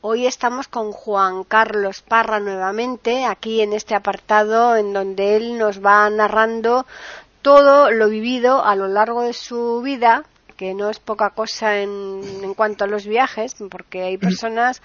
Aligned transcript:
Hoy 0.00 0.28
estamos 0.28 0.68
con 0.68 0.92
Juan 0.92 1.42
Carlos 1.42 2.02
Parra 2.02 2.38
nuevamente, 2.38 3.24
aquí 3.24 3.62
en 3.62 3.72
este 3.72 3.96
apartado 3.96 4.76
en 4.76 4.92
donde 4.92 5.34
él 5.34 5.58
nos 5.58 5.84
va 5.84 6.08
narrando 6.08 6.86
todo 7.42 7.90
lo 7.90 8.08
vivido 8.08 8.64
a 8.64 8.76
lo 8.76 8.86
largo 8.86 9.22
de 9.22 9.32
su 9.32 9.82
vida, 9.82 10.22
que 10.56 10.72
no 10.72 10.88
es 10.88 11.00
poca 11.00 11.30
cosa 11.30 11.80
en, 11.80 12.22
en 12.44 12.54
cuanto 12.54 12.84
a 12.84 12.86
los 12.86 13.08
viajes, 13.08 13.56
porque 13.68 14.04
hay 14.04 14.18
personas 14.18 14.82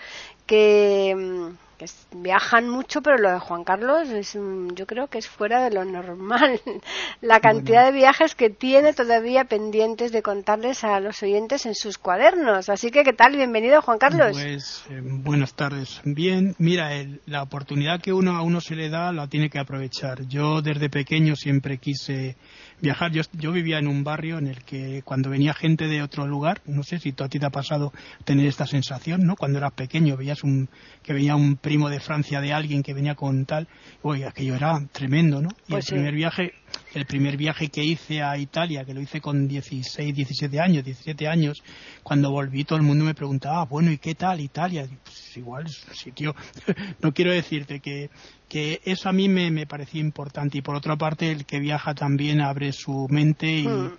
que 0.48 1.54
mm, 1.84 2.22
viajan 2.22 2.70
mucho, 2.70 3.02
pero 3.02 3.18
lo 3.18 3.32
de 3.32 3.40
Juan 3.40 3.64
Carlos 3.64 4.10
es, 4.10 4.34
yo 4.34 4.86
creo 4.86 5.08
que 5.08 5.18
es 5.18 5.28
fuera 5.28 5.64
de 5.64 5.72
lo 5.72 5.86
normal. 5.86 6.62
La 7.22 7.40
cantidad 7.40 7.86
de 7.86 7.92
viajes 7.92 8.36
que 8.36 8.50
tiene 8.50 8.94
todavía 8.94 9.46
pendientes 9.46 10.12
de 10.12 10.22
contarles 10.22 10.84
a 10.84 11.00
los 11.00 11.22
oyentes 11.24 11.66
en 11.66 11.76
sus 11.76 11.98
cuadernos. 11.98 12.70
Así 12.70 12.92
que, 12.92 13.04
¿qué 13.04 13.14
tal? 13.14 13.36
Bienvenido, 13.36 13.82
Juan 13.82 13.98
Carlos. 13.98 14.32
Pues, 14.34 14.84
eh, 14.90 15.02
buenas 15.04 15.54
tardes. 15.54 16.02
Bien, 16.04 16.56
mira, 16.58 16.90
la 17.26 17.44
oportunidad 17.44 18.02
que 18.02 18.14
uno 18.14 18.36
a 18.36 18.42
uno 18.42 18.62
se 18.62 18.76
le 18.76 18.90
da 18.90 19.12
la 19.12 19.28
tiene 19.28 19.50
que 19.50 19.60
aprovechar. 19.60 20.28
Yo 20.28 20.62
desde 20.62 20.90
pequeño 20.90 21.36
siempre 21.36 21.78
quise 21.78 22.36
viajar. 22.82 23.12
Yo, 23.12 23.22
yo 23.34 23.52
vivía 23.52 23.80
en 23.80 23.88
un 23.88 24.04
barrio 24.04 24.38
en 24.38 24.48
el 24.48 24.64
que 24.64 25.02
cuando 25.04 25.30
venía 25.30 25.54
gente 25.54 25.88
de 25.88 26.02
otro 26.02 26.28
lugar, 26.28 26.62
no 26.66 26.84
sé 26.84 27.00
si 27.00 27.14
a 27.18 27.28
ti 27.28 27.40
te 27.40 27.46
ha 27.46 27.50
pasado 27.50 27.94
tener 28.26 28.46
esta 28.46 28.68
sensación, 28.68 29.26
¿no? 29.26 29.36
Cuando 29.36 29.58
eras 29.58 29.74
pequeño 29.74 30.18
veías 30.18 30.44
un, 30.44 30.70
que 31.02 31.14
venía 31.14 31.36
un 31.36 31.58
primo 31.58 31.90
de 31.90 32.00
Francia 32.00 32.42
de 32.42 32.54
alguien 32.54 32.84
que 32.84 32.94
venía 32.94 33.16
con 33.16 33.46
tal, 33.46 33.68
oye, 34.02 34.26
aquello 34.26 34.56
era 34.56 34.80
tremendo, 34.92 35.42
¿no? 35.42 35.50
Y 35.68 35.72
pues 35.72 35.90
el 35.90 35.96
primer 35.96 36.16
viaje, 36.16 36.54
el 36.94 37.06
primer 37.06 37.38
viaje 37.38 37.70
que 37.70 37.84
hice 37.84 38.22
a 38.22 38.38
Italia, 38.38 38.86
que 38.86 38.94
lo 38.94 39.02
hice 39.02 39.20
con 39.20 39.48
16, 39.48 40.16
17 40.16 40.60
años, 40.60 40.84
17 40.84 41.28
años, 41.28 41.64
cuando 42.04 42.32
volví 42.32 42.64
todo 42.64 42.78
el 42.78 42.84
mundo 42.84 43.06
me 43.06 43.16
preguntaba, 43.16 43.62
ah, 43.62 43.66
bueno, 43.66 43.92
¿y 43.92 43.98
qué 43.98 44.16
tal 44.16 44.40
Italia? 44.40 44.88
Pues 45.04 45.38
igual 45.38 45.66
es 45.66 45.84
un 45.88 45.96
sitio, 45.96 46.36
no 47.02 47.14
quiero 47.14 47.32
decirte 47.32 47.80
que, 47.80 48.10
que 48.48 48.82
eso 48.86 49.10
a 49.10 49.14
mí 49.14 49.28
me, 49.28 49.50
me 49.52 49.66
parecía 49.66 50.02
importante 50.02 50.60
y 50.60 50.62
por 50.62 50.76
otra 50.76 50.96
parte 50.96 51.32
el 51.32 51.46
que 51.46 51.60
viaja 51.60 51.96
también 51.96 52.42
abre 52.42 52.72
su 52.72 53.08
mente 53.10 53.48
y, 53.48 53.68
hmm 53.68 53.92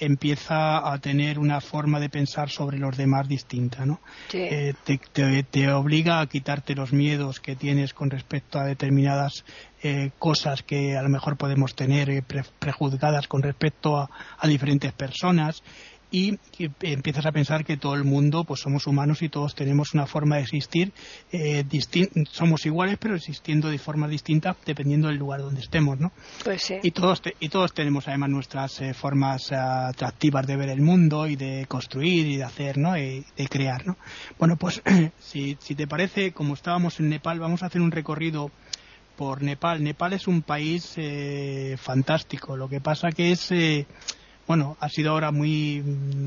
empieza 0.00 0.92
a 0.92 0.98
tener 0.98 1.38
una 1.38 1.60
forma 1.60 2.00
de 2.00 2.08
pensar 2.08 2.48
sobre 2.48 2.78
los 2.78 2.96
demás 2.96 3.28
distinta, 3.28 3.84
¿no? 3.84 4.00
Eh, 4.32 4.74
te, 5.50 5.72
obliga 5.72 6.20
a 6.20 6.26
quitarte 6.26 6.74
los 6.74 6.92
miedos 6.92 7.38
que 7.38 7.54
tienes 7.54 7.92
con 7.92 8.10
respecto 8.10 8.58
a 8.58 8.64
determinadas 8.64 9.44
eh, 9.82 10.10
cosas 10.18 10.62
que 10.62 10.96
a 10.96 11.02
lo 11.02 11.10
mejor 11.10 11.36
podemos 11.36 11.74
tener 11.74 12.08
eh, 12.10 12.22
prejuzgadas 12.58 13.28
con 13.28 13.42
respecto 13.42 13.98
a, 13.98 14.08
diferentes 14.48 14.92
personas 14.92 15.62
y 16.10 16.38
empiezas 16.82 17.26
a 17.26 17.32
pensar 17.32 17.64
que 17.64 17.76
todo 17.76 17.94
el 17.94 18.04
mundo 18.04 18.44
pues 18.44 18.60
somos 18.60 18.86
humanos 18.86 19.22
y 19.22 19.28
todos 19.28 19.54
tenemos 19.54 19.94
una 19.94 20.06
forma 20.06 20.36
de 20.36 20.42
existir 20.42 20.92
eh, 21.32 21.64
somos 22.30 22.66
iguales 22.66 22.98
pero 22.98 23.14
existiendo 23.14 23.68
de 23.68 23.78
forma 23.78 24.08
distinta 24.08 24.56
dependiendo 24.66 25.08
del 25.08 25.16
lugar 25.16 25.40
donde 25.40 25.60
estemos 25.60 25.98
no 26.00 26.12
pues 26.44 26.62
sí. 26.62 26.76
y 26.82 26.90
todos 26.90 27.22
y 27.38 27.48
todos 27.48 27.72
tenemos 27.72 28.08
además 28.08 28.30
nuestras 28.30 28.80
eh, 28.80 28.94
formas 28.94 29.52
atractivas 29.52 30.46
de 30.46 30.56
ver 30.56 30.68
el 30.68 30.80
mundo 30.80 31.26
y 31.26 31.36
de 31.36 31.66
construir 31.68 32.26
y 32.26 32.36
de 32.36 32.44
hacer 32.44 32.78
no 32.78 32.98
y 32.98 33.24
de 33.36 33.48
crear 33.48 33.86
no 33.86 33.96
bueno 34.38 34.56
pues 34.56 34.82
si, 35.20 35.56
si 35.60 35.74
te 35.74 35.86
parece 35.86 36.32
como 36.32 36.54
estábamos 36.54 36.98
en 37.00 37.08
Nepal 37.08 37.38
vamos 37.38 37.62
a 37.62 37.66
hacer 37.66 37.80
un 37.80 37.90
recorrido 37.90 38.50
por 39.16 39.42
Nepal. 39.42 39.84
Nepal 39.84 40.14
es 40.14 40.26
un 40.26 40.40
país 40.40 40.94
eh, 40.96 41.76
fantástico. 41.78 42.56
Lo 42.56 42.70
que 42.70 42.80
pasa 42.80 43.10
que 43.12 43.32
es 43.32 43.52
bueno, 44.50 44.76
ha 44.80 44.88
sido 44.88 45.12
ahora 45.12 45.30
muy 45.30 45.80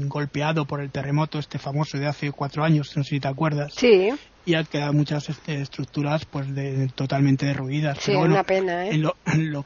golpeado 0.07 0.63
por 0.63 0.79
el 0.79 0.89
terremoto 0.91 1.39
este 1.39 1.59
famoso 1.59 1.97
de 1.97 2.07
hace 2.07 2.31
cuatro 2.31 2.63
años, 2.63 2.95
no 2.95 3.03
sé 3.03 3.09
si 3.09 3.19
te 3.19 3.27
acuerdas. 3.27 3.73
Sí. 3.75 4.11
Y 4.45 4.55
ha 4.55 4.63
quedado 4.63 4.93
muchas 4.93 5.27
este, 5.27 5.59
estructuras 5.59 6.23
pues 6.23 6.47
totalmente 6.95 7.45
derruidas. 7.45 7.97
Sí, 7.99 8.15
una 8.15 8.43
pena, 8.43 8.85
¿eh? 8.85 8.91
En 8.93 9.01
lo, 9.01 9.17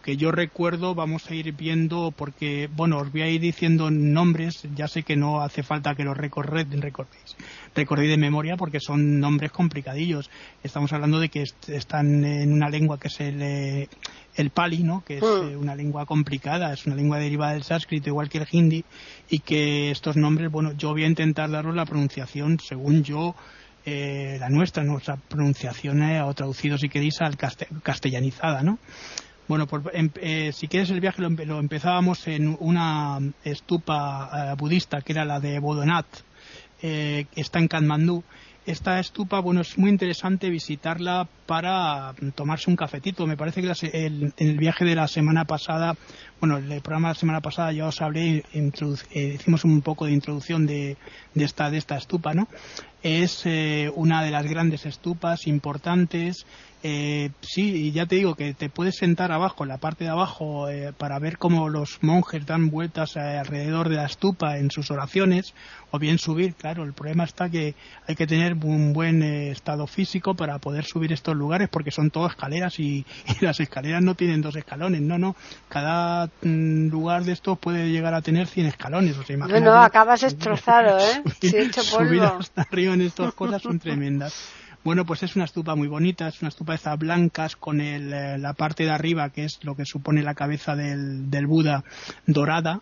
que 0.02 0.18
yo 0.18 0.32
recuerdo 0.32 0.96
vamos 0.96 1.30
a 1.30 1.36
ir 1.36 1.52
viendo, 1.54 2.14
porque, 2.16 2.70
bueno, 2.76 2.98
os 2.98 3.12
voy 3.12 3.22
a 3.22 3.30
ir 3.30 3.42
diciendo 3.42 3.92
nombres, 3.92 4.68
ya 4.76 4.88
sé 4.88 5.04
que 5.04 5.16
no 5.16 5.42
hace 5.42 5.64
falta 5.64 5.96
que 5.96 6.04
los 6.04 6.18
recordéis, 6.18 6.68
recordéis 7.76 8.10
de 8.10 8.18
memoria 8.18 8.58
porque 8.58 8.80
son 8.80 9.20
nombres 9.20 9.52
complicadillos. 9.52 10.30
Estamos 10.64 10.94
hablando 10.94 11.20
de 11.20 11.30
que 11.30 11.44
están 11.68 12.24
en 12.24 12.54
una 12.54 12.70
lengua 12.70 13.00
que 13.00 13.08
es 13.08 13.20
el, 13.20 13.42
eh, 13.42 13.90
el 14.36 14.50
pali, 14.52 14.84
¿no? 14.84 15.04
que 15.04 15.18
es 15.18 15.24
hmm. 15.24 15.50
eh, 15.50 15.58
una 15.58 15.76
lengua 15.76 16.06
complicada, 16.06 16.74
es 16.74 16.86
una 16.86 16.96
lengua 16.96 17.20
derivada 17.20 17.54
del 17.54 17.64
sánscrito 17.64 18.10
igual 18.10 18.30
que 18.30 18.38
el 18.38 18.48
hindi 18.52 18.86
y 19.30 19.40
que 19.40 19.92
estos 19.92 20.16
nombres, 20.16 20.52
bueno, 20.52 20.74
yo 20.74 20.92
voy 20.92 21.04
a 21.04 21.08
intentar 21.08 21.50
daros 21.50 21.76
la 21.76 21.86
pronunciación 21.86 22.60
según 22.60 23.04
yo 23.04 23.36
eh, 23.86 24.38
la 24.40 24.50
nuestra, 24.50 24.84
nuestra 24.84 25.16
pronunciación 25.16 26.02
o 26.02 26.34
traducido 26.34 26.78
si 26.78 26.90
queréis 26.90 27.22
al 27.22 27.38
castellanizada, 27.38 28.62
¿no? 28.62 28.80
Bueno, 29.48 29.68
em, 29.94 30.10
si 30.52 30.68
quieres 30.68 30.90
el 30.90 31.00
viaje 31.00 31.22
lo, 31.22 31.60
empezábamos 31.60 32.28
en 32.28 32.58
una 32.60 33.20
estupa 33.44 34.54
budista 34.56 35.02
que 35.02 35.14
era 35.14 35.26
la 35.26 35.40
de 35.40 35.60
Bodonat, 35.60 36.06
que 36.82 37.28
está 37.36 37.60
en 37.60 37.68
Katmandú 37.68 38.24
esta 38.68 39.00
estupa, 39.00 39.40
bueno, 39.40 39.62
es 39.62 39.78
muy 39.78 39.90
interesante 39.90 40.50
visitarla 40.50 41.26
para 41.46 42.14
tomarse 42.36 42.70
un 42.70 42.76
cafetito. 42.76 43.26
Me 43.26 43.38
parece 43.38 43.62
que 43.62 43.72
en 43.94 44.34
el, 44.36 44.58
viaje 44.58 44.84
de 44.84 44.94
la 44.94 45.08
semana 45.08 45.46
pasada, 45.46 45.96
bueno, 46.42 46.58
el 46.58 46.82
programa 46.82 47.08
de 47.08 47.14
la 47.14 47.20
semana 47.20 47.42
pasada 47.42 47.72
ya 47.72 47.88
os 47.88 48.02
hablé, 48.02 48.44
eh, 48.54 49.36
hicimos 49.36 49.64
un 49.64 49.82
poco 49.82 50.06
de 50.06 50.12
introducción 50.12 50.66
de, 50.66 50.98
esta, 51.36 51.72
de 51.72 51.78
esta 51.78 51.96
estupa, 51.96 52.34
¿no? 52.34 52.50
Es 53.02 53.46
eh, 53.46 53.90
una 53.96 54.22
de 54.22 54.32
las 54.32 54.46
grandes 54.46 54.86
estupas 54.86 55.48
importantes 55.48 56.46
eh, 56.84 57.32
sí, 57.42 57.88
y 57.88 57.92
ya 57.92 58.06
te 58.06 58.16
digo 58.16 58.36
que 58.36 58.54
te 58.54 58.70
puedes 58.70 58.98
sentar 58.98 59.32
abajo, 59.32 59.64
en 59.64 59.70
la 59.70 59.78
parte 59.78 60.04
de 60.04 60.12
abajo, 60.12 60.70
eh, 60.70 60.94
para 60.98 61.20
ver 61.20 61.38
cómo 61.38 61.70
los 61.70 62.00
monjes 62.02 62.46
dan 62.46 62.70
vueltas 62.70 63.18
alrededor 63.18 63.90
de 63.90 63.96
la 63.96 64.06
estupa 64.06 64.58
en 64.58 64.70
sus 64.70 64.92
oraciones, 64.92 65.54
o 65.92 66.00
bien 66.00 66.18
subir. 66.18 66.54
Claro, 66.56 66.84
el 66.84 66.94
problema 66.94 67.24
está 67.24 67.50
que 67.50 67.76
hay 68.08 68.16
que 68.16 68.28
tener 68.28 68.54
un 68.54 68.94
buen 68.94 69.24
eh, 69.24 69.52
estado 69.52 69.88
físico 69.88 70.36
para 70.36 70.60
poder 70.60 70.86
subir 70.86 71.14
estos 71.14 71.36
lugares, 71.36 71.70
porque 71.70 71.92
son 71.92 72.12
todo 72.12 72.28
escaleras 72.28 72.80
y, 72.80 73.06
las 73.42 73.60
escaleras 73.60 74.02
no 74.02 74.16
tienen 74.16 74.42
dos 74.42 74.56
escalones, 74.56 75.02
no, 75.02 75.18
no. 75.18 75.36
Cada 75.70 76.28
mm, 76.42 76.88
lugar 76.90 77.24
de 77.24 77.34
estos 77.34 77.58
puede 77.58 77.90
llegar 77.90 78.14
a 78.14 78.22
tener 78.22 78.48
100 78.48 78.68
escalones. 78.68 79.18
O 79.18 79.24
sea, 79.24 79.38
no, 79.38 79.60
no, 79.60 79.76
acabas 79.76 80.22
destrozado, 80.22 81.00
¿eh? 81.00 81.24
Subir 81.72 82.22
hasta 82.22 82.62
arriba 82.62 82.94
en 82.94 83.02
estas 83.02 83.34
cosas 83.34 83.62
son 83.62 83.80
tremendas. 83.80 84.52
Bueno, 84.88 85.06
pues 85.06 85.22
es 85.22 85.36
una 85.36 85.44
estupa 85.44 85.76
muy 85.76 85.90
bonita, 85.90 86.30
es 86.30 86.42
una 86.42 86.48
estupa 86.48 86.78
de 86.78 86.96
blancas 86.96 87.58
con 87.58 87.82
el, 87.82 88.14
eh, 88.14 88.38
la 88.38 88.54
parte 88.54 88.86
de 88.86 88.92
arriba, 88.92 89.32
que 89.32 89.44
es 89.44 89.60
lo 89.66 89.76
que 89.76 89.84
supone 89.84 90.24
la 90.24 90.34
cabeza 90.34 90.78
del, 90.78 91.30
del 91.30 91.46
Buda 91.46 91.84
dorada. 92.26 92.80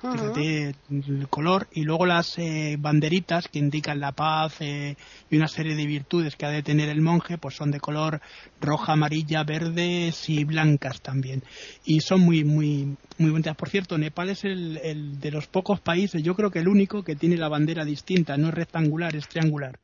Fíjate 0.00 0.74
el 0.90 1.28
color 1.28 1.68
y 1.72 1.82
luego 1.82 2.06
las 2.06 2.38
eh, 2.38 2.76
banderitas 2.78 3.48
que 3.48 3.58
indican 3.58 4.00
la 4.00 4.12
paz 4.12 4.56
eh, 4.60 4.96
y 5.28 5.36
una 5.36 5.48
serie 5.48 5.74
de 5.74 5.84
virtudes 5.84 6.36
que 6.36 6.46
ha 6.46 6.50
de 6.50 6.62
tener 6.62 6.88
el 6.88 7.02
monje 7.02 7.36
pues 7.36 7.54
son 7.54 7.70
de 7.70 7.80
color 7.80 8.22
roja, 8.58 8.94
amarilla, 8.94 9.44
verdes 9.44 10.30
y 10.30 10.44
blancas 10.44 11.02
también 11.02 11.42
y 11.84 12.00
son 12.00 12.20
muy 12.20 12.44
muy 12.44 12.96
muy 13.18 13.30
bonitas. 13.30 13.56
Por 13.56 13.68
cierto, 13.68 13.98
Nepal 13.98 14.30
es 14.30 14.44
el, 14.44 14.78
el 14.82 15.20
de 15.20 15.30
los 15.30 15.48
pocos 15.48 15.80
países, 15.80 16.22
yo 16.22 16.34
creo 16.34 16.50
que 16.50 16.60
el 16.60 16.68
único 16.68 17.02
que 17.02 17.14
tiene 17.14 17.36
la 17.36 17.48
bandera 17.48 17.84
distinta, 17.84 18.38
no 18.38 18.48
es 18.48 18.54
rectangular, 18.54 19.14
es 19.14 19.28
triangular 19.28 19.78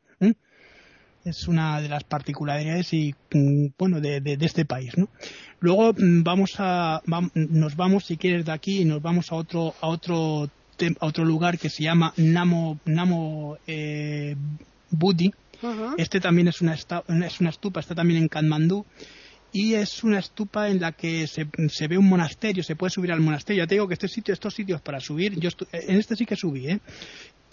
es 1.25 1.49
una 1.49 1.81
de 1.81 1.89
las 1.89 2.05
particularidades 2.05 2.93
y 2.93 3.15
mm, 3.33 3.67
bueno 3.79 4.01
de, 4.01 4.21
de, 4.21 4.39
este 4.45 4.65
país 4.65 4.97
¿no? 4.97 5.09
luego 5.61 5.93
mm, 5.93 6.23
vamos 6.23 6.55
a 6.59 7.03
nos 7.35 7.77
vamos 7.77 8.07
si 8.07 8.17
quieres 8.17 8.45
de 8.45 8.53
aquí 8.53 8.83
y 8.83 8.85
nos 8.85 9.03
vamos 9.03 9.31
a 9.33 9.37
otro 9.37 9.75
a 9.81 9.89
otro 9.89 10.51
a 11.01 11.07
otro 11.07 11.25
lugar 11.25 11.59
que 11.59 11.71
se 11.71 11.85
llama 11.85 12.13
Namo 12.17 12.79
Namo 12.85 13.59
eh, 13.67 14.37
Budi 14.91 15.33
este 15.97 16.21
también 16.21 16.49
es 16.49 16.61
una 16.61 16.75
es 16.75 17.41
una 17.41 17.51
estupa 17.51 17.81
está 17.81 17.95
también 17.95 18.23
en 18.23 18.29
Katmandú 18.29 18.85
y 19.53 19.75
es 19.75 20.03
una 20.03 20.19
estupa 20.19 20.71
en 20.71 20.81
la 20.81 20.93
que 20.93 21.27
se, 21.27 21.47
se, 21.69 21.87
ve 21.87 21.99
un 21.99 22.09
monasterio, 22.09 22.63
se 22.63 22.75
puede 22.75 22.91
subir 22.91 23.13
al 23.13 23.21
monasterio. 23.21 23.63
Ya 23.63 23.67
te 23.67 23.75
digo 23.75 23.87
que 23.87 23.95
este 23.95 24.09
sitio, 24.09 24.33
estos 24.33 24.55
sitios 24.55 24.81
para 24.81 24.99
subir, 24.99 25.39
yo 25.39 25.51
en 25.73 25.99
este 25.99 26.17
sí 26.17 26.25
que 26.25 26.37
subí, 26.37 26.69
¿eh? 26.69 26.81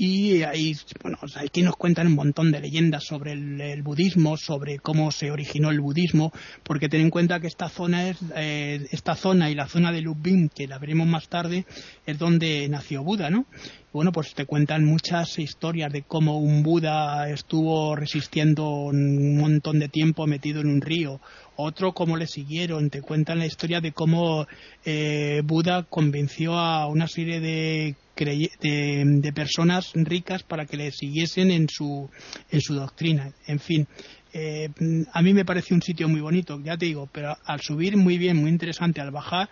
Y 0.02 0.44
ahí, 0.44 0.78
bueno, 1.02 1.18
aquí 1.36 1.62
nos 1.62 1.76
cuentan 1.76 2.08
un 2.08 2.16
montón 2.16 2.54
de 2.54 2.62
leyendas 2.62 3.04
sobre 3.04 3.34
el, 3.34 3.84
budismo, 3.84 4.38
sobre 4.38 4.80
cómo 4.80 5.12
se 5.12 5.30
originó 5.30 5.72
el 5.72 5.82
budismo, 5.82 6.32
porque 6.64 6.88
ten 6.88 7.02
en 7.02 7.10
cuenta 7.10 7.42
que 7.42 7.48
esta 7.48 7.68
zona 7.68 8.08
es, 8.08 8.18
eh, 8.34 8.88
esta 8.92 9.16
zona 9.16 9.50
y 9.50 9.56
la 9.56 9.68
zona 9.68 9.92
de 9.92 10.00
Lubin, 10.00 10.48
que 10.48 10.68
la 10.68 10.80
veremos 10.80 11.06
más 11.06 11.28
tarde, 11.28 11.66
es 12.06 12.18
donde 12.18 12.70
nació 12.70 13.04
Buda, 13.04 13.30
¿no? 13.30 13.46
Bueno, 13.92 14.12
pues 14.12 14.36
te 14.36 14.46
cuentan 14.46 14.86
muchas 14.86 15.40
historias 15.40 15.92
de 15.92 16.04
cómo 16.04 16.38
un 16.38 16.62
Buda 16.62 17.28
estuvo 17.32 17.96
resistiendo 17.96 18.70
un 18.70 19.36
montón 19.36 19.80
de 19.80 19.90
tiempo 19.90 20.28
metido 20.28 20.62
en 20.62 20.68
un 20.68 20.80
río, 20.80 21.20
otro 21.56 21.94
cómo 21.94 22.16
le 22.16 22.28
siguieron, 22.28 22.92
te 22.92 23.02
cuentan 23.02 23.40
la 23.40 23.48
historia 23.48 23.82
de 23.82 23.92
cómo 23.92 24.46
eh, 24.86 25.42
Buda 25.44 25.88
convenció 25.90 26.54
a 26.54 26.86
una 26.86 27.08
serie 27.08 27.40
de 27.40 27.96
de, 28.26 29.32
personas 29.34 29.92
ricas 29.94 30.44
para 30.44 30.66
que 30.66 30.78
le 30.78 30.92
siguiesen 30.92 31.52
en 31.52 31.68
su, 31.70 32.10
en 32.52 32.62
su 32.62 32.74
doctrina. 32.74 33.32
En 33.48 33.60
fin, 33.60 33.88
eh, 34.34 34.70
a 35.14 35.22
mí 35.22 35.34
me 35.34 35.46
parece 35.46 35.74
un 35.74 35.82
sitio 35.82 36.08
muy 36.10 36.22
bonito, 36.22 36.60
ya 36.62 36.78
te 36.78 36.86
digo, 36.86 37.10
pero 37.12 37.36
al 37.46 37.62
subir 37.62 37.98
muy 37.98 38.18
bien, 38.18 38.38
muy 38.38 38.50
interesante, 38.50 39.02
al 39.02 39.12
bajar 39.12 39.50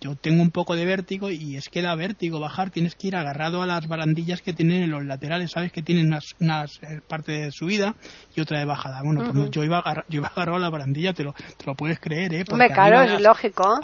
yo 0.00 0.16
tengo 0.16 0.42
un 0.42 0.50
poco 0.50 0.76
de 0.76 0.86
vértigo 0.86 1.30
y 1.30 1.56
es 1.56 1.68
que 1.68 1.82
da 1.82 1.94
vértigo 1.94 2.40
bajar, 2.40 2.70
tienes 2.70 2.94
que 2.94 3.08
ir 3.08 3.16
agarrado 3.16 3.62
a 3.62 3.66
las 3.66 3.86
barandillas 3.86 4.40
que 4.40 4.54
tienen 4.54 4.82
en 4.82 4.90
los 4.90 5.04
laterales, 5.04 5.50
sabes 5.50 5.72
que 5.72 5.82
tienen 5.82 6.06
unas, 6.06 6.34
unas 6.40 6.80
eh, 6.82 7.00
parte 7.06 7.32
de 7.32 7.52
subida 7.52 7.94
y 8.34 8.40
otra 8.40 8.58
de 8.58 8.64
bajada. 8.64 9.02
Bueno, 9.02 9.30
pues 9.30 9.50
yo 9.50 9.62
iba 9.62 9.78
agarrado, 9.78 10.06
yo 10.08 10.20
iba 10.20 10.28
agarrado 10.28 10.56
a 10.56 10.60
la 10.60 10.70
barandilla, 10.70 11.12
te 11.12 11.22
lo, 11.22 11.34
te 11.34 11.66
lo 11.66 11.74
puedes 11.74 12.00
creer, 12.00 12.32
¿eh? 12.32 12.44
Me 12.54 12.70
caro, 12.70 13.02
es 13.02 13.20
lógico. 13.20 13.78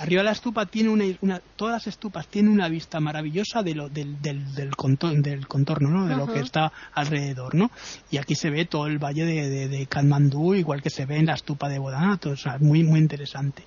arriba 0.00 0.20
de 0.20 0.24
la 0.24 0.32
estupa 0.32 0.66
tiene 0.66 1.18
una, 1.20 1.40
todas 1.54 1.74
las 1.74 1.86
estupas 1.86 2.26
tienen 2.26 2.50
una 2.52 2.68
vista 2.68 2.98
maravillosa 2.98 3.62
de 3.62 3.74
lo, 3.74 3.88
del, 3.88 4.20
del, 4.20 4.52
del, 4.54 4.74
contorno, 4.74 5.22
del 5.22 5.46
contorno, 5.46 5.88
¿no? 5.88 6.06
De 6.06 6.16
lo 6.16 6.26
que 6.32 6.40
está 6.40 6.72
alrededor, 6.94 7.54
¿no? 7.54 7.70
Y 8.10 8.16
aquí 8.16 8.34
se 8.34 8.50
ve 8.50 8.64
todo 8.64 8.86
el 8.86 8.98
valle 8.98 9.24
de, 9.24 9.48
de, 9.48 9.68
de 9.68 9.86
Katmandú, 9.86 10.54
igual 10.54 10.82
que 10.82 10.90
se 10.90 11.06
ve 11.06 11.18
en 11.18 11.26
la 11.26 11.34
estupa 11.34 11.68
de 11.68 11.78
Bodanato, 11.78 12.30
o 12.30 12.36
sea, 12.36 12.58
muy, 12.58 12.82
muy 12.82 12.98
interesante. 12.98 13.64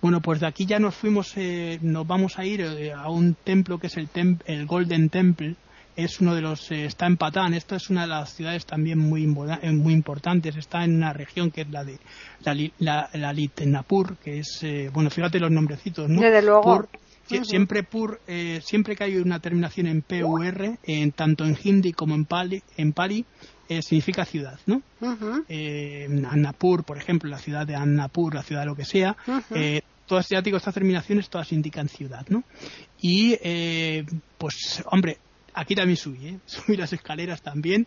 Bueno, 0.00 0.20
pues 0.20 0.40
de 0.40 0.46
aquí 0.46 0.66
ya 0.66 0.78
nos 0.78 0.94
fuimos, 0.94 1.32
eh, 1.36 1.78
nos 1.82 2.06
vamos 2.06 2.38
a 2.38 2.44
ir 2.44 2.60
eh, 2.60 2.92
a 2.92 3.08
un 3.08 3.34
templo 3.34 3.78
que 3.78 3.86
es 3.86 3.96
el, 3.96 4.08
el 4.46 4.66
Golden 4.66 5.08
Temple. 5.08 5.56
Es 5.96 6.20
uno 6.20 6.34
de 6.34 6.42
los, 6.42 6.70
eh, 6.70 6.84
está 6.84 7.06
en 7.06 7.16
Patán. 7.16 7.54
Esta 7.54 7.76
es 7.76 7.88
una 7.88 8.02
de 8.02 8.08
las 8.08 8.34
ciudades 8.34 8.66
también 8.66 8.98
muy, 8.98 9.26
muy 9.26 9.92
importantes. 9.94 10.54
Está 10.56 10.84
en 10.84 10.96
una 10.96 11.14
región 11.14 11.50
que 11.50 11.62
es 11.62 11.70
la 11.70 11.84
de 11.84 11.98
la, 12.78 13.08
la, 13.14 13.32
Litnapur, 13.32 14.16
que 14.18 14.40
es, 14.40 14.64
bueno, 14.92 15.08
fíjate 15.08 15.40
los 15.40 15.50
nombrecitos, 15.50 16.08
¿no? 16.08 16.20
Desde 16.20 16.42
luego. 16.42 16.86
Siempre 17.42 17.82
Pur, 17.82 18.20
siempre 18.60 18.94
que 18.94 19.02
hay 19.02 19.16
una 19.16 19.40
terminación 19.40 19.88
en 19.88 20.02
PUR, 20.02 20.78
en, 20.84 21.10
tanto 21.10 21.44
en 21.44 21.58
hindi 21.64 21.92
como 21.92 22.14
en 22.14 22.24
pali, 22.24 22.62
en 22.76 22.92
pali 22.92 23.24
significa 23.68 24.24
ciudad, 24.24 24.58
¿no? 24.66 24.82
Annapur, 26.24 26.84
por 26.84 26.98
ejemplo, 26.98 27.28
la 27.28 27.38
ciudad 27.38 27.66
de 27.66 27.74
Annapur, 27.74 28.34
la 28.34 28.42
ciudad 28.42 28.62
de 28.62 28.66
lo 28.66 28.76
que 28.76 28.84
sea, 28.84 29.16
todas, 30.06 30.28
ya 30.28 30.40
digo, 30.40 30.56
estas 30.56 30.74
terminaciones 30.74 31.28
todas 31.28 31.52
indican 31.52 31.88
ciudad, 31.88 32.24
¿no? 32.28 32.44
Y, 33.00 33.36
eh, 33.42 34.04
pues, 34.38 34.82
hombre, 34.90 35.18
aquí 35.54 35.74
también 35.74 35.96
subí, 35.96 36.28
¿eh? 36.28 36.38
Subí 36.46 36.76
las 36.76 36.92
escaleras 36.92 37.42
también 37.42 37.86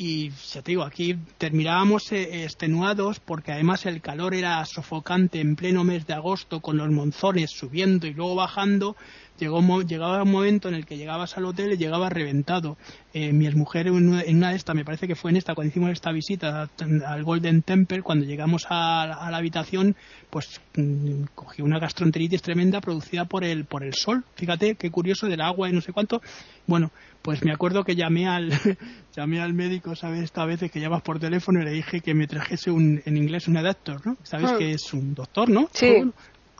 y 0.00 0.30
ya 0.30 0.62
te 0.62 0.70
digo, 0.70 0.84
aquí 0.84 1.16
terminábamos 1.38 2.12
eh, 2.12 2.44
extenuados 2.44 3.18
porque 3.18 3.50
además 3.50 3.84
el 3.84 4.00
calor 4.00 4.32
era 4.32 4.64
sofocante 4.64 5.40
en 5.40 5.56
pleno 5.56 5.82
mes 5.82 6.06
de 6.06 6.14
agosto 6.14 6.60
con 6.60 6.76
los 6.76 6.88
monzones 6.88 7.50
subiendo 7.50 8.06
y 8.06 8.14
luego 8.14 8.36
bajando 8.36 8.96
llegó, 9.38 9.82
llegaba 9.82 10.22
un 10.22 10.30
momento 10.30 10.68
en 10.68 10.74
el 10.74 10.86
que 10.86 10.96
llegabas 10.96 11.36
al 11.36 11.46
hotel 11.46 11.72
y 11.72 11.76
llegaba 11.76 12.08
reventado. 12.10 12.76
Eh, 13.12 13.32
mi 13.32 13.48
mujer 13.50 13.86
en 13.88 14.08
una, 14.08 14.50
de 14.50 14.56
estas, 14.56 14.76
me 14.76 14.84
parece 14.84 15.08
que 15.08 15.16
fue 15.16 15.30
en 15.30 15.36
esta, 15.38 15.54
cuando 15.54 15.70
hicimos 15.70 15.90
esta 15.90 16.12
visita 16.12 16.68
al 17.06 17.24
Golden 17.24 17.62
Temple, 17.62 18.02
cuando 18.02 18.24
llegamos 18.24 18.66
a, 18.68 19.28
la 19.30 19.36
habitación, 19.36 19.96
pues 20.30 20.60
mm, 20.76 21.24
cogió 21.34 21.64
una 21.64 21.78
gastroenteritis 21.78 22.42
tremenda 22.42 22.80
producida 22.80 23.24
por 23.24 23.44
el, 23.44 23.64
por 23.64 23.82
el 23.82 23.94
sol. 23.94 24.24
Fíjate 24.36 24.74
qué 24.74 24.90
curioso 24.90 25.26
del 25.26 25.40
agua 25.40 25.68
y 25.68 25.72
no 25.72 25.80
sé 25.80 25.92
cuánto. 25.92 26.20
Bueno, 26.66 26.90
pues 27.28 27.44
me 27.44 27.52
acuerdo 27.52 27.84
que 27.84 27.94
llamé 27.94 28.26
al, 28.26 28.48
llamé 29.14 29.42
al 29.42 29.52
médico, 29.52 29.94
¿sabes? 29.94 30.22
Esta 30.22 30.46
vez 30.46 30.60
que 30.72 30.80
llamas 30.80 31.02
por 31.02 31.20
teléfono 31.20 31.60
y 31.60 31.64
le 31.66 31.72
dije 31.72 32.00
que 32.00 32.14
me 32.14 32.26
trajese 32.26 32.70
un, 32.70 33.02
en 33.04 33.18
inglés 33.18 33.48
un 33.48 33.58
adaptor, 33.58 34.00
¿no? 34.06 34.16
¿Sabes 34.22 34.50
hmm. 34.50 34.56
que 34.56 34.70
es 34.72 34.94
un 34.94 35.14
doctor, 35.14 35.50
no? 35.50 35.68
Sí. 35.74 36.10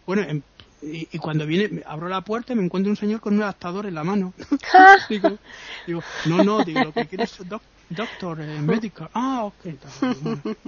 Bueno, 0.05 0.25
en, 0.29 0.43
y, 0.83 1.07
cuando 1.21 1.47
viene, 1.47 1.83
abro 1.87 2.11
la 2.11 2.21
puerta 2.21 2.53
y 2.53 2.57
me 2.57 2.65
encuentro 2.65 2.91
un 2.91 2.97
señor 2.97 3.23
con 3.23 3.33
un 3.33 3.45
adaptador 3.45 3.87
en 3.87 3.95
la 3.95 4.05
mano. 4.05 4.35
digo, 5.09 6.03
no, 6.27 6.45
no, 6.45 6.63
digo, 6.63 6.85
lo 6.85 6.93
que 6.93 7.07
quieres 7.07 7.33
es 7.33 7.49
doctor, 7.49 7.63
eh, 7.91 8.61
médico. 8.61 9.09
Ah, 9.15 9.45
ok. 9.45 9.75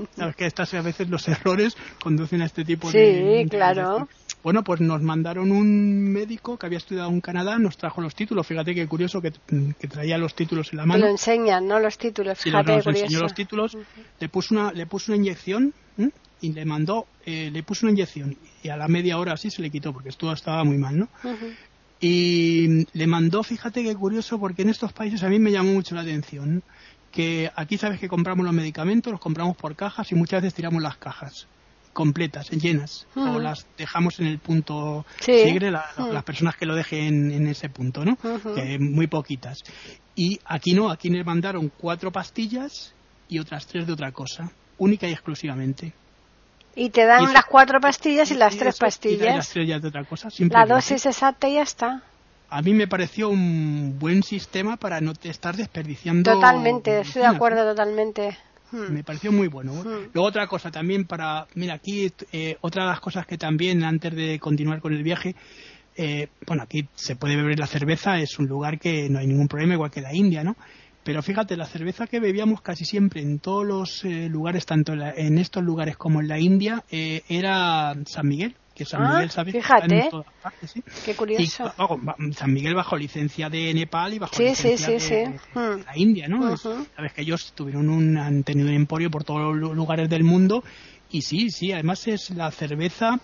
Sabes 0.17 0.37
que 0.37 0.47
estas 0.47 0.73
a 0.75 0.83
veces 0.83 1.09
los 1.09 1.27
errores 1.29 1.77
conducen 2.03 2.43
a 2.43 2.47
este 2.47 2.65
tipo 2.65 2.91
de... 2.91 3.43
Sí, 3.43 3.49
claro. 3.49 4.09
Bueno, 4.43 4.65
pues 4.65 4.81
nos 4.81 5.03
mandaron 5.03 5.51
un 5.51 6.13
médico 6.13 6.59
que 6.59 6.67
había 6.67 6.79
estudiado 6.79 7.11
en 7.11 7.21
Canadá, 7.21 7.59
nos 7.59 7.77
trajo 7.77 8.01
los 8.01 8.15
títulos. 8.15 8.47
Fíjate 8.47 8.75
qué 8.75 8.87
curioso 8.87 9.21
que, 9.21 9.33
que 9.79 9.89
traía 9.89 10.17
los 10.17 10.35
títulos 10.35 10.73
en 10.73 10.79
la 10.79 10.87
mano. 10.87 11.01
Te 11.01 11.07
lo 11.07 11.11
enseñan, 11.11 11.67
¿no? 11.67 11.79
Los 11.79 11.99
títulos. 11.99 12.39
Fíjate, 12.39 12.77
nos 12.77 12.87
enseñó 12.87 13.21
los 13.21 13.35
títulos. 13.35 13.77
Le 14.19 14.29
puso 14.31 14.55
una, 14.55 14.73
le 14.73 14.87
puso 14.87 15.13
una 15.13 15.17
inyección 15.19 15.75
y 16.41 16.53
le 16.53 16.65
mandó, 16.65 17.07
eh, 17.27 17.51
le 17.53 17.63
puso 17.63 17.87
una 17.87 17.93
inyección 17.93 18.37
y 18.63 18.69
a 18.69 18.77
la 18.77 18.89
media 18.89 19.19
hora 19.19 19.35
así 19.35 19.51
se 19.51 19.63
le 19.63 19.71
quitó 19.71 19.93
porque 19.93 20.09
esto 20.09 20.33
estaba 20.33 20.65
muy 20.65 20.79
mal, 20.79 20.99
¿no? 20.99 21.09
Y 22.01 22.87
le 22.95 23.07
mandó, 23.07 23.43
fíjate 23.43 23.83
qué 23.83 23.95
curioso, 23.95 24.41
porque 24.41 24.63
en 24.63 24.71
estos 24.71 24.93
países 24.93 25.23
a 25.23 25.29
mí 25.29 25.39
me 25.39 25.53
llamó 25.53 25.73
mucho 25.73 25.95
la 25.95 26.01
atención 26.01 26.63
que 27.11 27.51
aquí 27.57 27.79
sabes 27.79 28.01
que 28.01 28.09
compramos 28.09 28.45
los 28.45 28.55
medicamentos, 28.55 29.11
los 29.11 29.21
compramos 29.21 29.57
por 29.57 29.77
cajas 29.77 30.11
y 30.13 30.15
muchas 30.15 30.43
veces 30.43 30.55
tiramos 30.55 30.83
las 30.83 30.97
cajas 30.97 31.47
completas, 31.93 32.51
llenas, 32.51 33.07
o 33.17 33.41
las 33.41 33.67
dejamos 33.77 34.21
en 34.21 34.27
el 34.27 34.39
punto 34.39 35.05
sí. 35.21 35.59
las 35.59 36.25
personas 36.25 36.57
que 36.57 36.65
lo 36.65 36.77
dejen 36.77 37.33
en 37.33 37.47
ese 37.49 37.69
punto, 37.69 38.05
¿no? 38.05 38.17
muy 38.79 39.07
poquitas. 39.09 39.65
Y 40.15 40.39
aquí 40.45 40.73
no, 40.73 40.91
aquí 40.91 41.11
le 41.11 41.25
mandaron 41.25 41.71
cuatro 41.77 42.13
pastillas 42.13 42.95
y 43.29 43.39
otras 43.39 43.67
tres 43.67 43.87
de 43.87 43.93
otra 43.93 44.13
cosa 44.13 44.53
única 44.79 45.07
y 45.07 45.13
exclusivamente. 45.13 45.93
Y 46.75 46.91
te 46.91 47.05
dan 47.05 47.33
las 47.33 47.45
cuatro 47.45 47.81
pastillas 47.81 48.31
y, 48.31 48.35
las 48.35 48.57
tres 48.57 48.79
pastillas. 48.79 49.35
Y 49.35 49.37
las 49.37 49.49
tres 49.51 49.69
ya 49.69 49.79
de 49.79 49.89
otra 49.89 50.05
cosa. 50.05 50.29
La 50.39 50.67
dosis 50.67 51.07
exacta 51.07 51.49
y 51.49 51.55
ya 51.55 51.63
está. 51.63 52.03
A 52.51 52.63
mí 52.63 52.75
me 52.75 52.89
pareció 52.89 53.29
un 53.29 53.97
buen 53.99 54.23
sistema 54.23 54.77
para 54.77 55.01
no 55.01 55.13
estar 55.23 55.57
desperdiciando. 55.57 56.33
Totalmente, 56.33 57.01
estoy 57.01 57.23
de 57.23 57.29
acuerdo 57.29 57.65
totalmente. 57.65 58.37
Hmm. 58.73 58.93
Me 58.93 59.05
pareció 59.05 59.33
muy 59.33 59.49
bueno. 59.49 59.73
Hmm. 59.73 60.11
Luego 60.13 60.29
otra 60.29 60.47
cosa 60.47 60.71
también 60.71 61.07
para, 61.07 61.47
mira 61.55 61.75
aquí 61.75 62.13
eh, 62.33 62.57
otra 62.61 62.85
de 62.85 62.91
las 62.91 63.01
cosas 63.01 63.27
que 63.27 63.39
también 63.39 63.85
antes 63.85 64.15
de 64.15 64.39
continuar 64.39 64.81
con 64.81 64.93
el 64.93 65.03
viaje, 65.03 65.35
eh, 65.97 66.29
bueno 66.47 66.63
aquí 66.63 66.89
se 66.95 67.17
puede 67.17 67.37
beber 67.37 67.59
la 67.59 67.67
cerveza, 67.67 68.19
es 68.19 68.39
un 68.39 68.47
lugar 68.47 68.79
que 68.79 69.09
no 69.09 69.19
hay 69.19 69.27
ningún 69.27 69.49
problema 69.49 69.75
igual 69.75 69.91
que 69.91 70.01
la 70.01 70.15
India, 70.15 70.45
¿no? 70.45 70.57
Pero 71.03 71.23
fíjate, 71.23 71.57
la 71.57 71.67
cerveza 71.67 72.07
que 72.07 72.21
bebíamos 72.21 72.61
casi 72.61 72.85
siempre 72.85 73.23
en 73.23 73.39
todos 73.39 73.67
los 73.67 74.05
eh, 74.05 74.29
lugares, 74.29 74.67
tanto 74.67 74.93
en, 74.93 75.39
estos 75.39 75.65
lugares 75.65 75.97
como 75.97 76.21
en 76.21 76.29
la 76.29 76.39
India, 76.39 76.85
eh, 76.91 77.23
era 77.29 77.95
San 78.07 78.29
Miguel. 78.29 78.55
Que 78.81 78.87
San 78.87 79.03
ah, 79.03 79.13
Miguel, 79.13 79.31
¿sabes? 79.31 79.53
Fíjate. 79.53 80.05
En 80.05 80.09
todas 80.09 80.33
partes, 80.43 80.71
¿sí? 80.71 80.83
Qué 81.05 81.15
curioso. 81.15 81.71
San 82.35 82.51
Miguel 82.51 82.75
bajo 82.75 82.97
licencia 82.97 83.51
de 83.51 83.75
Nepal 83.75 84.15
y 84.15 84.19
bajo 84.19 84.33
licencia 84.39 84.89
de, 84.89 85.39
hmm. 85.53 85.85
la 85.85 85.97
India, 85.97 86.29
¿no? 86.29 86.57
Sabes 86.57 87.13
que 87.15 87.21
ellos 87.21 87.53
tuvieron 87.55 87.91
un, 87.91 88.17
han 88.17 88.43
tenido 88.43 88.69
un 88.69 88.75
emporio 88.75 89.11
por 89.11 89.23
todos 89.23 89.55
los 89.55 89.77
lugares 89.77 90.09
del 90.09 90.25
mundo 90.25 90.65
y 91.11 91.21
sí, 91.21 91.51
sí, 91.51 91.73
además 91.73 92.09
es 92.09 92.31
la 92.31 92.51
cerveza 92.53 93.21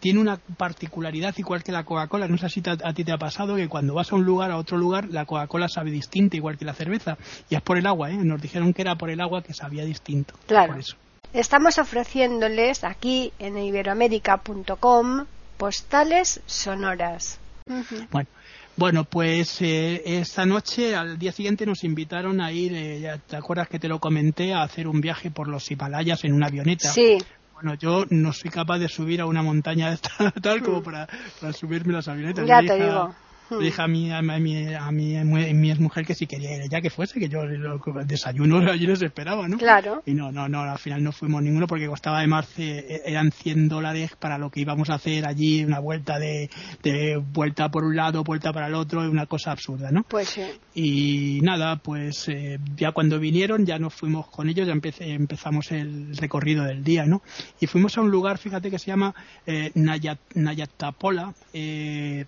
tiene 0.00 0.18
una 0.20 0.38
particularidad 0.38 1.34
igual 1.36 1.62
que 1.62 1.72
la 1.72 1.84
Coca-Cola. 1.84 2.28
No 2.28 2.38
sé 2.38 2.48
si 2.48 2.62
a, 2.66 2.92
ti 2.94 3.04
te 3.04 3.12
ha 3.12 3.18
pasado 3.18 3.56
que 3.56 3.68
cuando 3.68 3.92
vas 3.92 4.12
a 4.12 4.16
un 4.16 4.24
lugar, 4.24 4.50
a 4.50 4.56
otro 4.56 4.78
lugar, 4.78 5.08
la 5.10 5.26
Coca-Cola 5.26 5.68
sabe 5.68 5.90
distinta 5.90 6.36
igual 6.36 6.56
que 6.56 6.64
la 6.64 6.74
cerveza. 6.74 7.18
Y 7.50 7.54
es 7.54 7.62
por 7.62 7.76
el 7.76 7.86
agua, 7.86 8.10
¿eh? 8.10 8.16
Nos 8.16 8.40
dijeron 8.40 8.72
que 8.72 8.82
era 8.82 8.96
por 8.96 9.10
el 9.10 9.20
agua 9.20 9.42
que 9.42 9.52
sabía 9.52 9.84
distinto. 9.84 10.34
Claro. 10.46 10.72
Por 10.72 10.80
eso. 10.80 10.96
Estamos 11.32 11.78
ofreciéndoles 11.78 12.84
aquí 12.84 13.32
en 13.38 13.58
iberoamérica.com 13.58 15.26
postales 15.56 16.40
sonoras. 16.46 17.38
Bueno. 18.10 18.28
Bueno, 18.78 19.04
pues 19.04 19.62
eh, 19.62 20.02
esta 20.04 20.44
noche, 20.44 20.94
al 20.94 21.18
día 21.18 21.32
siguiente, 21.32 21.64
nos 21.64 21.82
invitaron 21.82 22.42
a 22.42 22.52
ir, 22.52 22.74
eh, 22.74 23.00
ya 23.00 23.16
¿te 23.16 23.34
acuerdas 23.34 23.68
que 23.68 23.78
te 23.78 23.88
lo 23.88 24.00
comenté? 24.00 24.52
A 24.52 24.62
hacer 24.62 24.86
un 24.86 25.00
viaje 25.00 25.30
por 25.30 25.48
los 25.48 25.70
Himalayas 25.70 26.24
en 26.24 26.34
una 26.34 26.48
avioneta. 26.48 26.92
Sí. 26.92 27.16
Bueno, 27.54 27.72
yo 27.72 28.04
no 28.10 28.34
soy 28.34 28.50
capaz 28.50 28.78
de 28.78 28.88
subir 28.88 29.22
a 29.22 29.26
una 29.26 29.42
montaña 29.42 29.96
tal 30.42 30.62
como 30.62 30.82
para, 30.82 31.08
para 31.40 31.54
subirme 31.54 31.94
las 31.94 32.06
avionetas. 32.06 32.46
Ya 32.46 32.60
te 32.60 32.74
digo. 32.74 33.14
Le 33.50 33.66
dije 33.66 33.82
a 33.82 33.86
mi, 33.86 34.12
a 34.12 34.22
mi, 34.22 34.74
a 34.74 34.90
mi, 34.90 35.16
a 35.16 35.24
mi, 35.24 35.74
mujer 35.74 36.04
que 36.04 36.14
si 36.14 36.26
quería 36.26 36.56
ir 36.56 36.68
ya 36.68 36.80
que 36.80 36.90
fuese, 36.90 37.20
que 37.20 37.28
yo 37.28 37.44
lo, 37.44 37.80
desayuno 38.04 38.58
allí 38.70 38.86
les 38.86 39.02
esperaba, 39.02 39.48
¿no? 39.48 39.58
Claro. 39.58 40.02
Y 40.04 40.14
no, 40.14 40.32
no, 40.32 40.48
no, 40.48 40.62
al 40.62 40.78
final 40.78 41.02
no 41.02 41.12
fuimos 41.12 41.42
ninguno 41.42 41.66
porque 41.66 41.86
costaba 41.86 42.18
además, 42.18 42.48
eh, 42.58 43.02
eran 43.04 43.30
100 43.30 43.68
dólares 43.68 44.12
para 44.18 44.38
lo 44.38 44.50
que 44.50 44.60
íbamos 44.60 44.90
a 44.90 44.94
hacer 44.94 45.26
allí, 45.26 45.64
una 45.64 45.78
vuelta 45.78 46.18
de, 46.18 46.50
de 46.82 47.16
vuelta 47.16 47.70
por 47.70 47.84
un 47.84 47.96
lado, 47.96 48.24
vuelta 48.24 48.52
para 48.52 48.66
el 48.66 48.74
otro, 48.74 49.00
una 49.08 49.26
cosa 49.26 49.52
absurda, 49.52 49.90
¿no? 49.90 50.02
Pues 50.02 50.28
sí. 50.28 50.42
Y 50.74 51.40
nada, 51.42 51.76
pues 51.76 52.28
eh, 52.28 52.58
ya 52.76 52.92
cuando 52.92 53.18
vinieron 53.18 53.64
ya 53.64 53.78
nos 53.78 53.94
fuimos 53.94 54.28
con 54.28 54.48
ellos, 54.48 54.66
ya 54.66 54.72
empecé, 54.72 55.12
empezamos 55.12 55.70
el 55.72 56.16
recorrido 56.16 56.64
del 56.64 56.82
día, 56.82 57.06
¿no? 57.06 57.22
Y 57.60 57.66
fuimos 57.66 57.96
a 57.96 58.02
un 58.02 58.10
lugar, 58.10 58.38
fíjate 58.38 58.70
que 58.70 58.78
se 58.78 58.86
llama 58.86 59.14
eh, 59.46 59.70
Nayat, 59.74 60.18
Nayatapola, 60.34 61.34
eh, 61.52 62.26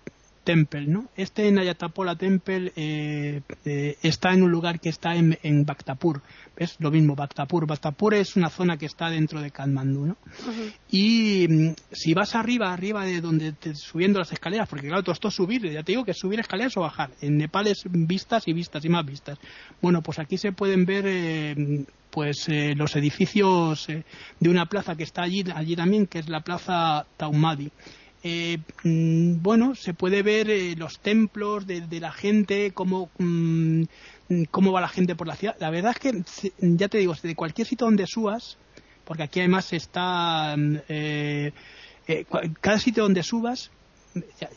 Temple, 0.49 0.87
¿no? 0.87 1.11
Este 1.15 1.53
Nayatapola 1.53 2.17
Temple 2.17 2.73
eh, 2.75 3.43
eh, 3.67 3.99
está 4.03 4.33
en 4.33 4.43
un 4.43 4.51
lugar 4.51 4.81
que 4.81 4.89
está 4.89 5.15
en, 5.15 5.39
en 5.43 5.67
Bhaktapur, 5.67 6.23
¿ves? 6.57 6.77
Lo 6.79 6.91
mismo, 6.91 7.15
Bhaktapur. 7.15 7.67
Bhaktapur 7.67 8.15
es 8.15 8.35
una 8.35 8.49
zona 8.49 8.79
que 8.79 8.87
está 8.87 9.11
dentro 9.11 9.43
de 9.43 9.51
Kathmandu, 9.51 10.07
¿no? 10.07 10.17
Y 10.91 11.47
mm, 11.47 11.75
si 11.93 12.15
vas 12.15 12.35
arriba, 12.35 12.73
arriba 12.73 13.05
de 13.05 13.21
donde 13.21 13.53
te, 13.53 13.75
subiendo 13.75 14.21
las 14.21 14.33
escaleras, 14.33 14.67
porque 14.71 14.87
claro, 14.87 15.03
todo 15.03 15.13
esto 15.13 15.29
es 15.29 15.35
subir, 15.35 15.71
ya 15.71 15.83
te 15.83 15.93
digo 15.93 16.07
que 16.07 16.13
es 16.13 16.19
subir 16.19 16.41
escaleras 16.41 16.75
o 16.79 16.81
bajar. 16.81 17.11
En 17.21 17.37
Nepal 17.37 17.67
es 17.67 17.83
vistas 17.85 18.49
y 18.49 18.55
vistas 18.55 18.83
y 18.87 18.89
más 18.89 19.05
vistas. 19.05 19.39
Bueno, 19.83 20.01
pues 20.01 20.19
aquí 20.19 20.39
se 20.39 20.53
pueden 20.53 20.87
ver 20.87 21.05
eh, 21.07 21.85
pues 22.11 22.49
eh, 22.49 22.75
los 22.75 22.97
edificios 22.97 23.87
eh, 23.91 24.03
de 24.41 24.49
una 24.49 24.65
plaza 24.65 24.97
que 24.97 25.03
está 25.03 25.25
allí, 25.25 25.45
allí 25.55 25.77
también, 25.77 26.07
que 26.07 26.21
es 26.21 26.29
la 26.31 26.41
plaza 26.41 27.05
Taumadi. 27.19 27.71
Eh, 28.23 28.59
mm, 28.83 29.43
bueno, 29.43 29.75
se 29.75 29.95
puede 29.95 30.23
ver 30.23 30.51
eh, 30.51 30.75
los 30.77 30.99
templos 30.99 31.67
de, 31.67 32.01
la 32.01 32.13
gente, 32.13 32.73
cómo, 32.73 33.11
mm, 33.19 33.83
cómo 34.51 34.73
va 34.73 34.81
la 34.81 34.89
gente 34.89 35.15
por 35.15 35.27
la 35.27 35.37
ciudad. 35.37 35.57
La 35.61 35.71
verdad 35.71 35.93
es 35.93 35.99
que, 35.99 36.23
ya 36.61 36.89
te 36.89 36.99
digo, 36.99 37.15
de 37.23 37.35
cualquier 37.35 37.67
sitio 37.67 37.87
donde 37.87 38.07
subas, 38.07 38.59
porque 39.05 39.23
aquí 39.23 39.41
además 39.41 39.73
está, 39.73 40.55
eh, 40.89 41.53
eh, 42.07 42.27
cada 42.61 42.79
sitio 42.79 43.05
donde 43.05 43.23
subas, 43.23 43.71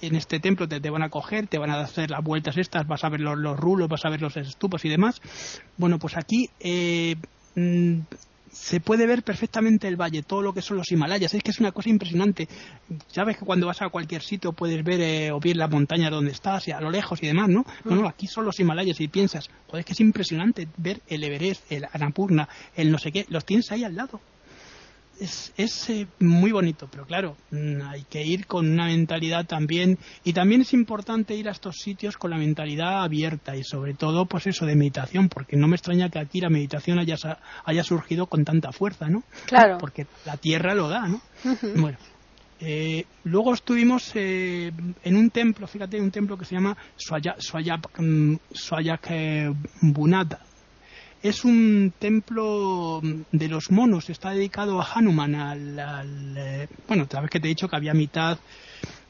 en 0.01 0.15
este 0.15 0.39
templo 0.39 0.67
te, 0.67 0.89
van 0.89 1.03
a 1.03 1.09
coger, 1.09 1.47
te 1.47 1.57
van 1.57 1.69
a 1.69 1.81
hacer 1.81 2.09
las 2.09 2.23
vueltas 2.23 2.57
estas, 2.57 2.87
vas 2.87 3.03
a 3.03 3.09
ver 3.09 3.21
los, 3.21 3.37
los 3.37 3.59
rulos, 3.59 3.89
vas 3.89 4.05
a 4.05 4.09
ver 4.09 4.21
los 4.21 4.35
estupos 4.37 4.83
y 4.85 4.89
demás. 4.89 5.21
Bueno, 5.77 5.99
pues 5.99 6.17
aquí 6.17 6.49
eh, 6.59 7.15
mm, 7.55 7.99
se 8.51 8.79
puede 8.79 9.05
ver 9.07 9.23
perfectamente 9.23 9.87
el 9.87 9.95
valle, 9.95 10.23
todo 10.23 10.41
lo 10.41 10.53
que 10.53 10.61
son 10.61 10.77
los 10.77 10.91
Himalayas. 10.91 11.33
Es 11.33 11.43
que 11.43 11.51
es 11.51 11.59
una 11.59 11.71
cosa 11.71 11.89
impresionante. 11.89 12.47
Sabes 13.07 13.37
que 13.37 13.45
cuando 13.45 13.67
vas 13.67 13.81
a 13.81 13.89
cualquier 13.89 14.21
sitio 14.21 14.53
puedes 14.53 14.83
ver 14.83 15.01
eh, 15.01 15.31
o 15.31 15.39
bien 15.39 15.57
la 15.57 15.67
montaña 15.67 16.09
donde 16.09 16.31
estás, 16.31 16.67
y 16.67 16.71
a 16.71 16.81
lo 16.81 16.91
lejos 16.91 17.21
y 17.23 17.27
demás, 17.27 17.49
¿no? 17.49 17.61
Mm. 17.61 17.89
Bueno, 17.89 18.07
aquí 18.07 18.27
son 18.27 18.45
los 18.45 18.59
Himalayas 18.59 18.99
y 18.99 19.07
piensas, 19.07 19.49
joder, 19.67 19.79
es 19.81 19.85
que 19.85 19.93
es 19.93 19.99
impresionante 19.99 20.67
ver 20.77 21.01
el 21.07 21.23
Everest, 21.23 21.71
el 21.71 21.87
Annapurna, 21.91 22.49
el 22.75 22.91
no 22.91 22.97
sé 22.97 23.11
qué, 23.11 23.25
los 23.29 23.45
tienes 23.45 23.71
ahí 23.71 23.83
al 23.83 23.95
lado 23.95 24.19
es, 25.21 25.53
es 25.55 25.89
eh, 25.91 26.07
muy 26.19 26.51
bonito, 26.51 26.87
pero 26.91 27.05
claro, 27.05 27.37
mm, 27.51 27.81
hay 27.83 28.03
que 28.09 28.25
ir 28.25 28.47
con 28.47 28.67
una 28.67 28.87
mentalidad 28.87 29.45
también, 29.45 29.99
y 30.23 30.33
también 30.33 30.61
es 30.61 30.73
importante 30.73 31.35
ir 31.35 31.47
a 31.47 31.51
estos 31.51 31.77
sitios 31.77 32.17
con 32.17 32.31
la 32.31 32.37
mentalidad 32.37 33.03
abierta 33.03 33.55
y 33.55 33.63
sobre 33.63 33.93
todo, 33.93 34.25
pues 34.25 34.47
eso 34.47 34.65
de 34.65 34.75
meditación, 34.75 35.29
porque 35.29 35.55
no 35.57 35.67
me 35.67 35.75
extraña 35.75 36.09
que 36.09 36.19
aquí 36.19 36.41
la 36.41 36.49
meditación 36.49 36.97
haya, 36.97 37.15
haya 37.63 37.83
surgido 37.83 38.25
con 38.25 38.43
tanta 38.43 38.71
fuerza, 38.71 39.09
¿no? 39.09 39.23
Claro. 39.45 39.77
Porque 39.77 40.07
la 40.25 40.37
tierra 40.37 40.73
lo 40.73 40.89
da, 40.89 41.07
¿no? 41.07 41.21
Uh 41.45 41.49
-huh. 41.49 41.81
Bueno. 41.81 41.97
Eh, 42.63 43.05
luego 43.23 43.55
estuvimos 43.55 44.11
eh, 44.13 44.71
en 45.03 45.15
un 45.15 45.31
templo, 45.31 45.65
fíjate, 45.65 45.99
un 45.99 46.11
templo 46.11 46.37
que 46.37 46.45
se 46.45 46.53
llama 46.53 46.77
Swayak, 46.95 47.37
Swayak, 47.39 49.09
Bunata, 49.81 50.41
es 51.23 51.45
un 51.45 51.93
templo 51.97 53.01
de 53.31 53.47
los 53.47 53.71
monos, 53.71 54.09
está 54.09 54.31
dedicado 54.31 54.81
a 54.81 54.87
Hanuman, 54.93 55.35
al, 55.35 55.79
al 55.79 56.35
eh, 56.37 56.67
bueno, 56.87 57.03
otra 57.03 57.21
vez 57.21 57.29
que 57.29 57.39
te 57.39 57.47
he 57.47 57.49
dicho 57.49 57.67
que 57.67 57.75
había 57.75 57.93
mitad, 57.93 58.39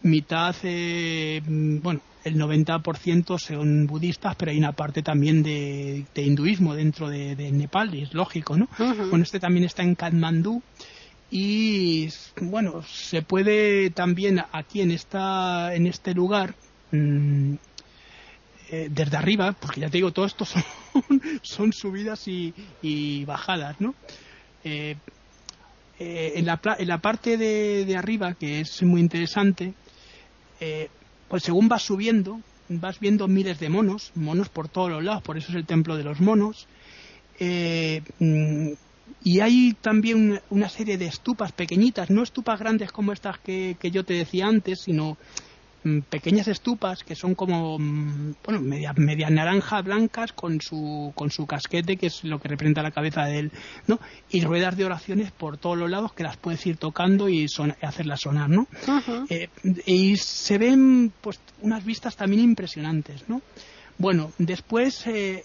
mitad, 0.03 0.55
eh, 0.63 1.41
bueno, 1.45 2.01
el 2.23 2.35
90% 2.35 3.39
son 3.39 3.87
budistas, 3.87 4.35
pero 4.35 4.51
hay 4.51 4.57
una 4.57 4.73
parte 4.73 5.01
también 5.01 5.41
de, 5.41 6.05
de 6.13 6.21
hinduismo 6.21 6.75
dentro 6.75 7.09
de, 7.09 7.35
de, 7.35 7.51
Nepal, 7.51 7.95
y 7.95 8.03
es 8.03 8.13
lógico, 8.13 8.57
¿no? 8.57 8.65
Uh 8.77 8.83
-huh. 8.83 9.09
Bueno, 9.09 9.23
este 9.23 9.39
también 9.39 9.65
está 9.65 9.83
en 9.83 9.95
Kathmandú 9.95 10.61
y, 11.31 12.09
bueno, 12.41 12.83
se 12.83 13.21
puede 13.21 13.89
también 13.89 14.43
aquí 14.51 14.81
en, 14.81 14.91
esta, 14.91 15.73
en 15.73 15.87
este 15.87 16.13
lugar, 16.13 16.55
mmm, 16.91 17.53
eh, 18.73 18.87
desde 18.89 19.17
arriba, 19.17 19.51
porque 19.51 19.81
ya 19.81 19.89
te 19.89 19.97
digo, 19.97 20.13
todo 20.13 20.25
esto 20.25 20.45
son, 20.45 20.63
son 21.41 21.73
subidas 21.73 22.25
y, 22.29 22.53
y, 22.81 23.25
bajadas, 23.25 23.81
¿no? 23.81 23.93
Eh, 24.63 24.95
eh, 25.99 26.33
en, 26.37 26.45
la, 26.45 26.57
en, 26.79 26.87
la, 26.87 26.99
parte 26.99 27.35
de, 27.35 27.83
de, 27.83 27.97
arriba, 27.97 28.33
que 28.33 28.61
es 28.61 28.81
muy 28.83 29.01
interesante, 29.01 29.73
pues 31.27 31.43
según 31.43 31.67
vas 31.67 31.83
subiendo, 31.83 32.39
vas 32.69 32.97
viendo 33.01 33.27
miles 33.27 33.59
de 33.59 33.67
monos, 33.67 34.13
monos 34.15 34.47
por 34.47 34.69
todos 34.69 34.89
los 34.89 35.03
lados, 35.03 35.21
por 35.21 35.37
eso 35.37 35.49
es 35.49 35.55
el 35.55 35.65
templo 35.65 35.97
de 35.97 36.05
los 36.05 36.21
monos. 36.21 36.65
Mm, 37.39 38.69
y 39.23 39.39
hay 39.41 39.73
también 39.81 40.39
una 40.49 40.69
serie 40.69 40.97
de 40.97 41.07
estupas 41.07 41.51
pequeñitas, 41.51 42.09
no 42.09 42.23
estupas 42.23 42.57
grandes 42.57 42.93
como 42.93 43.11
estas 43.11 43.37
que, 43.39 43.75
que 43.77 43.91
yo 43.91 44.05
te 44.05 44.13
decía 44.13 44.47
antes, 44.47 44.83
sino 44.85 45.17
pequeñas 46.09 46.47
estupas 46.47 47.03
que 47.03 47.15
son 47.15 47.33
como 47.33 47.77
bueno 47.77 48.61
media, 48.61 48.93
media 48.95 49.29
naranja 49.29 49.81
blancas 49.81 50.31
con 50.31 50.61
su 50.61 51.11
con 51.15 51.31
su 51.31 51.47
casquete 51.47 51.97
que 51.97 52.07
es 52.07 52.23
lo 52.23 52.39
que 52.39 52.49
representa 52.49 52.83
la 52.83 52.91
cabeza 52.91 53.25
de 53.25 53.39
él 53.39 53.51
no 53.87 53.99
y 54.29 54.41
ruedas 54.41 54.77
de 54.77 54.85
oraciones 54.85 55.31
por 55.31 55.57
todos 55.57 55.77
los 55.77 55.89
lados 55.89 56.13
que 56.13 56.23
las 56.23 56.37
puedes 56.37 56.65
ir 56.67 56.77
tocando 56.77 57.29
y 57.29 57.47
son, 57.47 57.75
hacerlas 57.81 58.21
sonar 58.21 58.49
no 58.49 58.61
uh 58.61 58.65
-huh. 58.85 59.25
eh, 59.29 59.49
y 59.85 60.17
se 60.17 60.57
ven 60.57 61.11
pues 61.21 61.39
unas 61.61 61.83
vistas 61.83 62.15
también 62.15 62.43
impresionantes 62.43 63.27
no 63.27 63.41
bueno, 63.97 64.31
después, 64.39 65.05
eh, 65.05 65.43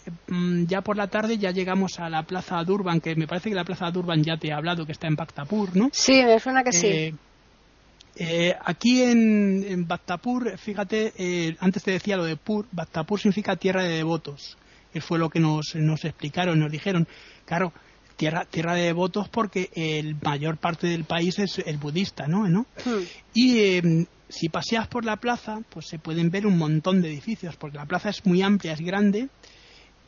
ya 0.67 0.81
por 0.81 0.97
la 0.97 1.09
tarde, 1.09 1.37
ya 1.37 1.51
llegamos 1.51 2.01
a 2.01 2.09
la 2.09 2.23
Plaza 2.23 2.65
Durban, 2.65 3.03
que 3.03 3.15
me 3.15 3.27
parece 3.27 3.51
que 3.51 3.55
la 3.55 3.65
Plaza 3.65 3.91
Durban 3.91 4.23
ya 4.23 4.39
te 4.39 4.49
he 4.49 4.53
hablado, 4.53 4.87
que 4.87 4.93
está 4.93 5.09
en 5.09 5.15
Bhaktapur, 5.15 5.77
¿no? 5.77 5.91
Sí, 5.93 6.23
me 6.25 6.41
suena 6.41 6.65
que 6.65 6.73
sí. 6.73 7.15
Eh, 8.19 8.55
aquí 8.65 9.03
en, 9.03 9.65
en 9.69 9.87
Bhaktapur, 9.87 10.57
fíjate, 10.57 11.13
eh, 11.19 11.57
antes 11.61 11.83
te 11.83 11.91
decía 11.91 12.17
lo 12.17 12.25
de 12.25 12.37
Pur, 12.37 12.67
Bhaktapur 12.73 13.21
significa 13.21 13.57
tierra 13.57 13.83
de 13.83 13.97
devotos, 13.97 14.57
que 14.93 15.03
fue 15.03 15.19
lo 15.19 15.29
que 15.29 15.39
nos, 15.39 15.75
nos 15.75 16.05
explicaron, 16.05 16.59
nos 16.59 16.73
dijeron. 16.73 17.07
Claro, 17.45 17.73
tierra, 18.17 18.47
tierra 18.47 18.75
de 18.75 18.85
devotos 18.85 19.29
porque 19.29 19.71
el 19.75 20.17
mayor 20.23 20.57
parte 20.57 20.87
del 20.87 21.05
país 21.05 21.39
es 21.39 21.59
el 21.59 21.77
budista, 21.77 22.27
¿no? 22.27 22.49
¿no? 22.49 22.67
Hmm. 22.85 23.03
Y 23.35 23.59
eh, 23.59 24.07
si 24.29 24.49
paseas 24.49 24.89
por 24.89 25.05
la 25.05 25.17
plaza, 25.17 25.61
pues 25.69 25.87
se 25.87 25.99
pueden 25.99 26.31
ver 26.31 26.47
un 26.47 26.57
montón 26.57 27.03
de 27.03 27.09
edificios, 27.09 27.57
porque 27.57 27.77
la 27.77 27.87
plaza 27.87 28.09
es 28.09 28.25
muy 28.25 28.43
amplia, 28.43 28.73
es 28.73 28.81
grande, 28.81 29.29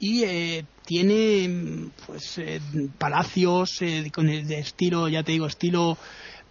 y 0.00 0.22
eh, 0.24 0.64
tiene 0.84 1.90
pues 2.06 2.38
eh, 2.38 2.60
palacios 2.98 3.82
eh, 3.82 4.10
con 4.12 4.28
el 4.28 4.46
de 4.46 4.60
estilo, 4.60 5.08
ya 5.08 5.22
te 5.22 5.32
digo, 5.32 5.46
estilo 5.46 5.98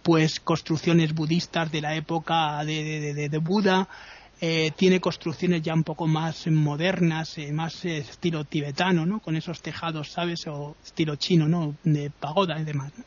pues 0.02 0.40
construcciones 0.40 1.14
budistas 1.14 1.70
de 1.70 1.80
la 1.80 1.94
época 1.94 2.64
de, 2.64 3.40
Buda, 3.42 3.88
eh, 4.40 4.70
tiene 4.76 5.00
construcciones 5.00 5.62
ya 5.62 5.74
un 5.74 5.84
poco 5.84 6.06
más 6.06 6.46
modernas, 6.46 7.38
eh, 7.38 7.52
más 7.52 7.84
eh, 7.84 7.98
estilo 7.98 8.44
tibetano, 8.44 9.04
¿no? 9.04 9.20
Con 9.20 9.36
esos 9.36 9.60
tejados, 9.60 10.12
¿sabes? 10.12 10.46
O 10.46 10.76
estilo 10.84 11.16
chino, 11.16 11.48
¿no? 11.48 11.74
De 11.82 12.10
pagoda 12.10 12.58
y 12.60 12.64
demás. 12.64 12.92
¿no? 12.96 13.04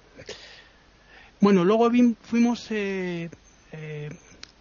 Bueno, 1.39 1.63
luego 1.63 1.89
vi, 1.89 2.15
fuimos, 2.21 2.69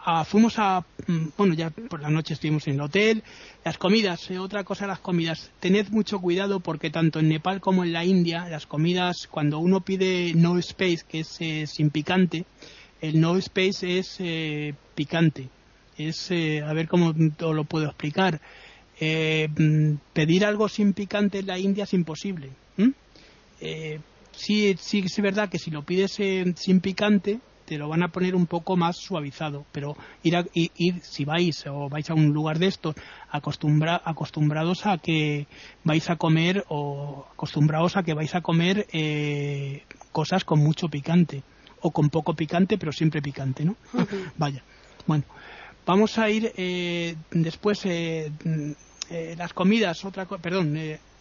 a, 0.05 0.25
fuimos 0.25 0.59
a, 0.59 0.85
mm, 1.07 1.29
bueno, 1.37 1.55
ya 1.55 1.71
por 1.71 2.01
la 2.01 2.11
noche 2.11 2.35
estuvimos 2.35 2.67
en 2.67 2.75
el 2.75 2.81
hotel. 2.81 3.23
Las 3.65 3.79
comidas, 3.79 4.31
otra 4.33 4.65
cosa, 4.65 4.87
las 4.87 5.01
comidas. 5.01 5.51
Tened 5.61 5.89
mucho 5.91 6.21
cuidado 6.21 6.61
porque 6.61 6.91
tanto 6.91 7.21
en 7.21 7.29
Nepal 7.29 7.61
como 7.61 7.85
en 7.85 7.93
la 7.93 8.05
India, 8.05 8.49
las 8.49 8.67
comidas, 8.67 9.27
cuando 9.31 9.59
uno 9.59 9.81
pide 9.81 10.33
no 10.35 10.59
space, 10.59 11.01
que 11.09 11.21
es 11.21 11.71
sin 11.71 11.91
picante, 11.91 12.45
el 13.01 13.21
no 13.21 13.37
space 13.37 13.99
es 13.99 14.19
picante 14.95 15.49
es, 16.09 16.31
eh, 16.31 16.63
a 16.63 16.73
ver 16.73 16.89
cómo 16.89 17.15
lo 17.39 17.65
puedo 17.65 17.87
explicar, 17.87 18.41
eh, 18.99 19.49
pedir 20.13 20.45
algo 20.45 20.69
sin 20.69 20.93
picante 20.93 21.39
en 21.39 21.47
la 21.47 21.59
India 21.59 21.85
es 21.85 21.95
imposible. 21.95 22.51
Eh, 23.63 24.01
sí, 24.33 24.75
sí 24.81 25.03
es 25.05 25.21
verdad 25.21 25.51
que 25.51 25.59
si 25.59 25.71
lo 25.71 25.83
pides 25.83 26.19
eh, 26.19 26.55
sin 26.57 26.81
picante, 26.81 27.41
te 27.71 27.79
lo 27.79 27.89
van 27.89 28.03
a 28.03 28.09
poner 28.09 28.35
un 28.35 28.49
poco 28.49 28.77
más 28.77 28.97
suavizado, 28.97 29.65
pero 29.71 29.97
ir, 30.25 30.35
a, 30.35 30.45
ir, 30.55 30.73
ir 30.75 31.01
si 31.03 31.25
vais 31.25 31.65
o 31.69 31.89
vais 31.89 32.11
a 32.11 32.15
un 32.15 32.33
lugar 32.33 32.59
de 32.59 32.67
estos 32.67 32.97
acostumbra, 33.31 34.03
acostumbrados 34.05 34.87
a 34.87 34.99
que 34.99 35.47
vais 35.85 36.11
a 36.11 36.17
comer 36.17 36.65
o 36.69 37.29
acostumbrados 37.33 37.97
a 37.97 38.03
que 38.03 38.13
vais 38.13 38.35
a 38.35 38.41
comer 38.41 38.89
eh, 38.93 39.85
cosas 40.11 40.43
con 40.43 40.59
mucho 40.59 40.89
picante 40.89 41.45
o 41.81 41.93
con 41.93 42.11
poco 42.11 42.35
picante 42.35 42.77
pero 42.77 42.91
siempre 42.91 43.23
picante, 43.23 43.65
¿no? 43.65 43.77
Uh 43.95 43.99
-huh. 43.99 44.33
Vaya, 44.37 44.65
bueno, 45.07 45.23
vamos 45.87 46.19
a 46.19 46.29
ir 46.29 46.51
después 47.31 47.87
las 49.37 49.53
comidas, 49.53 50.05
otra 50.05 50.27
perdón, 50.27 50.75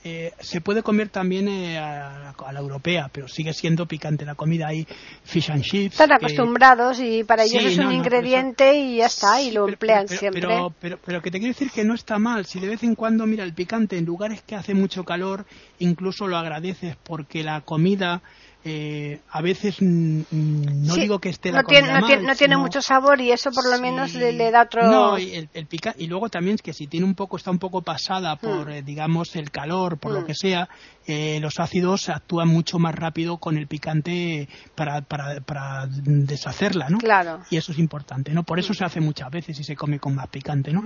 eh, 0.03 0.31
se 0.39 0.61
puede 0.61 0.81
comer 0.81 1.09
también 1.09 1.49
eh, 1.49 1.77
a, 1.77 2.33
la 2.53 2.59
europea, 2.59 3.09
pero 3.11 3.27
sigue 3.27 3.53
siendo 3.53 3.85
picante 3.85 4.23
la 4.25 4.35
comida. 4.35 4.67
Hay 4.67 4.87
fish 5.23 5.51
and 5.51 5.61
chips. 5.61 5.99
Están 5.99 6.13
acostumbrados 6.13 6.99
y 6.99 7.23
para 7.25 7.43
ellos 7.43 7.63
es 7.65 7.77
un 7.77 7.91
ingrediente 7.91 8.75
y 8.75 8.97
ya 8.97 9.07
está, 9.07 9.41
y 9.41 9.51
lo 9.51 9.67
emplean 9.67 10.07
siempre. 10.07 10.41
Pero, 10.41 10.73
pero, 10.79 10.99
pero, 11.03 11.21
que 11.21 11.31
te 11.31 11.39
quiero 11.39 11.53
decir 11.53 11.69
que 11.71 11.83
no 11.83 11.93
está 11.93 12.17
mal. 12.17 12.45
Si 12.45 12.59
de 12.59 12.67
vez 12.67 12.83
en 12.83 12.95
cuando, 12.95 13.25
mira, 13.25 13.43
el 13.43 13.53
picante 13.53 13.97
en 13.97 14.05
lugares 14.05 14.41
que 14.41 14.55
hace 14.55 14.73
mucho 14.73 15.03
calor, 15.03 15.45
incluso 15.79 16.27
lo 16.27 16.37
agradeces 16.37 16.95
porque 17.03 17.43
la 17.43 17.61
comida 17.61 18.21
eh, 18.65 19.21
a 19.29 19.41
veces 19.41 19.77
no 19.81 20.95
digo 20.95 21.19
que 21.19 21.29
esté 21.29 21.49
no 21.51 21.63
tiene, 21.63 21.93
no, 22.21 22.35
tiene, 22.35 22.57
mucho 22.57 22.81
sabor 22.81 23.21
y 23.21 23.31
eso 23.31 23.51
por 23.51 23.65
lo 23.65 23.79
menos 23.79 24.13
le, 24.13 24.51
da 24.51 24.63
otro 24.63 24.83
no 24.83 25.17
y, 25.17 25.33
el, 25.33 25.67
y 25.97 26.07
luego 26.07 26.27
también 26.27 26.55
es 26.55 26.61
que 26.61 26.73
si 26.73 26.87
tiene 26.87 27.05
un 27.05 27.15
poco 27.15 27.37
está 27.37 27.51
un 27.51 27.59
poco 27.59 27.83
pasada 27.83 28.35
por 28.35 28.67
hmm. 28.67 28.71
eh, 28.71 28.81
digamos 28.81 29.37
el 29.37 29.49
calor 29.49 29.97
por 29.97 30.11
lo 30.11 30.21
hmm. 30.21 30.25
que 30.25 30.35
sea 30.35 30.67
eh, 31.07 31.39
los 31.39 31.57
ácidos 31.57 32.09
actúan 32.09 32.49
mucho 32.49 32.79
más 32.79 32.93
rápido 32.93 33.37
con 33.37 33.57
el 33.57 33.67
picante 33.67 34.49
para, 34.75 35.03
para, 35.03 35.39
para 35.39 35.87
deshacerla 35.87 36.89
no 36.89 36.97
claro 36.97 37.39
y 37.49 37.55
eso 37.55 37.71
es 37.71 37.79
importante 37.79 38.33
no 38.33 38.43
por 38.43 38.59
eso 38.59 38.73
se 38.73 38.83
hace 38.83 38.99
muchas 38.99 39.31
veces 39.31 39.57
y 39.57 39.63
se 39.63 39.77
come 39.77 39.99
con 39.99 40.15
más 40.15 40.27
picante 40.27 40.73
no. 40.73 40.83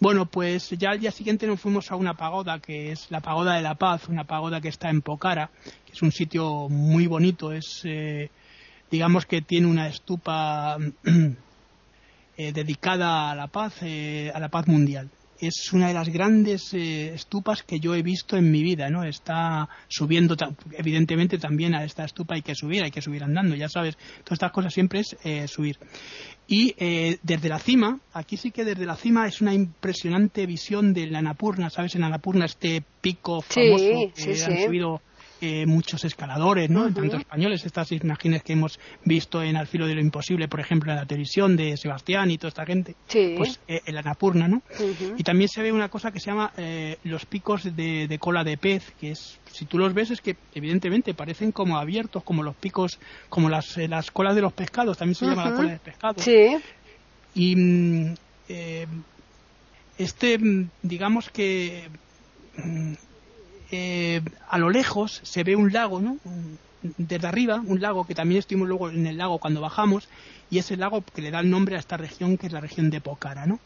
Bueno, 0.00 0.24
pues 0.24 0.70
ya 0.70 0.92
al 0.92 0.98
día 0.98 1.10
siguiente 1.10 1.46
nos 1.46 1.60
fuimos 1.60 1.90
a 1.90 1.96
una 1.96 2.14
pagoda 2.14 2.58
que 2.58 2.90
es 2.90 3.10
la 3.10 3.20
Pagoda 3.20 3.56
de 3.56 3.60
la 3.60 3.74
Paz, 3.74 4.08
una 4.08 4.24
pagoda 4.24 4.58
que 4.58 4.68
está 4.68 4.88
en 4.88 5.02
Pocara, 5.02 5.50
que 5.84 5.89
es 5.92 6.02
un 6.02 6.12
sitio 6.12 6.68
muy 6.68 7.06
bonito, 7.06 7.52
es 7.52 7.82
eh, 7.84 8.30
digamos 8.90 9.26
que 9.26 9.42
tiene 9.42 9.66
una 9.66 9.88
estupa 9.88 10.76
eh, 12.36 12.52
dedicada 12.52 13.30
a 13.30 13.34
la 13.34 13.46
paz, 13.48 13.76
eh, 13.82 14.30
a 14.34 14.40
la 14.40 14.48
paz 14.48 14.66
mundial 14.68 15.10
es 15.40 15.72
una 15.72 15.88
de 15.88 15.94
las 15.94 16.08
grandes 16.08 16.74
eh, 16.74 17.14
estupas 17.14 17.62
que 17.62 17.80
yo 17.80 17.94
he 17.94 18.02
visto 18.02 18.36
en 18.36 18.50
mi 18.50 18.62
vida, 18.62 18.90
¿no? 18.90 19.04
Está 19.04 19.68
subiendo, 19.88 20.36
evidentemente 20.72 21.38
también 21.38 21.74
a 21.74 21.84
esta 21.84 22.04
estupa 22.04 22.34
hay 22.34 22.42
que 22.42 22.54
subir, 22.54 22.82
hay 22.84 22.90
que 22.90 23.00
subir 23.00 23.24
andando, 23.24 23.56
ya 23.56 23.68
sabes, 23.68 23.96
todas 24.22 24.32
estas 24.32 24.52
cosas 24.52 24.74
siempre 24.74 25.00
es 25.00 25.16
eh, 25.24 25.48
subir. 25.48 25.78
Y 26.46 26.74
eh, 26.78 27.18
desde 27.22 27.48
la 27.48 27.58
cima, 27.58 28.00
aquí 28.12 28.36
sí 28.36 28.50
que 28.50 28.64
desde 28.64 28.84
la 28.84 28.96
cima 28.96 29.26
es 29.26 29.40
una 29.40 29.54
impresionante 29.54 30.46
visión 30.46 30.92
de 30.92 31.06
la 31.06 31.22
Napurna, 31.22 31.70
¿sabes? 31.70 31.94
En 31.94 32.02
Napurna 32.02 32.44
este 32.44 32.82
pico 33.00 33.40
famoso 33.40 34.12
que 34.14 34.42
han 34.44 34.62
subido 34.64 35.00
eh, 35.40 35.64
muchos 35.66 36.04
escaladores, 36.04 36.68
¿no? 36.68 36.92
Tanto 36.92 37.16
españoles, 37.16 37.64
estas 37.64 37.92
imágenes 37.92 38.42
que 38.42 38.52
hemos 38.52 38.78
visto 39.04 39.42
en 39.42 39.56
Al 39.56 39.66
filo 39.66 39.86
de 39.86 39.94
lo 39.94 40.00
imposible, 40.00 40.48
por 40.48 40.60
ejemplo, 40.60 40.92
en 40.92 40.98
la 40.98 41.06
televisión 41.06 41.56
de 41.56 41.76
Sebastián 41.76 42.30
y 42.30 42.38
toda 42.38 42.48
esta 42.48 42.66
gente, 42.66 42.94
pues 43.36 43.60
eh, 43.66 43.80
en 43.86 43.94
la 43.94 44.02
Napurna, 44.02 44.48
¿no? 44.48 44.62
Y 45.16 45.22
también 45.22 45.48
se 45.48 45.62
ve 45.62 45.72
una 45.72 45.88
cosa 45.88 46.10
que 46.12 46.20
se 46.20 46.26
llama 46.26 46.52
eh, 46.56 46.98
los 47.04 47.24
picos 47.26 47.64
de, 47.74 48.18
cola 48.20 48.44
de 48.44 48.56
pez, 48.56 48.92
que 49.00 49.12
es, 49.12 49.38
si 49.50 49.64
tú 49.64 49.78
los 49.78 49.94
ves, 49.94 50.10
es 50.10 50.20
que 50.20 50.36
evidentemente 50.54 51.14
parecen 51.14 51.52
como 51.52 51.78
abiertos, 51.78 52.22
como 52.22 52.42
los 52.42 52.56
picos, 52.56 52.98
como 53.28 53.48
las, 53.48 53.76
las 53.76 54.10
colas 54.10 54.34
de 54.34 54.42
los 54.42 54.52
pescados, 54.52 54.98
también 54.98 55.14
se 55.14 55.26
llama 55.26 55.50
la 55.50 55.56
cola 55.56 55.70
de 55.70 55.78
pescado. 55.78 56.14
Sí. 56.18 56.56
Y 57.34 57.56
mm, 57.56 58.14
este, 59.96 60.38
mm, 60.38 60.70
digamos 60.82 61.30
que 61.30 61.88
mm, 62.56 62.92
eh, 63.70 64.22
a 64.48 64.58
lo 64.58 64.70
lejos 64.70 65.20
se 65.22 65.44
ve 65.44 65.56
un 65.56 65.72
lago, 65.72 66.00
¿no? 66.00 66.18
Desde 66.82 67.26
arriba, 67.26 67.62
un 67.64 67.80
lago 67.80 68.06
que 68.06 68.14
también 68.14 68.38
estuvimos 68.38 68.68
luego 68.68 68.90
en 68.90 69.06
el 69.06 69.18
lago 69.18 69.38
cuando 69.38 69.60
bajamos, 69.60 70.08
y 70.50 70.58
es 70.58 70.70
el 70.70 70.80
lago 70.80 71.02
que 71.02 71.22
le 71.22 71.30
da 71.30 71.40
el 71.40 71.50
nombre 71.50 71.76
a 71.76 71.78
esta 71.78 71.96
región, 71.96 72.36
que 72.36 72.46
es 72.46 72.52
la 72.52 72.60
región 72.60 72.90
de 72.90 73.00
Pocara, 73.00 73.46
¿no? 73.46 73.60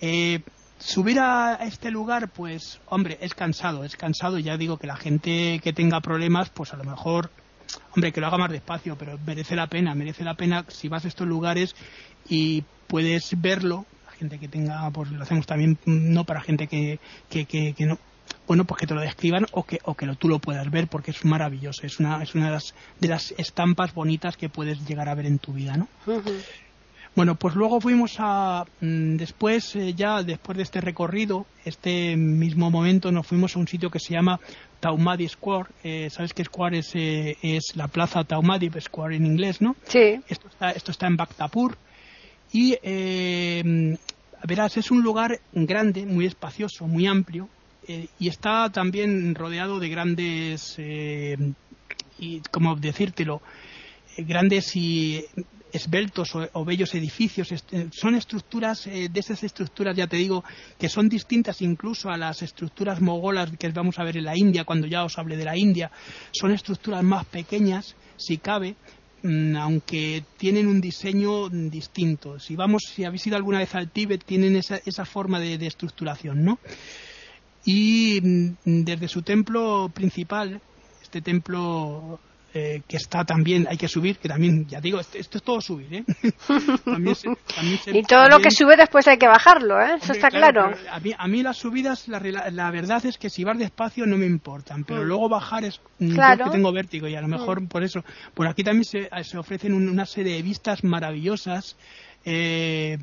Eh, 0.00 0.40
subir 0.78 1.20
a 1.20 1.54
este 1.62 1.90
lugar, 1.90 2.30
pues, 2.30 2.80
hombre, 2.86 3.18
es 3.20 3.34
cansado, 3.34 3.84
es 3.84 3.96
cansado. 3.96 4.38
Ya 4.38 4.56
digo 4.56 4.78
que 4.78 4.86
la 4.86 4.96
gente 4.96 5.60
que 5.62 5.72
tenga 5.72 6.00
problemas, 6.00 6.50
pues 6.50 6.72
a 6.72 6.76
lo 6.76 6.84
mejor, 6.84 7.30
hombre, 7.94 8.12
que 8.12 8.20
lo 8.20 8.26
haga 8.26 8.38
más 8.38 8.50
despacio, 8.50 8.96
pero 8.96 9.18
merece 9.24 9.56
la 9.56 9.66
pena, 9.66 9.94
merece 9.94 10.24
la 10.24 10.34
pena 10.34 10.64
si 10.68 10.88
vas 10.88 11.04
a 11.04 11.08
estos 11.08 11.26
lugares 11.26 11.74
y 12.28 12.64
puedes 12.86 13.40
verlo. 13.40 13.86
La 14.06 14.12
gente 14.12 14.38
que 14.38 14.48
tenga, 14.48 14.90
pues 14.90 15.10
lo 15.10 15.22
hacemos 15.22 15.46
también, 15.46 15.78
no 15.84 16.24
para 16.24 16.40
gente 16.40 16.66
que, 16.66 16.98
que, 17.28 17.44
que, 17.46 17.74
que 17.74 17.86
no, 17.86 17.98
bueno, 18.46 18.64
pues 18.64 18.80
que 18.80 18.86
te 18.86 18.94
lo 18.94 19.00
describan 19.00 19.46
o 19.52 19.64
que, 19.64 19.78
o 19.84 19.94
que 19.94 20.06
tú 20.16 20.28
lo 20.28 20.38
puedas 20.38 20.70
ver 20.70 20.88
porque 20.88 21.10
es 21.10 21.24
maravilloso, 21.24 21.84
es 21.84 21.98
una, 22.00 22.22
es 22.22 22.34
una 22.34 22.46
de, 22.46 22.52
las, 22.52 22.74
de 23.00 23.08
las 23.08 23.32
estampas 23.32 23.94
bonitas 23.94 24.36
que 24.36 24.48
puedes 24.48 24.86
llegar 24.86 25.08
a 25.08 25.14
ver 25.14 25.26
en 25.26 25.38
tu 25.38 25.52
vida, 25.52 25.76
¿no? 25.76 25.88
Bueno, 27.16 27.34
pues 27.34 27.54
luego 27.54 27.80
fuimos 27.80 28.16
a, 28.18 28.66
mm, 28.82 29.16
después, 29.16 29.74
eh, 29.74 29.94
ya 29.94 30.22
después 30.22 30.58
de 30.58 30.62
este 30.62 30.82
recorrido, 30.82 31.46
este 31.64 32.14
mismo 32.14 32.70
momento 32.70 33.10
nos 33.10 33.26
fuimos 33.26 33.56
a 33.56 33.58
un 33.58 33.66
sitio 33.66 33.88
que 33.88 33.98
se 33.98 34.12
llama 34.12 34.38
Taumadi 34.80 35.26
Square. 35.26 35.70
Eh, 35.82 36.10
¿Sabes 36.10 36.34
qué 36.34 36.44
Square 36.44 36.80
es, 36.80 36.94
eh, 36.94 37.38
es 37.40 37.74
la 37.74 37.88
plaza 37.88 38.22
Taumadi 38.24 38.70
Square 38.78 39.16
en 39.16 39.24
inglés, 39.24 39.62
no? 39.62 39.76
Sí. 39.84 40.20
Esto 40.28 40.48
está, 40.48 40.70
esto 40.72 40.90
está 40.90 41.06
en 41.06 41.16
Bhaktapur. 41.16 41.78
Y, 42.52 42.76
verás, 44.44 44.76
es 44.76 44.90
un 44.90 45.02
lugar 45.02 45.40
grande, 45.52 46.04
muy 46.04 46.26
espacioso, 46.26 46.86
muy 46.86 47.06
amplio, 47.06 47.48
eh, 47.88 48.08
y 48.18 48.28
está 48.28 48.70
también 48.70 49.34
rodeado 49.34 49.78
de 49.78 49.88
grandes, 49.88 50.74
eh, 50.78 51.36
y 52.18 52.40
como 52.50 52.74
decírtelo, 52.74 53.42
eh, 54.16 54.24
grandes 54.24 54.74
y 54.74 55.24
esbeltos 55.72 56.34
o, 56.34 56.64
bellos 56.64 56.94
edificios. 56.94 57.48
son 57.92 58.14
estructuras, 58.14 58.84
de 58.84 59.10
esas 59.14 59.42
estructuras, 59.44 59.94
ya 59.94 60.06
te 60.06 60.16
digo, 60.16 60.42
que 60.78 60.88
son 60.88 61.08
distintas 61.08 61.60
incluso 61.60 62.08
a 62.08 62.16
las 62.16 62.40
estructuras 62.40 63.00
mogolas 63.00 63.50
que 63.58 63.68
vamos 63.68 63.98
a 63.98 64.04
ver 64.04 64.16
en 64.16 64.24
la 64.24 64.36
India, 64.36 64.64
cuando 64.64 64.86
ya 64.86 65.04
os 65.04 65.18
hablé 65.18 65.36
de 65.36 65.44
la 65.44 65.56
India. 65.56 65.90
Son 66.32 66.50
estructuras 66.50 67.04
más 67.04 67.26
pequeñas, 67.26 67.94
si 68.16 68.38
cabe, 68.38 68.74
mm, 69.22 69.56
aunque 69.56 70.24
tienen 70.38 70.66
un 70.66 70.80
diseño 70.80 71.50
distinto. 71.50 72.40
Si 72.40 72.56
vamos, 72.56 72.84
si 72.94 73.04
habéis 73.04 73.26
ido 73.26 73.36
alguna 73.36 73.58
vez 73.58 73.74
al 73.74 73.90
Tíbet, 73.90 74.24
tienen 74.24 74.56
esa, 74.56 74.80
esa 74.86 75.04
forma 75.04 75.38
de 75.40 75.66
estructuración, 75.66 76.42
¿no? 76.42 76.58
Y 77.66 78.20
mm, 78.22 78.84
desde 78.84 79.08
su 79.08 79.22
templo 79.22 79.90
principal, 79.92 80.60
este 81.02 81.20
templo 81.20 82.20
eh, 82.54 82.80
que 82.88 82.96
está 82.96 83.24
también, 83.24 83.66
hay 83.68 83.76
que 83.76 83.88
subir, 83.88 84.18
que 84.18 84.28
también, 84.28 84.66
ya 84.68 84.80
digo, 84.80 85.00
esto, 85.00 85.18
es 85.18 85.28
todo 85.42 85.60
subir, 85.60 85.92
¿eh? 85.92 86.04
y 87.92 88.02
todo 88.04 88.28
lo 88.28 88.38
que 88.38 88.52
sube 88.52 88.76
después 88.76 89.06
hay 89.08 89.18
que 89.18 89.26
bajarlo, 89.26 89.78
¿eh? 89.82 89.96
Eso 90.00 90.12
está 90.12 90.30
claro. 90.30 90.72
A, 91.18 91.28
mí, 91.28 91.42
las 91.42 91.58
subidas, 91.58 92.06
la, 92.06 92.20
la, 92.20 92.70
verdad 92.70 93.04
es 93.04 93.18
que 93.18 93.28
si 93.28 93.44
vas 93.44 93.58
despacio 93.58 94.06
no 94.06 94.16
me 94.16 94.26
importan, 94.26 94.84
pero 94.84 95.02
mm. 95.02 95.04
luego 95.04 95.28
bajar 95.28 95.64
es 95.64 95.80
mm, 95.98 96.14
claro. 96.14 96.44
que 96.44 96.50
tengo 96.52 96.72
vértigo 96.72 97.08
y 97.08 97.16
a 97.16 97.20
lo 97.20 97.28
mejor 97.28 97.68
por 97.68 97.82
eso. 97.82 98.04
Por 98.32 98.46
aquí 98.46 98.62
también 98.62 98.84
se, 98.84 99.10
se 99.24 99.36
ofrecen 99.36 99.74
una 99.74 100.06
serie 100.06 100.36
de 100.36 100.42
vistas 100.42 100.84
maravillosas. 100.84 101.76
Eh, 102.24 102.96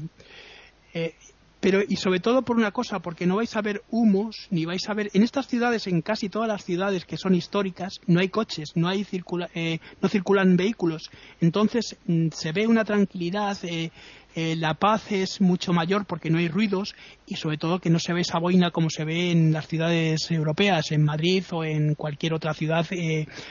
eh, 0.93 1.15
pero 1.63 1.79
y 1.87 1.95
sobre 1.95 2.19
todo 2.19 2.41
por 2.41 2.57
una 2.57 2.71
cosa, 2.71 2.99
porque 2.99 3.25
no 3.25 3.37
vais 3.37 3.55
a 3.55 3.61
ver 3.61 3.83
humos, 3.89 4.47
ni 4.49 4.65
vais 4.65 4.89
a 4.89 4.93
ver 4.93 5.09
en 5.13 5.23
estas 5.23 5.47
ciudades, 5.47 5.87
en 5.87 6.01
casi 6.01 6.27
todas 6.27 6.49
las 6.49 6.65
ciudades 6.65 7.05
que 7.05 7.15
son 7.15 7.35
históricas, 7.35 8.01
no 8.05 8.19
hay 8.19 8.27
coches, 8.27 8.73
no 8.75 8.89
hay 8.89 9.07
eh, 9.55 9.79
no 10.01 10.09
circulan 10.09 10.57
vehículos, 10.57 11.09
entonces 11.39 11.95
mm, 12.05 12.27
se 12.33 12.51
ve 12.51 12.67
una 12.67 12.83
tranquilidad. 12.83 13.57
Eh, 13.63 13.91
eh, 14.35 14.55
la 14.57 14.73
paz 14.73 15.11
es 15.11 15.39
mucho 15.39 15.73
mayor 15.73 16.05
porque 16.05 16.31
no 16.31 16.39
hay 16.39 16.49
ruidos 16.49 16.95
y 17.27 17.35
sobre 17.35 17.57
todo 17.57 17.79
que 17.79 17.91
no 17.91 17.99
se 17.99 18.11
ve 18.13 18.21
esa 18.21 18.39
boina 18.39 18.71
como 18.71 18.89
se 18.89 19.05
ve 19.05 19.31
en 19.31 19.53
las 19.53 19.67
ciudades 19.67 20.29
europeas, 20.31 20.91
en 20.91 21.05
Madrid 21.05 21.45
o 21.51 21.63
en 21.63 21.95
cualquier 21.95 22.33
otra 22.33 22.53
ciudad 22.55 22.85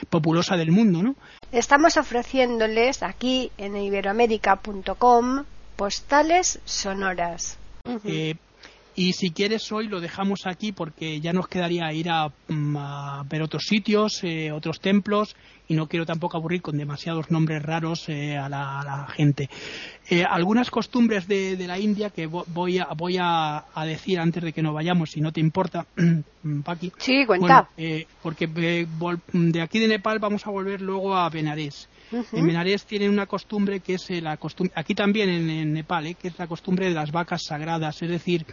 populosa 0.09 0.55
del 0.55 0.71
mundo, 0.71 1.01
¿no? 1.01 1.15
Estamos 1.51 1.97
ofreciéndoles 1.97 3.01
aquí 3.01 3.49
en 3.57 3.77
iberoamérica.com 3.77 5.45
postales 5.77 6.59
sonoras. 6.65 7.57
Eh, 8.05 8.35
y 8.95 9.11
si 9.11 9.31
quieres 9.31 9.69
hoy 9.73 9.87
lo 9.89 9.99
dejamos 9.99 10.47
aquí 10.47 10.71
porque 10.71 11.19
ya 11.19 11.33
nos 11.33 11.49
quedaría 11.49 11.91
ir 11.91 12.09
a, 12.09 12.31
mm, 12.47 12.77
ver 13.27 13.41
otros 13.41 13.63
sitios, 13.67 14.23
eh, 14.23 14.53
otros 14.53 14.79
templos 14.79 15.35
y 15.67 15.73
no 15.73 15.87
quiero 15.87 16.05
tampoco 16.05 16.37
aburrir 16.37 16.61
con 16.61 16.77
demasiados 16.77 17.29
nombres 17.29 17.61
raros 17.61 18.07
eh, 18.07 18.37
a, 18.37 18.47
la, 18.47 19.07
gente. 19.13 19.49
algunas 20.29 20.69
costumbres 20.71 21.27
de, 21.27 21.57
la 21.67 21.77
India 21.77 22.09
que 22.11 22.25
voy, 22.27 22.79
a, 22.79 22.87
voy 22.95 23.17
a, 23.19 23.65
decir 23.85 24.17
antes 24.17 24.43
de 24.43 24.53
que 24.53 24.61
nos 24.61 24.73
vayamos, 24.73 25.11
si 25.11 25.19
no 25.19 25.33
te 25.33 25.41
importa, 25.41 25.85
Paqui. 26.63 26.93
Sí, 26.97 27.25
cuenta. 27.25 27.67
porque 28.21 28.47
de 28.47 29.61
aquí 29.61 29.79
de 29.79 29.87
Nepal 29.89 30.19
vamos 30.19 30.47
a 30.47 30.51
volver 30.51 30.79
luego 30.79 31.17
a 31.17 31.29
Benares. 31.29 31.89
En 32.31 32.45
Benares 32.45 32.85
tienen 32.85 33.09
una 33.09 33.25
costumbre 33.25 33.79
que 33.79 33.95
es 33.95 34.09
eh, 34.09 34.21
la 34.21 34.37
costumbre, 34.37 34.73
aquí 34.75 34.93
también 34.93 35.29
en, 35.29 35.73
Nepal, 35.73 36.07
eh, 36.07 36.15
que 36.15 36.27
es 36.27 36.37
la 36.37 36.47
costumbre 36.47 36.87
de 36.87 36.93
las 36.93 37.11
vacas 37.11 37.43
sagradas, 37.43 38.01
es 38.01 38.09
decir, 38.09 38.45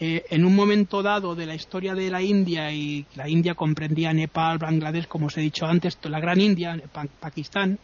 eh, 0.00 0.24
en 0.30 0.44
un 0.44 0.54
momento 0.54 1.02
dado 1.02 1.34
de 1.34 1.46
la 1.46 1.54
historia 1.54 1.94
de 1.94 2.10
la 2.10 2.22
India, 2.22 2.70
y 2.72 3.06
la 3.14 3.28
India 3.28 3.54
comprendía 3.54 4.12
Nepal, 4.12 4.58
Bangladesh, 4.58 5.06
como 5.06 5.26
os 5.26 5.36
he 5.38 5.40
dicho 5.40 5.66
antes, 5.66 5.98
la 6.02 6.20
gran 6.20 6.40
India, 6.40 6.80
Pakistán, 7.20 7.78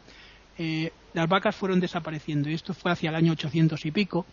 las 1.15 1.29
vacas 1.29 1.57
fueron 1.57 1.81
desapareciendo. 1.81 2.49
Y 2.49 2.55
esto 2.55 2.75
fue 2.75 2.93
hacia 2.93 3.11
el 3.11 3.17
año 3.17 3.33
800 3.33 3.85
y 3.87 3.91
pico 3.91 4.27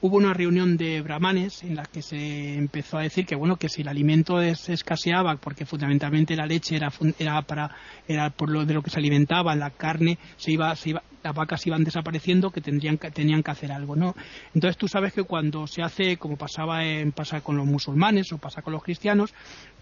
hubo 0.00 0.16
una 0.16 0.34
reunión 0.34 0.76
de 0.76 1.00
brahmanes 1.00 1.62
en 1.62 1.76
la 1.76 1.84
que 1.84 2.02
se 2.02 2.54
empezó 2.54 2.98
a 2.98 3.02
decir 3.02 3.24
que 3.26 3.34
bueno 3.34 3.56
que 3.56 3.68
si 3.68 3.82
el 3.82 3.88
alimento 3.88 4.38
se 4.54 4.74
escaseaba 4.74 5.36
porque 5.36 5.64
fundamentalmente 5.64 6.36
la 6.36 6.46
leche 6.46 6.76
era 6.76 6.92
era 7.18 7.40
para 7.42 7.74
era 8.06 8.30
por 8.30 8.50
lo 8.50 8.64
de 8.64 8.74
lo 8.74 8.82
que 8.82 8.90
se 8.90 8.98
alimentaba 8.98 9.54
la 9.56 9.70
carne 9.70 10.18
se 10.36 10.52
iba 10.52 10.74
se 10.76 10.90
iba 10.90 11.02
las 11.22 11.34
vacas 11.34 11.66
iban 11.66 11.82
desapareciendo 11.82 12.50
que 12.50 12.60
tendrían 12.60 12.98
que, 12.98 13.10
tenían 13.10 13.42
que 13.42 13.50
hacer 13.50 13.72
algo 13.72 13.96
no 13.96 14.14
entonces 14.54 14.76
tú 14.76 14.86
sabes 14.86 15.12
que 15.12 15.24
cuando 15.24 15.66
se 15.66 15.82
hace 15.82 16.18
como 16.18 16.36
pasaba 16.36 16.84
en 16.84 17.12
pasa 17.12 17.40
con 17.40 17.56
los 17.56 17.66
musulmanes 17.66 18.32
o 18.32 18.38
pasa 18.38 18.62
con 18.62 18.74
los 18.74 18.82
cristianos 18.82 19.32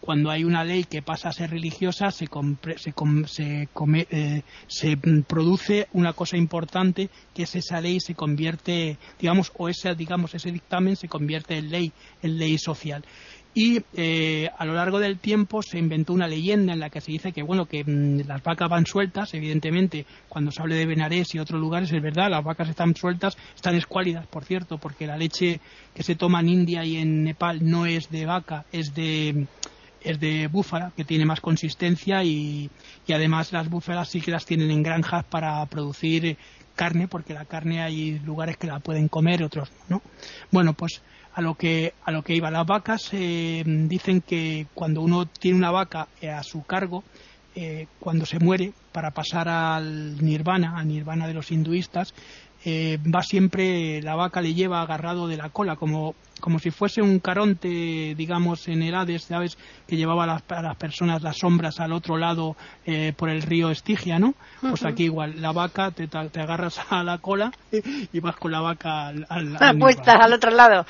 cuando 0.05 0.31
hay 0.31 0.45
una 0.45 0.65
ley 0.65 0.85
que 0.85 1.01
pasa 1.01 1.31
a 1.31 1.33
ser 1.33 1.49
religiosa 1.49 2.11
se 2.11 2.29
se, 2.77 2.93
se, 3.27 3.69
eh, 4.11 4.43
se 4.67 4.97
produce 5.27 5.89
una 5.95 6.13
cosa 6.13 6.37
importante 6.37 7.09
que 7.33 7.45
es 7.45 7.57
esa 7.57 7.81
ley 7.81 8.01
se 8.01 8.15
convierte 8.15 8.99
digamos 9.19 9.51
o 9.57 9.71
esa 9.71 9.95
digamos 9.95 10.35
ese 10.35 10.53
dictamen 10.53 10.97
se 10.97 11.09
convierte 11.09 11.57
en 11.57 11.71
ley 11.71 11.93
en 12.23 12.37
ley 12.37 12.59
social. 12.59 13.03
Y 13.57 13.83
eh, 13.95 14.51
a 14.59 14.65
lo 14.65 14.75
largo 14.75 14.99
del 14.99 15.21
tiempo 15.21 15.63
se 15.63 15.79
inventó 15.79 16.13
una 16.13 16.27
leyenda 16.27 16.73
en 16.73 16.81
la 16.81 16.91
que 16.91 17.01
se 17.01 17.13
dice 17.13 17.33
que 17.33 17.43
bueno 17.43 17.67
que 17.67 17.85
mm, 17.85 18.27
las 18.27 18.43
vacas 18.43 18.69
van 18.69 18.85
sueltas 18.85 19.33
evidentemente 19.33 20.05
cuando 20.29 20.51
se 20.51 20.61
hable 20.61 20.75
de 20.75 20.87
Benarés 20.87 21.35
y 21.35 21.39
otros 21.39 21.61
lugares 21.61 21.93
es 21.93 22.03
verdad 22.03 22.29
las 22.31 22.45
vacas 22.45 22.69
están 22.69 22.97
sueltas 22.97 23.39
están 23.55 23.77
escuálidas 23.77 24.27
por 24.27 24.45
cierto 24.45 24.79
porque 24.79 25.07
la 25.07 25.17
leche 25.17 25.61
que 25.95 26.03
se 26.03 26.17
toma 26.17 26.41
en 26.41 26.49
India 26.49 26.85
y 26.85 26.97
en 26.97 27.23
Nepal 27.23 27.61
no 27.63 27.87
es 27.87 28.11
de 28.11 28.27
vaca 28.27 28.67
es 28.73 28.93
de 28.93 29.47
es 30.05 30.21
de 30.21 30.47
búfala 30.49 30.93
que 30.97 31.05
tiene 31.05 31.25
más 31.25 31.41
consistencia 31.41 32.23
y, 32.23 32.71
y 33.07 33.13
además 33.13 33.53
las 33.53 33.69
búfalas 33.69 34.11
sí 34.11 34.21
que 34.21 34.31
las 34.31 34.45
tienen 34.45 34.71
en 34.71 34.83
granjas 34.83 35.25
para 35.25 35.65
producir 35.67 36.37
carne 36.75 37.09
porque 37.09 37.35
la 37.35 37.45
carne 37.45 37.83
hay 37.83 38.19
lugares 38.21 38.57
que 38.57 38.67
la 38.67 38.81
pueden 38.81 39.09
comer 39.09 39.43
otros 39.43 39.71
no. 39.89 40.03
Bueno 40.51 40.75
pues 40.75 41.03
a 41.35 41.41
lo 41.41 41.55
que 41.55 41.95
a 42.05 42.13
lo 42.13 42.23
que 42.23 42.35
iba. 42.35 42.51
Las 42.51 42.67
vacas 42.67 43.09
eh, 43.13 43.63
dicen 43.67 44.21
que 44.21 44.67
cuando 44.75 45.01
uno 45.01 45.27
tiene 45.27 45.59
una 45.59 45.71
vaca 45.71 46.09
eh, 46.21 46.31
a 46.31 46.43
su 46.43 46.63
cargo 46.63 47.03
eh, 47.57 47.87
cuando 48.01 48.27
se 48.27 48.39
muere 48.39 48.73
para 48.93 49.13
pasar 49.13 49.49
al 49.49 50.23
nirvana 50.25 50.79
al 50.79 50.89
nirvana 50.89 51.27
de 51.27 51.35
los 51.35 51.51
hinduistas 51.51 52.15
va 52.67 53.23
siempre 53.23 54.01
la 54.01 54.15
vaca 54.15 54.41
le 54.41 54.55
lleva 54.55 54.81
agarrado 54.81 55.29
de 55.29 55.37
la 55.37 55.51
cola 55.51 55.77
como 55.77 56.15
como 56.45 56.59
si 56.59 56.71
fuese 56.71 57.01
un 57.01 57.21
caronte, 57.21 58.15
digamos, 58.15 58.69
en 58.69 58.83
el 58.83 58.95
Hades, 58.95 59.25
¿sabes? 59.25 59.57
Que 59.89 59.97
llevaba 59.97 60.25
a 60.25 60.27
las, 60.27 60.43
las 60.51 60.77
personas 60.77 61.23
las 61.23 61.39
sombras 61.39 61.81
al 61.81 61.95
otro 61.95 62.19
lado 62.19 62.55
por 63.17 63.31
el 63.31 63.41
río 63.41 63.71
Estigia, 63.71 64.19
¿no? 64.19 64.35
Pues 64.61 64.85
aquí 64.85 65.05
igual, 65.05 65.41
la 65.41 65.53
vaca, 65.53 65.91
te, 65.91 66.07
te, 66.07 66.41
agarras 66.41 66.83
a 66.91 67.03
la 67.03 67.17
cola 67.17 67.51
y 68.13 68.21
vas 68.21 68.37
con 68.37 68.53
la 68.53 68.61
vaca 68.61 69.07
al... 69.07 69.27
al, 69.31 69.57
al 69.57 69.83
al 70.07 70.33
otro 70.35 70.51
lado. 70.51 70.85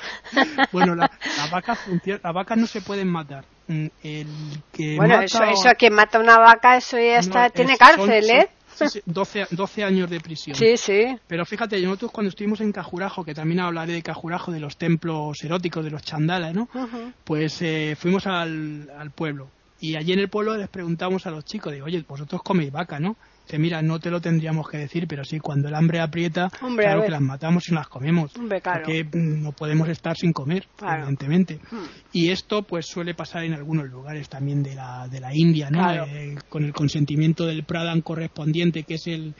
bueno, 0.73 0.93
la, 0.93 1.09
la, 1.37 1.47
vaca 1.49 1.77
la 2.21 2.31
vaca 2.33 2.57
no 2.57 2.67
se 2.67 2.81
pueden 2.81 3.07
matar. 3.07 3.45
Mm, 3.69 3.87
el 4.03 4.27
que 4.73 4.97
bueno, 4.97 5.15
mata 5.15 5.23
eso, 5.23 5.43
eso, 5.45 5.69
quien 5.77 5.93
mata 5.93 6.19
una 6.19 6.37
vaca, 6.37 6.75
eso 6.75 6.97
ya 6.97 7.19
está, 7.19 7.45
no, 7.45 7.49
tiene 7.51 7.73
es, 7.73 7.79
cárcel, 7.79 8.25
son, 8.25 8.35
¿eh? 8.35 8.49
Sí, 8.75 8.87
sí, 8.89 9.01
12, 9.05 9.47
12, 9.51 9.83
años 9.83 10.09
de 10.09 10.19
prisión. 10.19 10.55
Sí, 10.55 10.77
sí. 10.77 11.17
Pero 11.27 11.45
fíjate, 11.45 11.81
nosotros 11.81 12.11
cuando 12.11 12.29
estuvimos 12.29 12.59
en 12.61 12.71
Cajurajo, 12.71 13.23
que 13.23 13.33
también 13.33 13.61
hablaré 13.61 13.93
de 13.93 14.03
Cajurajo, 14.03 14.51
de 14.51 14.59
los 14.59 14.77
templos 14.77 15.43
eróticos, 15.43 15.83
de 15.83 15.91
los 15.91 16.01
chandalas, 16.01 16.53
¿no? 16.53 16.67
Uh 16.73 16.79
-huh. 16.79 17.13
Pues 17.23 17.61
eh, 17.61 17.95
fuimos 17.97 18.27
al, 18.27 18.91
al, 18.97 19.11
pueblo. 19.11 19.47
Y 19.85 19.95
allí 19.95 20.13
en 20.13 20.19
el 20.19 20.29
pueblo 20.29 20.57
les 20.57 20.67
preguntamos 20.67 21.27
a 21.27 21.31
los 21.31 21.45
chicos, 21.45 21.71
digo, 21.71 21.85
oye, 21.85 22.03
vosotros 22.07 22.41
coméis 22.41 22.71
vaca, 22.71 22.99
¿no? 22.99 23.17
Dice, 23.45 23.59
mira, 23.59 23.83
no 23.83 23.99
te 23.99 24.09
lo 24.09 24.19
tendríamos 24.19 24.67
que 24.67 24.77
decir, 24.77 25.07
pero 25.07 25.23
sí, 25.23 25.39
cuando 25.39 25.67
el 25.67 25.75
hambre 25.75 25.99
aprieta, 25.99 26.49
Hombre, 26.63 26.85
claro 26.85 27.03
que 27.03 27.11
las 27.11 27.21
matamos 27.21 27.69
y 27.69 27.75
las 27.75 27.87
comemos. 27.87 28.35
Hombre, 28.35 28.61
claro. 28.61 28.81
Porque 28.83 29.07
no 29.13 29.51
podemos 29.51 29.87
estar 29.87 30.17
sin 30.17 30.33
comer, 30.33 30.65
claro. 30.75 31.03
evidentemente. 31.03 31.59
Hmm. 31.69 31.83
Y 32.11 32.31
esto 32.31 32.63
pues 32.63 32.87
suele 32.87 33.13
pasar 33.13 33.43
en 33.43 33.53
algunos 33.53 33.87
lugares 33.87 34.27
también 34.27 34.63
de 34.63 34.73
la, 34.73 35.07
de 35.07 35.19
la 35.19 35.35
India, 35.35 35.69
¿no? 35.69 35.87
Eh, 35.91 36.35
con 36.49 36.63
el 36.63 36.73
consentimiento 36.73 37.45
del 37.45 37.63
Pradhan 37.63 38.01
correspondiente, 38.01 38.81
que 38.81 38.95
es 38.95 39.05
el, 39.05 39.35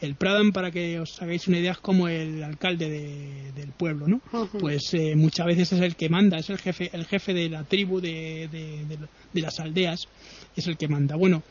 el 0.00 0.14
Pradhan, 0.14 0.52
para 0.52 0.70
que 0.70 0.98
os 0.98 1.20
hagáis 1.20 1.46
una 1.48 1.58
idea, 1.58 1.72
es 1.72 1.78
como 1.78 2.08
el 2.08 2.42
alcalde 2.42 2.88
de, 2.88 3.52
del 3.52 3.72
pueblo, 3.72 4.08
¿no? 4.08 4.20
Uh 4.32 4.46
-huh. 4.46 4.60
Pues 4.60 4.94
eh, 4.94 5.14
muchas 5.16 5.46
veces 5.46 5.72
es 5.72 5.80
el 5.80 5.96
que 5.96 6.08
manda, 6.08 6.38
es 6.38 6.48
el 6.50 6.58
jefe, 6.58 6.90
el 6.92 7.04
jefe 7.04 7.34
de 7.34 7.48
la 7.48 7.64
tribu 7.64 8.00
de, 8.00 8.48
de, 8.50 8.84
de, 8.86 8.98
de 9.32 9.40
las 9.40 9.60
aldeas, 9.60 10.08
es 10.56 10.66
el 10.66 10.76
que 10.76 10.88
manda. 10.88 11.16
Bueno, 11.16 11.42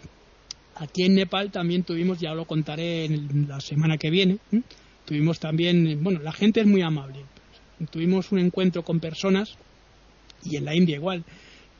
aquí 0.76 1.04
en 1.04 1.16
Nepal 1.16 1.52
también 1.52 1.84
tuvimos, 1.84 2.20
ya 2.20 2.34
lo 2.34 2.46
contaré 2.46 3.06
en 3.06 3.48
la 3.48 3.60
semana 3.60 3.98
que 3.98 4.10
viene, 4.10 4.40
¿eh? 4.52 4.62
tuvimos 5.06 5.40
también, 5.40 6.04
bueno, 6.04 6.20
la 6.20 6.32
gente 6.32 6.62
es 6.62 6.68
muy 6.68 6.82
amable. 6.82 7.26
Tuvimos 7.92 8.32
un 8.32 8.40
encuentro 8.40 8.84
con 8.84 9.00
personas, 9.00 9.58
y 10.44 10.58
en 10.58 10.66
la 10.66 10.76
India 10.76 10.96
igual, 10.96 11.24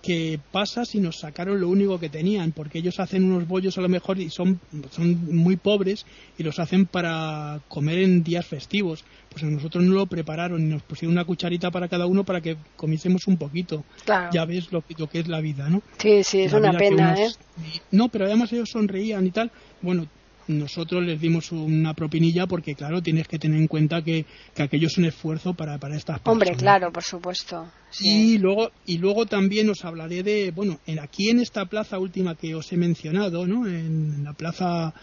que 0.02 0.40
pasa 0.52 0.86
si 0.86 1.00
nos 1.00 1.20
sacaron 1.20 1.60
lo 1.60 1.68
único 1.68 2.00
que 2.00 2.10
tenían, 2.10 2.52
porque 2.52 2.80
ellos 2.80 3.00
hacen 3.00 3.26
unos 3.26 3.48
bollos 3.48 3.78
a 3.78 3.82
lo 3.82 3.90
mejor 3.90 4.20
y 4.20 4.30
son, 4.30 4.60
son 4.92 5.36
muy 5.36 5.58
pobres 5.58 6.06
y 6.38 6.44
los 6.44 6.60
hacen 6.60 6.86
para 6.86 7.60
comer 7.68 8.00
en 8.00 8.24
días 8.24 8.46
festivos. 8.46 9.04
Pues 9.30 9.44
a 9.44 9.48
nosotros 9.48 9.84
no 9.84 9.94
lo 9.94 10.06
prepararon 10.06 10.62
y 10.62 10.66
nos 10.66 10.84
pusieron 10.84 11.14
una 11.14 11.26
cucharita 11.26 11.70
para 11.70 11.88
cada 11.88 12.06
uno 12.08 12.24
para 12.24 12.42
que 12.42 12.58
comiésemos 12.76 13.28
un 13.28 13.38
poquito. 13.38 13.84
Claro. 14.06 14.30
Ya 14.34 14.46
ves 14.46 14.72
lo, 14.72 14.84
lo, 14.98 15.08
que 15.08 15.20
es 15.20 15.28
la 15.28 15.42
vida, 15.42 15.70
¿no? 15.70 15.82
Sí, 15.98 16.24
sí, 16.24 16.42
es 16.42 16.54
la 16.54 16.60
una 16.60 16.74
pena, 16.74 17.16
unos, 17.18 17.20
¿eh? 17.20 17.82
No, 17.92 18.08
pero 18.10 18.26
además 18.26 18.52
ellos 18.54 18.70
sonreían 18.72 19.28
y 19.28 19.32
tal. 19.32 19.52
Bueno, 19.82 20.08
nosotros 20.50 21.06
les 21.06 21.22
dimos 21.22 21.52
una 21.52 21.94
propinilla 21.94 22.48
porque, 22.48 22.76
claro, 22.76 23.02
tienes 23.02 23.28
que 23.28 23.40
tener 23.40 23.60
en 23.60 23.68
cuenta 23.68 24.02
que, 24.02 24.26
que 24.54 24.64
aquello 24.64 24.88
es 24.88 24.98
un 24.98 25.06
esfuerzo 25.06 25.54
para, 25.54 25.78
para 25.78 25.96
estas 25.96 26.20
personas. 26.20 26.34
Hombre, 26.34 26.56
claro, 26.58 26.92
por 26.92 27.04
supuesto. 27.04 27.72
Sí. 27.92 28.34
Y, 28.34 28.38
luego, 28.40 28.72
y 28.86 28.98
luego 28.98 29.26
también 29.26 29.70
os 29.70 29.86
hablaré 29.86 30.24
de, 30.24 30.52
bueno, 30.52 30.80
en, 30.86 31.00
aquí 31.00 31.30
en 31.30 31.40
esta 31.40 31.66
plaza 31.66 32.00
última 32.00 32.36
que 32.36 32.56
os 32.56 32.72
he 32.72 32.78
mencionado, 32.78 33.48
¿no? 33.48 33.68
En 33.68 34.24
la 34.24 34.34
plaza 34.34 34.94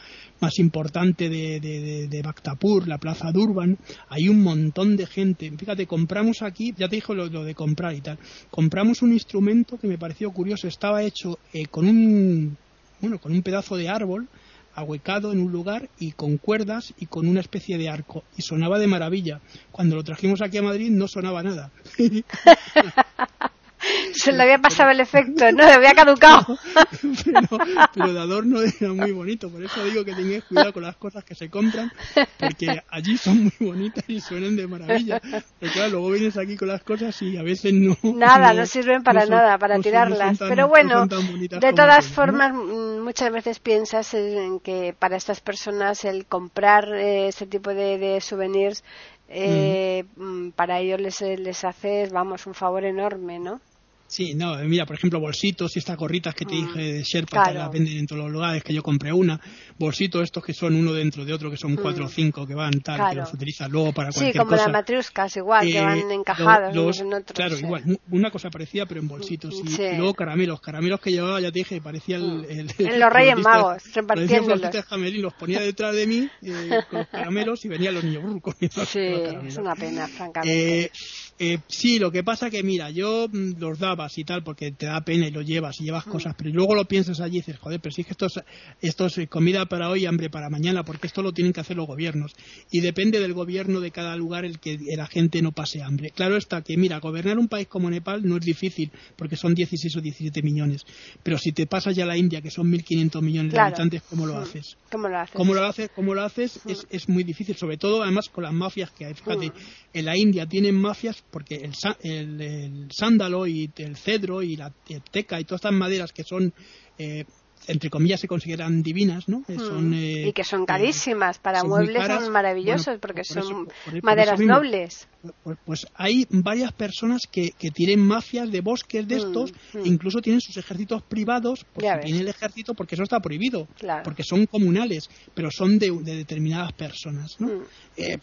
más 0.40 0.59
importante 0.59 1.28
de, 1.28 1.61
de, 1.61 1.80
de, 1.80 2.09
de 2.09 2.22
Bhaktapur, 2.22 2.87
la 2.87 2.98
plaza 2.98 3.32
Durban, 3.32 3.78
hay 4.09 4.28
un 4.28 4.42
montón 4.42 4.96
de 4.96 5.06
gente. 5.06 5.50
Fíjate, 5.56 5.87
compramos 5.87 6.42
aquí, 6.42 6.74
ya 6.76 6.88
te 6.88 6.96
dijo 6.96 7.14
lo, 7.14 7.26
lo 7.26 7.44
de 7.44 7.54
comprar 7.54 7.94
y 7.94 8.02
tal, 8.02 8.18
compramos 8.50 9.00
un 9.02 9.12
instrumento 9.12 9.78
que 9.78 9.88
me 9.88 9.96
pareció 9.96 10.30
curioso, 10.32 10.68
estaba 10.68 11.02
hecho 11.02 11.38
eh, 11.52 11.66
con 11.66 11.88
un, 11.88 12.56
bueno, 13.00 13.18
con 13.18 13.32
un 13.32 13.42
pedazo 13.42 13.76
de 13.76 13.88
árbol, 13.88 14.28
ahuecado 14.76 15.32
en 15.32 15.40
un 15.40 15.50
lugar 15.50 15.88
y 15.98 16.12
con 16.12 16.36
cuerdas 16.36 16.94
y 16.98 17.06
con 17.06 17.26
una 17.26 17.40
especie 17.40 17.78
de 17.78 17.88
arco. 17.88 18.22
Y 18.36 18.42
sonaba 18.42 18.78
de 18.78 18.86
maravilla. 18.86 19.40
Cuando 19.72 19.96
lo 19.96 20.04
trajimos 20.04 20.42
aquí 20.42 20.58
a 20.58 20.62
Madrid 20.62 20.90
no 20.90 21.08
sonaba 21.08 21.42
nada. 21.42 21.72
Se 24.14 24.33
le 24.33 24.42
había 24.42 24.59
pasado 24.59 24.90
el 24.90 25.01
efecto, 25.01 25.51
no, 25.53 25.64
le 25.64 25.72
había 25.72 25.94
caducado. 25.94 26.59
pero, 27.25 27.59
pero, 27.94 28.12
de 28.12 28.20
adorno 28.20 28.61
era 28.62 28.92
muy 28.92 29.12
bonito, 29.12 29.51
por 29.51 29.62
eso 29.62 29.85
digo 29.85 30.05
que 30.05 30.14
tengáis 30.14 30.44
cuidado 30.44 30.72
con 30.72 30.83
las 30.83 30.96
cosas 30.96 31.25
que 31.25 31.35
se 31.35 31.51
compran, 31.51 31.90
porque 32.38 32.83
allí 32.88 33.16
son 33.16 33.44
muy 33.44 33.68
bonitas 33.68 34.05
y 34.09 34.20
suenan 34.20 34.57
de 34.57 34.66
maravilla. 34.66 35.20
Pero 35.61 35.72
claro, 35.72 35.90
luego 35.90 36.11
vienes 36.11 36.37
aquí 36.37 36.57
con 36.57 36.68
las 36.68 36.83
cosas 36.83 37.20
y 37.22 37.37
a 37.37 37.42
veces 37.42 37.72
no. 37.72 37.96
Nada, 38.03 38.53
no, 38.53 38.61
no 38.61 38.66
sirven 38.66 39.03
para 39.03 39.20
no 39.20 39.27
son, 39.27 39.37
nada, 39.37 39.59
para 39.59 39.79
tirarlas. 39.79 40.38
tan, 40.38 40.49
pero 40.49 40.68
bueno, 40.68 41.07
de 41.07 41.72
todas 41.72 42.07
formas, 42.07 42.55
muchas 42.55 43.33
veces 43.33 43.59
piensas 43.61 44.12
en 44.14 44.61
que 44.61 44.94
para 44.99 45.16
estas 45.16 45.40
personas 45.40 46.05
el 46.05 46.27
comprar 46.27 46.88
eh, 46.92 47.29
este 47.29 47.46
tipo 47.46 47.70
de, 47.70 47.99
de 47.99 48.20
souvenirs 48.20 48.83
eh, 49.29 50.05
mm. 50.16 50.51
para 50.51 50.79
ellos 50.79 51.01
les, 51.01 51.20
les 51.20 51.64
hace, 51.64 52.09
vamos, 52.12 52.46
un 52.46 52.55
favor 52.55 52.85
enorme, 52.85 53.38
¿no? 53.38 53.61
Sí, 54.07 54.35
no, 54.35 54.57
mira, 54.59 54.87
por 54.87 54.97
ejemplo, 54.97 55.19
bolsitos 55.21 55.75
y 55.77 55.81
estas 55.81 55.97
gorritas 55.97 56.35
que 56.35 56.45
te 56.45 56.55
mm, 56.55 56.66
dije 56.66 56.92
de 56.92 57.03
Sherpa 57.03 57.31
claro. 57.31 57.53
que 57.53 57.59
las 57.59 57.71
venden 57.73 57.99
en 57.99 58.07
todos 58.07 58.23
los 58.23 58.33
lugares, 58.33 58.62
que 58.62 58.73
yo 58.73 58.83
compré 58.83 59.12
una, 59.12 59.40
bolsitos 59.79 60.23
estos 60.23 60.45
que 60.45 60.55
son 60.55 60.75
uno 60.75 60.92
dentro 60.92 61.25
de 61.25 61.33
otro, 61.33 61.51
que 61.51 61.57
son 61.57 61.77
cuatro 61.77 62.05
mm. 62.05 62.07
o 62.07 62.11
cinco 62.11 62.47
que 62.47 62.55
van 62.55 62.81
tal, 62.81 62.97
claro. 62.97 63.11
que 63.11 63.16
los 63.16 63.35
utilizas 63.35 63.69
luego 63.69 63.92
para 63.92 64.11
cualquier 64.11 64.33
Sí, 64.33 64.38
como 64.38 64.51
cosa. 64.51 64.62
las 64.62 64.73
matriuscas, 64.73 65.37
igual, 65.37 65.66
eh, 65.66 65.73
que 65.73 65.81
van 65.81 66.11
encajados 66.11 66.75
los, 66.75 67.01
en 67.01 67.14
otros. 67.14 67.35
Claro, 67.35 67.57
sí. 67.57 67.64
igual, 67.64 67.99
una 68.11 68.31
cosa 68.31 68.51
parecida, 68.51 68.87
pero 68.87 69.01
en 69.01 69.09
bolsitos. 69.09 69.55
Y, 69.64 69.69
sí. 69.69 69.83
y, 69.83 69.97
luego 69.97 70.14
caramelos, 70.14 70.61
caramelos 70.61 71.01
que 71.01 71.11
llevaba, 71.11 71.40
ya 71.40 71.51
te 71.51 71.59
dije, 71.59 71.81
parecía 71.81 72.16
el. 72.16 72.45
el, 72.49 72.73
el 72.79 72.87
en 72.87 73.01
los 73.01 73.12
Reyes 73.12 73.38
Magos, 73.38 73.83
repartiéndolos. 73.95 74.87
Jamelín, 74.87 75.23
los 75.23 75.35
ponía 75.35 75.61
detrás 75.61 75.95
de 75.95 76.07
mí 76.07 76.29
eh, 76.42 76.81
con 76.90 77.01
los 77.01 77.09
caramelos 77.11 77.64
y 77.64 77.69
venían 77.69 77.95
los 77.95 78.05
niños 78.05 78.25
uh, 78.25 78.40
comiendo 78.40 78.85
Sí, 78.85 79.01
es 79.47 79.57
una 79.57 79.75
pena, 79.75 80.07
francamente. 80.07 80.85
Eh, 80.85 80.90
Eh, 81.38 81.59
sí, 81.68 81.99
lo 81.99 82.11
que 82.11 82.25
pasa 82.25 82.49
que, 82.49 82.62
mira, 82.62 82.90
yo 82.90 83.29
mm, 83.31 83.59
los 83.59 83.79
dabas 83.79 84.16
y 84.16 84.25
tal, 84.25 84.42
porque 84.42 84.72
te 84.72 84.87
da 84.87 85.03
pena 85.03 85.27
y 85.27 85.31
lo 85.31 85.42
llevas 85.42 85.81
y 85.81 85.85
llevas 85.85 86.07
mm. 86.07 86.11
cosas, 86.11 86.35
pero 86.37 86.51
luego 86.51 86.75
lo 86.75 86.87
piensas 86.87 87.20
allí 87.20 87.37
y 87.37 87.40
dices, 87.40 87.59
joder, 87.59 87.81
pero 87.81 87.92
si 87.92 88.01
es 88.01 88.07
que 88.07 88.12
esto 88.12 88.27
es, 88.27 88.40
esto 88.81 89.07
es 89.07 89.29
comida 89.29 89.66
para 89.66 89.90
hoy 89.90 90.05
y 90.05 90.07
hambre 90.07 90.31
para 90.31 90.49
mañana, 90.49 90.83
porque 90.83 91.07
esto 91.07 91.22
lo 91.22 91.33
tienen 91.33 91.53
que 91.53 91.61
hacer 91.61 91.77
los 91.77 91.87
gobiernos. 91.87 92.33
Y 92.70 92.81
depende 92.81 93.20
del 93.20 93.35
gobierno 93.35 93.81
de 93.81 93.90
cada 93.90 94.16
lugar 94.16 94.44
el 94.44 94.59
que 94.59 94.79
la 94.96 95.07
gente 95.07 95.42
no 95.42 95.53
pase 95.53 95.83
hambre. 95.83 96.11
Claro 96.11 96.37
está 96.37 96.62
que, 96.62 96.77
mira, 96.77 97.01
gobernar 97.01 97.38
un 97.38 97.49
país 97.49 97.68
como 97.68 97.90
Nepal 97.90 98.27
no 98.27 98.37
es 98.37 98.44
difícil, 98.44 98.90
porque 99.16 99.37
son 99.37 99.55
16 99.55 99.96
o 99.96 100.01
17 100.01 100.42
millones. 100.42 100.83
Pero 101.22 101.37
si 101.37 101.53
te 101.53 101.66
pasas 101.66 101.94
ya 101.94 102.05
a 102.05 102.07
la 102.07 102.16
India, 102.16 102.40
que 102.40 102.51
son 102.51 102.72
1.500 102.72 103.20
millones 103.20 103.53
de 103.53 103.59
habitantes, 103.59 104.03
¿cómo 104.09 104.27
lo 104.27 104.35
mm. 104.35 104.38
haces? 104.38 104.77
¿Cómo 104.90 105.09
lo 105.09 105.18
haces? 105.18 105.37
¿Cómo 105.37 105.55
lo 105.55 105.64
haces? 105.64 105.90
¿Cómo 105.94 106.14
lo 106.14 106.22
haces? 106.22 106.61
Es, 106.66 106.87
es 106.90 107.09
muy 107.09 107.25
difícil, 107.25 107.57
sobre 107.57 107.77
todo 107.77 108.03
además 108.03 108.29
con 108.31 108.44
las 108.44 108.55
mafias 108.55 108.90
que 108.90 109.05
hay. 109.05 109.14
Fíjate, 109.14 109.53
en 109.92 110.05
la 110.05 110.16
India 110.16 110.46
tienen 110.46 110.75
mafias 110.75 111.22
porque 111.30 111.56
el, 112.02 112.40
el, 112.40 112.88
sándalo 112.90 113.46
y 113.46 113.70
el 113.76 113.96
cedro 113.96 114.42
y 114.42 114.56
la 114.56 114.72
teca 115.10 115.40
y 115.40 115.44
todas 115.44 115.58
estas 115.58 115.72
maderas 115.72 116.12
que 116.12 116.24
son 116.24 116.52
eh, 116.98 117.24
entre 117.68 117.90
comillas 117.90 118.20
se 118.20 118.28
consideran 118.28 118.82
divinas, 118.82 119.28
¿no? 119.28 119.42
Hmm. 119.48 119.92
Eh, 119.92 120.28
y 120.28 120.32
que 120.32 120.44
son 120.44 120.62
eh, 120.62 120.66
carísimas 120.66 121.38
para 121.38 121.64
muebles, 121.64 122.06
son 122.06 122.32
maravillosos 122.32 122.98
porque 123.00 123.24
son 123.24 123.68
maderas 124.02 124.40
nobles. 124.40 125.08
Pues, 125.42 125.58
pues, 125.64 125.86
hay 125.94 126.26
varias 126.30 126.72
personas 126.72 127.22
que, 127.30 127.52
que, 127.58 127.70
tienen 127.70 128.00
mafias 128.00 128.50
de 128.50 128.60
bosques 128.60 129.06
de 129.06 129.16
hmm, 129.16 129.18
estos, 129.18 129.52
e 129.74 129.88
incluso 129.88 130.20
tienen 130.20 130.40
sus 130.40 130.56
ejércitos 130.56 131.02
privados, 131.02 131.64
porque 131.72 131.90
tienen 132.02 132.22
el 132.22 132.28
ejército, 132.28 132.74
porque 132.74 132.94
eso 132.94 133.04
está 133.04 133.20
prohibido, 133.20 133.68
porque 134.04 134.22
son 134.22 134.46
comunales, 134.46 135.08
pero 135.34 135.50
son 135.50 135.78
de, 135.78 135.90
determinadas 136.02 136.72
personas, 136.72 137.36
¿no? 137.38 137.62
Eh, 137.96 138.18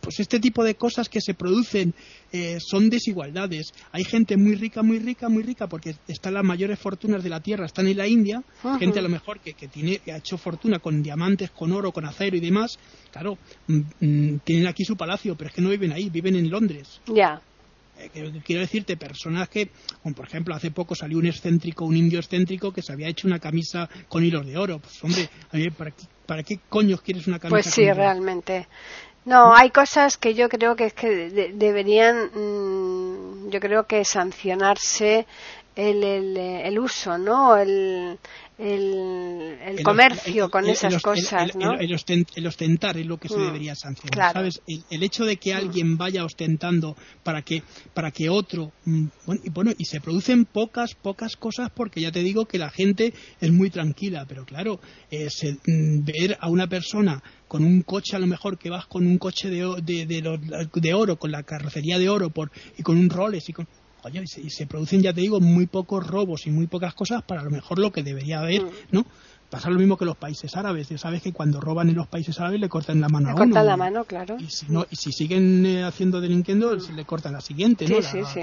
pues 0.00 0.20
este 0.20 0.38
tipo 0.38 0.62
de 0.62 0.74
cosas 0.74 1.08
que 1.08 1.20
se 1.20 1.34
producen 1.34 1.94
son 2.58 2.90
desigualdades. 2.90 3.72
Hay 3.92 4.04
gente 4.04 4.36
muy 4.36 4.56
rica, 4.56 4.82
muy 4.82 4.98
rica, 4.98 5.28
muy 5.28 5.42
rica, 5.42 5.68
porque 5.68 5.94
están 6.08 6.34
las 6.34 6.44
mayores 6.44 6.78
fortunas 6.78 7.22
de 7.22 7.30
la 7.30 7.40
tierra, 7.40 7.66
están 7.66 7.86
en 7.86 7.96
la 7.96 8.06
India, 8.06 8.42
gente 8.78 8.98
a 8.98 9.02
lo 9.02 9.08
mejor 9.08 9.40
que, 9.40 9.54
tiene, 9.68 10.00
ha 10.12 10.16
hecho 10.16 10.36
fortuna 10.36 10.78
con 10.78 11.02
diamantes, 11.02 11.50
con 11.50 11.72
oro, 11.72 11.92
con 11.92 12.04
acero 12.04 12.36
y 12.36 12.40
demás, 12.40 12.78
claro, 13.10 13.38
mm, 13.66 13.80
mm, 14.00 14.38
tienen 14.44 14.66
aquí 14.66 14.84
su 14.84 14.96
palacio, 14.96 15.36
pero 15.36 15.48
es 15.48 15.54
que 15.54 15.62
no 15.62 15.70
viven 15.70 15.92
ahí, 15.92 16.10
viven 16.10 16.36
en 16.36 16.43
Londres. 16.50 17.00
Ya. 17.06 17.40
Eh, 17.98 18.10
quiero 18.44 18.60
decirte, 18.60 18.96
personas 18.96 19.48
que, 19.48 19.70
como 20.02 20.14
por 20.14 20.26
ejemplo, 20.26 20.54
hace 20.54 20.70
poco 20.70 20.94
salió 20.94 21.18
un 21.18 21.26
excéntrico, 21.26 21.84
un 21.84 21.96
indio 21.96 22.18
excéntrico 22.18 22.72
que 22.72 22.82
se 22.82 22.92
había 22.92 23.08
hecho 23.08 23.28
una 23.28 23.38
camisa 23.38 23.88
con 24.08 24.24
hilos 24.24 24.46
de 24.46 24.56
oro. 24.56 24.80
Pues 24.80 25.02
hombre, 25.04 25.28
¿para 25.76 25.90
qué, 25.90 26.04
para 26.26 26.42
qué 26.42 26.60
coños 26.68 27.00
quieres 27.02 27.26
una 27.26 27.38
camisa? 27.38 27.54
Pues 27.54 27.66
sí, 27.66 27.90
realmente. 27.92 28.66
No, 29.24 29.54
hay 29.54 29.70
cosas 29.70 30.18
que 30.18 30.34
yo 30.34 30.48
creo 30.48 30.76
que 30.76 30.86
es 30.86 30.92
que 30.92 31.08
deberían, 31.54 32.30
mm, 32.34 33.48
yo 33.48 33.60
creo 33.60 33.86
que 33.86 34.04
sancionarse 34.04 35.26
el, 35.76 36.04
el, 36.04 36.36
el, 36.36 36.78
uso, 36.78 37.18
¿no? 37.18 37.56
El, 37.56 38.18
el, 38.58 39.82
comercio 39.82 40.48
con 40.48 40.68
esas 40.68 41.02
cosas, 41.02 41.56
¿no? 41.56 41.72
El, 41.72 42.46
ostentar 42.46 42.96
es 42.96 43.06
lo 43.06 43.18
que 43.18 43.28
se 43.28 43.36
mm, 43.36 43.46
debería 43.46 43.74
sancionar, 43.74 44.32
¿sabes? 44.32 44.62
El, 44.90 45.02
hecho 45.02 45.24
de 45.24 45.36
que 45.36 45.52
mm. 45.52 45.56
alguien 45.56 45.96
vaya 45.96 46.24
ostentando 46.24 46.96
para 47.24 47.42
que 47.42 47.64
para 47.92 48.12
que 48.12 48.28
otro 48.28 48.72
mm, 48.84 49.06
bueno 49.26 49.40
y, 49.44 49.50
bueno 49.50 49.72
y 49.76 49.84
se 49.86 50.00
producen 50.00 50.44
pocas 50.44 50.94
pocas 50.94 51.36
cosas 51.36 51.70
porque 51.74 52.00
ya 52.00 52.12
te 52.12 52.22
digo 52.22 52.46
que 52.46 52.58
la 52.58 52.70
gente 52.70 53.12
es 53.40 53.50
muy 53.50 53.70
tranquila, 53.70 54.24
pero 54.28 54.44
claro 54.44 54.80
eh, 55.10 55.28
ver 55.66 56.38
a 56.40 56.48
una 56.48 56.68
persona 56.68 57.22
con 57.48 57.64
un 57.64 57.82
coche 57.82 58.14
a 58.14 58.20
lo 58.20 58.28
mejor 58.28 58.58
que 58.58 58.70
vas 58.70 58.86
con 58.86 59.06
un 59.06 59.18
coche 59.18 59.50
de, 59.50 59.64
de, 59.82 60.06
de, 60.06 60.68
de 60.72 60.94
oro 60.94 61.16
con 61.16 61.32
la 61.32 61.42
carrocería 61.42 61.98
de 61.98 62.08
oro 62.08 62.30
por 62.30 62.52
y 62.78 62.82
con 62.82 62.96
un 62.96 63.10
Rolex 63.10 63.48
y 63.48 63.52
con 63.52 63.66
y 64.12 64.50
se, 64.50 64.66
producen, 64.66 65.02
ya 65.02 65.12
te 65.12 65.20
digo, 65.20 65.40
muy 65.40 65.66
pocos 65.66 66.06
robos 66.06 66.46
y 66.46 66.50
muy 66.50 66.66
pocas 66.66 66.94
cosas 66.94 67.22
para 67.22 67.42
lo 67.42 67.50
mejor 67.50 67.78
lo 67.78 67.90
que 67.90 68.02
debería 68.02 68.40
haber, 68.40 68.62
mm. 68.62 68.70
¿no? 68.92 69.06
Pasa 69.50 69.70
lo 69.70 69.78
mismo 69.78 69.96
que 69.96 70.04
los 70.04 70.16
países 70.16 70.56
árabes. 70.56 70.88
Ya 70.88 70.98
sabes 70.98 71.22
que 71.22 71.32
cuando 71.32 71.60
roban 71.60 71.88
en 71.88 71.94
los 71.96 72.08
países 72.08 72.38
árabes 72.40 72.60
le 72.60 72.68
cortan 72.68 73.00
la 73.00 73.08
mano 73.08 73.26
le 73.26 73.32
a 73.32 73.34
uno. 73.34 73.44
cortan 73.44 73.66
la 73.66 73.76
mano, 73.76 74.04
claro. 74.04 74.36
Y 74.38 74.48
si, 74.48 74.66
no, 74.68 74.84
y 74.90 74.96
si 74.96 75.12
siguen 75.12 75.64
eh, 75.64 75.84
haciendo 75.84 76.20
delinquiendo, 76.20 76.80
se 76.80 76.92
le 76.92 77.04
cortan 77.04 77.34
la 77.34 77.40
siguiente, 77.40 77.86
¿no? 77.86 78.02
Sí, 78.02 78.02
sí, 78.02 78.18
sí. 78.32 78.40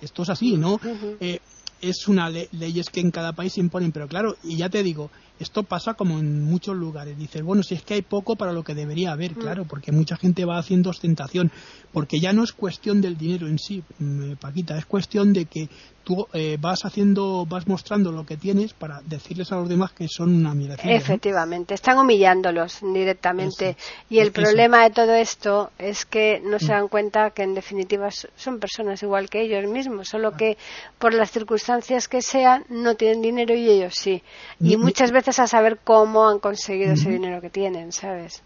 Esto 0.00 0.22
es 0.24 0.30
así, 0.30 0.56
¿no? 0.56 0.80
eh, 1.20 1.38
es 1.80 2.08
una 2.08 2.28
ley, 2.28 2.48
leyes 2.52 2.90
que 2.90 3.00
en 3.00 3.10
cada 3.10 3.32
país 3.32 3.52
se 3.52 3.60
imponen, 3.60 3.92
pero 3.92 4.08
claro, 4.08 4.36
y 4.42 4.56
ya 4.56 4.68
te 4.68 4.82
digo, 4.82 5.10
esto 5.38 5.62
pasa 5.62 5.94
como 5.94 6.18
en 6.18 6.42
muchos 6.42 6.76
lugares. 6.76 7.18
Dices, 7.18 7.42
bueno, 7.42 7.62
si 7.62 7.74
es 7.74 7.82
que 7.82 7.94
hay 7.94 8.02
poco 8.02 8.36
para 8.36 8.52
lo 8.52 8.64
que 8.64 8.74
debería 8.74 9.12
haber, 9.12 9.32
mm. 9.32 9.40
claro, 9.40 9.64
porque 9.64 9.92
mucha 9.92 10.16
gente 10.16 10.44
va 10.44 10.58
haciendo 10.58 10.90
ostentación, 10.90 11.50
porque 11.92 12.20
ya 12.20 12.32
no 12.32 12.44
es 12.44 12.52
cuestión 12.52 13.00
del 13.00 13.16
dinero 13.16 13.46
en 13.46 13.58
sí, 13.58 13.82
mm, 13.98 14.34
Paquita, 14.34 14.76
es 14.78 14.86
cuestión 14.86 15.32
de 15.32 15.46
que 15.46 15.68
tú 16.06 16.24
eh, 16.32 16.56
vas 16.60 16.84
haciendo, 16.84 17.44
vas 17.46 17.66
mostrando 17.66 18.12
lo 18.12 18.24
que 18.24 18.36
tienes 18.36 18.72
para 18.72 19.00
decirles 19.04 19.50
a 19.50 19.56
los 19.56 19.68
demás 19.68 19.90
que 19.92 20.06
son 20.06 20.36
una 20.36 20.52
admiración. 20.52 20.92
Efectivamente, 20.92 21.74
están 21.74 21.98
humillándolos 21.98 22.78
directamente. 22.80 23.76
Y 24.08 24.20
el 24.20 24.30
problema 24.30 24.84
de 24.84 24.90
todo 24.90 25.14
esto 25.14 25.72
es 25.78 26.06
que 26.06 26.40
no 26.44 26.60
se 26.60 26.68
dan 26.68 26.86
cuenta 26.86 27.30
que 27.30 27.42
en 27.42 27.54
definitiva 27.54 28.08
son 28.10 28.60
personas 28.60 29.02
igual 29.02 29.28
que 29.28 29.42
ellos 29.42 29.68
mismos, 29.68 30.08
solo 30.08 30.30
que 30.36 30.56
por 30.98 31.12
las 31.12 31.32
circunstancias 31.32 32.06
que 32.06 32.22
sean 32.22 32.64
no 32.68 32.94
tienen 32.94 33.20
dinero 33.20 33.56
y 33.56 33.68
ellos 33.68 33.96
sí. 33.96 34.22
Y 34.60 34.76
muchas 34.76 35.10
veces 35.10 35.25
a 35.28 35.46
saber 35.46 35.80
cómo 35.82 36.28
han 36.28 36.38
conseguido 36.38 36.92
ese 36.92 37.10
dinero 37.10 37.40
que 37.40 37.50
tienen, 37.50 37.92
¿sabes? 37.92 38.42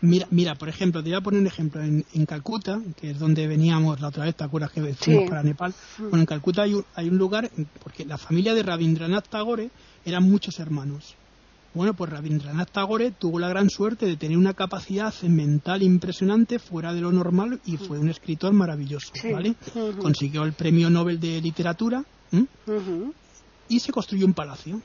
Mira, 0.00 0.26
mira, 0.30 0.54
por 0.54 0.68
ejemplo, 0.68 1.02
te 1.02 1.08
voy 1.08 1.16
a 1.16 1.20
poner 1.22 1.40
un 1.40 1.46
ejemplo. 1.46 1.82
En, 1.82 2.26
Calcuta, 2.26 2.78
que 3.00 3.12
es 3.12 3.18
donde 3.18 3.46
veníamos 3.46 4.00
la 4.00 4.08
otra 4.08 4.24
vez, 4.24 4.34
¿te 4.34 4.44
acuerdas 4.44 4.70
que 4.70 4.94
fuimos 4.94 5.30
para 5.30 5.42
Nepal? 5.42 5.72
Bueno, 5.98 6.18
en 6.18 6.26
Calcuta 6.26 6.62
hay 6.62 6.74
un, 6.74 6.84
hay 6.94 7.08
un 7.08 7.16
lugar, 7.16 7.50
porque 7.82 8.04
la 8.04 8.18
familia 8.18 8.52
de 8.52 8.62
Rabindranath 8.62 9.28
Tagore 9.28 9.70
eran 10.04 10.24
muchos 10.24 10.58
hermanos. 10.58 11.14
Bueno, 11.72 11.94
pues 11.94 12.10
Rabindranath 12.10 12.70
Tagore 12.70 13.12
tuvo 13.12 13.38
la 13.38 13.48
gran 13.48 13.70
suerte 13.70 14.06
de 14.06 14.16
tener 14.16 14.36
una 14.36 14.52
capacidad 14.52 15.14
mental 15.22 15.82
impresionante 15.82 16.58
fuera 16.58 16.92
de 16.92 17.00
lo 17.00 17.10
normal 17.10 17.60
y 17.64 17.78
fue 17.78 17.98
un 17.98 18.10
escritor 18.10 18.52
maravilloso, 18.52 19.12
¿vale? 19.32 19.54
Consiguió 20.00 20.44
el 20.44 20.52
premio 20.52 20.90
Nobel 20.90 21.18
de 21.18 21.40
Literatura 21.40 22.04
y 23.68 23.80
se 23.80 23.92
construyó 23.92 24.26
un 24.26 24.34
palacio. 24.34 24.80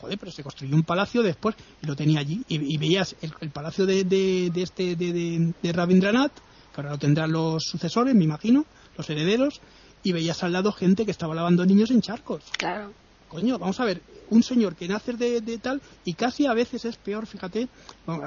Joder, 0.00 0.18
pero 0.18 0.32
se 0.32 0.42
construyó 0.42 0.74
un 0.74 0.82
palacio 0.82 1.22
después 1.22 1.54
y 1.82 1.86
lo 1.86 1.96
tenía 1.96 2.20
allí. 2.20 2.42
Y, 2.48 2.76
veías 2.78 3.16
el, 3.20 3.50
palacio 3.50 3.86
de, 3.86 4.04
de, 4.04 4.50
este 4.62 4.96
de, 4.96 5.52
de, 5.62 5.72
Rabindranath, 5.72 6.32
que 6.74 6.80
ahora 6.80 6.90
lo 6.90 6.98
tendrán 6.98 7.32
los 7.32 7.64
sucesores, 7.64 8.14
me 8.14 8.24
imagino, 8.24 8.64
los 8.96 9.08
herederos, 9.10 9.60
y 10.02 10.12
veías 10.12 10.42
al 10.42 10.52
lado 10.52 10.72
gente 10.72 11.04
que 11.04 11.10
estaba 11.10 11.34
lavando 11.34 11.64
niños 11.64 11.90
en 11.90 12.00
charcos. 12.00 12.42
Claro 12.56 12.92
coño, 13.32 13.58
vamos 13.58 13.80
a 13.80 13.86
ver, 13.86 14.02
un 14.28 14.42
señor 14.42 14.76
que 14.76 14.86
nace 14.86 15.14
de, 15.14 15.58
tal 15.58 15.80
y 16.04 16.12
casi 16.12 16.44
a 16.46 16.52
veces 16.52 16.84
es 16.84 16.98
peor, 16.98 17.26
fíjate, 17.26 17.66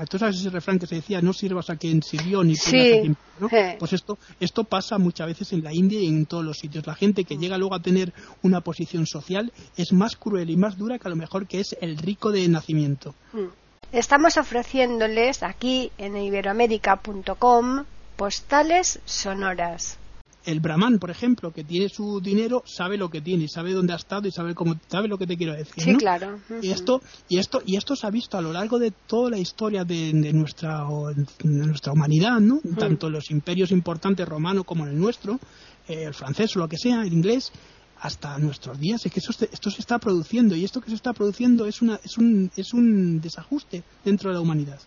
tú 0.09 0.17
sabes 0.17 0.37
ese 0.37 0.49
refrán 0.49 0.79
que 0.79 0.87
se 0.87 0.95
decía, 0.95 1.21
no 1.21 1.31
sirvas 1.31 1.69
a 1.69 1.75
quien 1.75 2.01
sirvió 2.01 2.43
ni 2.43 2.55
sí. 2.55 2.77
a 2.77 3.01
quien 3.01 3.17
¿no? 3.39 3.49
Pues 3.77 3.93
esto, 3.93 4.17
esto 4.39 4.63
pasa 4.63 4.97
muchas 4.97 5.27
veces 5.27 5.53
en 5.53 5.63
la 5.63 5.73
India 5.73 5.99
y 5.99 6.07
en 6.07 6.25
todos 6.25 6.43
los 6.43 6.57
sitios. 6.57 6.87
La 6.87 6.95
gente 6.95 7.23
que 7.23 7.37
llega 7.37 7.57
luego 7.59 7.75
a 7.75 7.81
tener 7.81 8.13
una 8.41 8.61
posición 8.61 9.05
social 9.05 9.51
es 9.77 9.93
más 9.93 10.15
cruel 10.15 10.49
y 10.49 10.57
más 10.57 10.75
dura 10.75 10.97
que 10.97 11.07
a 11.07 11.11
lo 11.11 11.17
mejor 11.17 11.45
que 11.45 11.59
es 11.59 11.75
el 11.81 11.97
rico 11.97 12.31
de 12.31 12.47
nacimiento. 12.47 13.13
Mm. 13.33 13.45
Estamos 13.91 14.37
ofreciéndoles 14.37 15.43
aquí 15.43 15.91
en 15.99 16.17
iberoamérica.com 16.17 17.83
postales 18.15 18.99
sonoras 19.05 19.99
el 20.45 20.59
brahman, 20.59 20.99
por 20.99 21.09
ejemplo, 21.09 21.51
que 21.51 21.63
tiene 21.63 21.89
su 21.89 22.21
dinero, 22.21 22.63
sabe 22.65 22.97
lo 22.97 23.09
que 23.09 23.21
tiene, 23.21 23.47
sabe 23.47 23.73
dónde 23.73 23.93
ha 23.93 23.97
estado 23.97 24.27
y 24.27 24.31
sabe 24.31 24.53
cómo, 24.53 24.75
sabe 24.87 25.07
lo 25.07 25.17
que 25.17 25.27
te 25.27 25.37
quiero 25.37 25.53
decir. 25.53 25.83
Sí, 25.83 25.95
claro. 25.95 26.39
Y 26.61 26.69
esto, 26.69 27.01
y 27.27 27.39
esto, 27.39 27.61
y 27.65 27.75
esto 27.75 27.95
se 27.95 28.07
ha 28.07 28.09
visto 28.09 28.37
a 28.37 28.41
lo 28.41 28.53
largo 28.53 28.79
de 28.79 28.91
toda 28.91 29.31
la 29.31 29.37
historia 29.37 29.83
de, 29.83 30.13
nuestra, 30.33 30.85
de 31.15 31.67
nuestra 31.67 31.93
humanidad, 31.93 32.39
¿no? 32.39 32.59
Tanto 32.77 33.09
los 33.09 33.31
imperios 33.31 33.71
importantes 33.71 34.27
romano 34.27 34.63
como 34.63 34.85
el 34.85 34.97
nuestro, 34.97 35.39
eh, 35.87 36.03
el 36.03 36.13
francés 36.13 36.55
o 36.55 36.59
lo 36.59 36.67
que 36.67 36.77
sea, 36.77 37.03
el 37.03 37.13
inglés, 37.13 37.51
hasta 37.99 38.37
nuestros 38.37 38.79
días. 38.79 39.05
Es 39.05 39.11
que 39.11 39.19
esto, 39.19 39.45
esto 39.51 39.71
se 39.71 39.81
está 39.81 39.99
produciendo 39.99 40.55
y 40.55 40.63
esto 40.63 40.81
que 40.81 40.89
se 40.89 40.95
está 40.95 41.13
produciendo 41.13 41.65
es, 41.65 41.81
una, 41.81 41.99
es, 42.03 42.17
un, 42.17 42.51
es 42.55 42.73
un 42.73 43.19
desajuste 43.21 43.83
dentro 44.03 44.29
de 44.29 44.35
la 44.35 44.41
humanidad. 44.41 44.79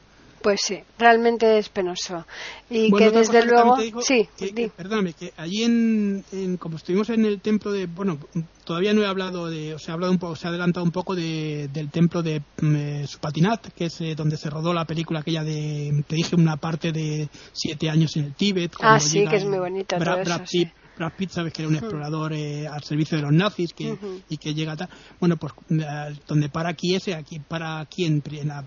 Pues 0.42 0.60
sí, 0.64 0.78
realmente 0.98 1.58
es 1.58 1.68
penoso. 1.68 2.24
Y 2.70 2.92
que 2.92 3.10
desde 3.10 3.44
luego. 3.44 3.76
sí, 4.00 4.28
perdóname, 4.76 5.12
que 5.12 5.32
allí 5.36 5.64
en, 5.64 6.56
Como 6.58 6.76
estuvimos 6.76 7.10
en 7.10 7.24
el 7.24 7.40
templo 7.40 7.72
de. 7.72 7.86
Bueno, 7.86 8.18
todavía 8.64 8.92
no 8.92 9.02
he 9.02 9.06
hablado 9.06 9.48
de. 9.48 9.74
O 9.74 9.78
sea, 9.78 9.92
ha, 9.92 9.94
hablado 9.94 10.12
un 10.12 10.18
poco, 10.18 10.36
se 10.36 10.46
ha 10.46 10.50
adelantado 10.50 10.84
un 10.84 10.92
poco 10.92 11.14
de, 11.14 11.68
del 11.72 11.90
templo 11.90 12.22
de 12.22 12.42
mm, 12.60 12.76
eh, 12.76 13.06
Supatinat, 13.06 13.68
que 13.74 13.86
es 13.86 14.00
eh, 14.00 14.14
donde 14.14 14.36
se 14.36 14.50
rodó 14.50 14.72
la 14.72 14.84
película 14.84 15.20
aquella 15.20 15.42
de. 15.42 16.04
Te 16.06 16.16
dije 16.16 16.36
una 16.36 16.56
parte 16.56 16.92
de 16.92 17.28
siete 17.52 17.90
años 17.90 18.16
en 18.16 18.24
el 18.24 18.34
Tíbet. 18.34 18.72
Ah, 18.80 19.00
sí, 19.00 19.26
que 19.26 19.36
es 19.36 19.44
muy 19.44 19.58
bonito. 19.58 19.96
todo 19.96 20.20
eso, 20.20 20.24
Brad 20.24 20.46
Pitt, 20.50 20.68
sabes 21.28 21.52
que 21.52 21.62
era 21.62 21.68
un 21.68 21.76
explorador 21.76 22.32
eh, 22.32 22.66
al 22.66 22.82
servicio 22.82 23.16
de 23.16 23.22
los 23.22 23.32
nazis 23.32 23.72
que, 23.72 23.96
y 24.28 24.36
que 24.36 24.54
llega 24.54 24.72
a 24.72 24.76
tal. 24.76 24.88
Bueno, 25.20 25.36
pues 25.36 25.52
donde 26.26 26.48
para 26.48 26.70
aquí 26.70 26.94
ese, 26.94 27.14
aquí 27.14 27.38
para 27.38 27.80
aquí 27.80 28.04
en, 28.04 28.22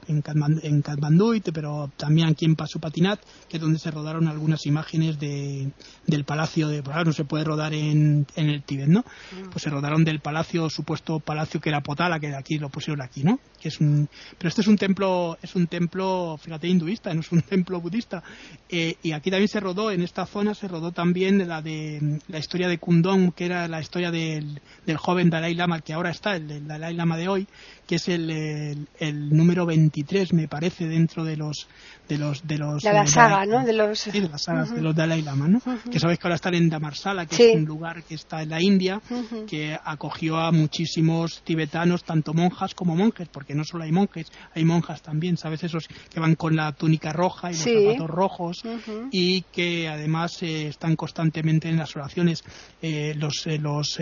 en, 0.08 0.82
Katmandú, 0.82 1.40
pero 1.54 1.92
también 1.98 2.28
aquí 2.28 2.46
en 2.46 2.56
Pasupatinat, 2.56 3.20
que 3.50 3.58
es 3.58 3.62
donde 3.62 3.80
se 3.80 3.92
rodaron 3.92 4.28
algunas 4.28 4.66
imágenes 4.66 5.20
de, 5.20 5.72
del 6.08 6.26
palacio 6.26 6.68
de, 6.68 6.84
pues 6.84 6.96
no 7.06 7.14
se 7.14 7.26
puede 7.26 7.44
rodar 7.44 7.74
en, 7.74 8.26
en 8.36 8.50
el 8.50 8.64
Tíbet, 8.64 8.88
¿no? 8.88 9.04
Pues 9.52 9.64
se 9.64 9.70
rodaron 9.70 10.04
del 10.04 10.20
palacio, 10.20 10.70
supuesto 10.70 11.20
palacio 11.20 11.60
que 11.60 11.70
era 11.70 11.82
Potala, 11.82 12.20
que 12.20 12.28
de 12.28 12.38
aquí 12.38 12.58
lo 12.58 12.70
pusieron 12.70 13.02
aquí, 13.02 13.24
¿no? 13.24 13.40
Que 13.60 13.70
es 13.70 13.80
un, 13.80 14.10
pero 14.38 14.50
este 14.50 14.62
es 14.62 14.68
un 14.68 14.78
templo, 14.78 15.38
es 15.42 15.56
un 15.56 15.68
templo, 15.68 16.38
fíjate, 16.38 16.68
hinduista, 16.68 17.14
no 17.14 17.22
es 17.22 17.32
un 17.32 17.42
templo 17.42 17.80
budista. 17.80 18.24
Eh, 18.70 18.96
y 19.04 19.12
aquí 19.12 19.30
también 19.30 19.48
se 19.48 19.60
rodó, 19.60 19.92
en 19.92 20.02
esta 20.02 20.26
zona 20.26 20.54
se 20.54 20.68
rodó 20.68 20.92
también 20.92 21.48
la 21.48 21.62
de 21.62 22.20
la 22.28 22.40
historia 22.40 22.68
de 22.68 22.78
Kundong, 22.78 23.34
que 23.34 23.46
era 23.46 23.68
la 23.68 23.82
historia 23.82 24.12
del, 24.12 24.62
del 24.86 24.98
joven 24.98 25.30
Dalai 25.30 25.54
Lama, 25.56 25.82
que 25.82 25.94
ahora 25.94 26.10
está, 26.10 26.36
el, 26.36 26.68
Dalai 26.68 26.94
Lama 26.94 27.18
de 27.18 27.28
hoy, 27.28 27.48
que 27.88 27.96
es 27.96 28.08
el, 28.08 28.88
el, 29.00 29.36
número 29.36 29.66
23, 29.66 30.34
me 30.34 30.48
parece, 30.48 30.88
dentro 30.88 31.24
de 31.24 31.38
los 31.38 31.68
de 32.12 32.18
los 32.18 32.46
de 32.46 32.58
los 32.58 32.84
de 32.84 32.92
la 32.92 33.08
saga, 33.08 33.46
¿no? 33.46 33.64
De 33.64 33.72
los 33.72 33.98
sí, 33.98 34.12
de 34.12 34.28
las 34.28 34.42
sagas 34.42 34.76
de 34.76 34.82
los 34.82 34.94
Dalai 34.94 35.22
Lama, 35.22 35.48
¿no? 35.48 35.62
Que 35.90 35.98
sabéis 35.98 36.20
que 36.20 36.28
ahora 36.28 36.36
están 36.36 36.56
en 36.56 36.70
Damarsala, 36.70 37.26
que 37.26 37.36
es 37.36 37.56
un 37.56 37.64
lugar 37.64 38.04
que 38.04 38.16
está 38.16 38.42
en 38.42 38.50
la 38.50 38.62
India, 38.62 39.02
que 39.48 39.78
acogió 39.82 40.38
a 40.38 40.52
muchísimos 40.52 41.42
tibetanos, 41.44 42.04
tanto 42.04 42.34
monjas 42.34 42.76
como 42.76 42.98
monjes, 42.98 43.30
porque 43.30 43.56
no 43.56 43.64
solo 43.64 43.86
hay 43.86 43.94
monjes, 43.94 44.28
hay 44.54 44.66
monjas 44.66 45.02
también, 45.02 45.38
¿sabes? 45.38 45.64
Esos 45.64 45.88
que 45.88 46.20
van 46.20 46.36
con 46.36 46.56
la 46.56 46.74
túnica 46.74 47.14
roja 47.14 47.52
y 47.52 47.54
los 47.54 47.64
zapatos 47.64 48.10
rojos 48.10 48.64
y 49.12 49.44
que 49.44 49.88
además 49.88 50.44
eh, 50.44 50.68
están 50.68 50.98
constantemente 50.98 51.70
en 51.70 51.78
las 51.78 51.96
oraciones. 51.96 52.44
Eh, 52.82 53.14
los, 53.16 53.48
eh, 53.48 53.58
los 53.58 53.98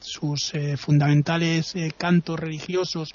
sus 0.00 0.52
fundamentales 0.78 1.74
cantos 1.98 2.38
religiosos 2.38 3.10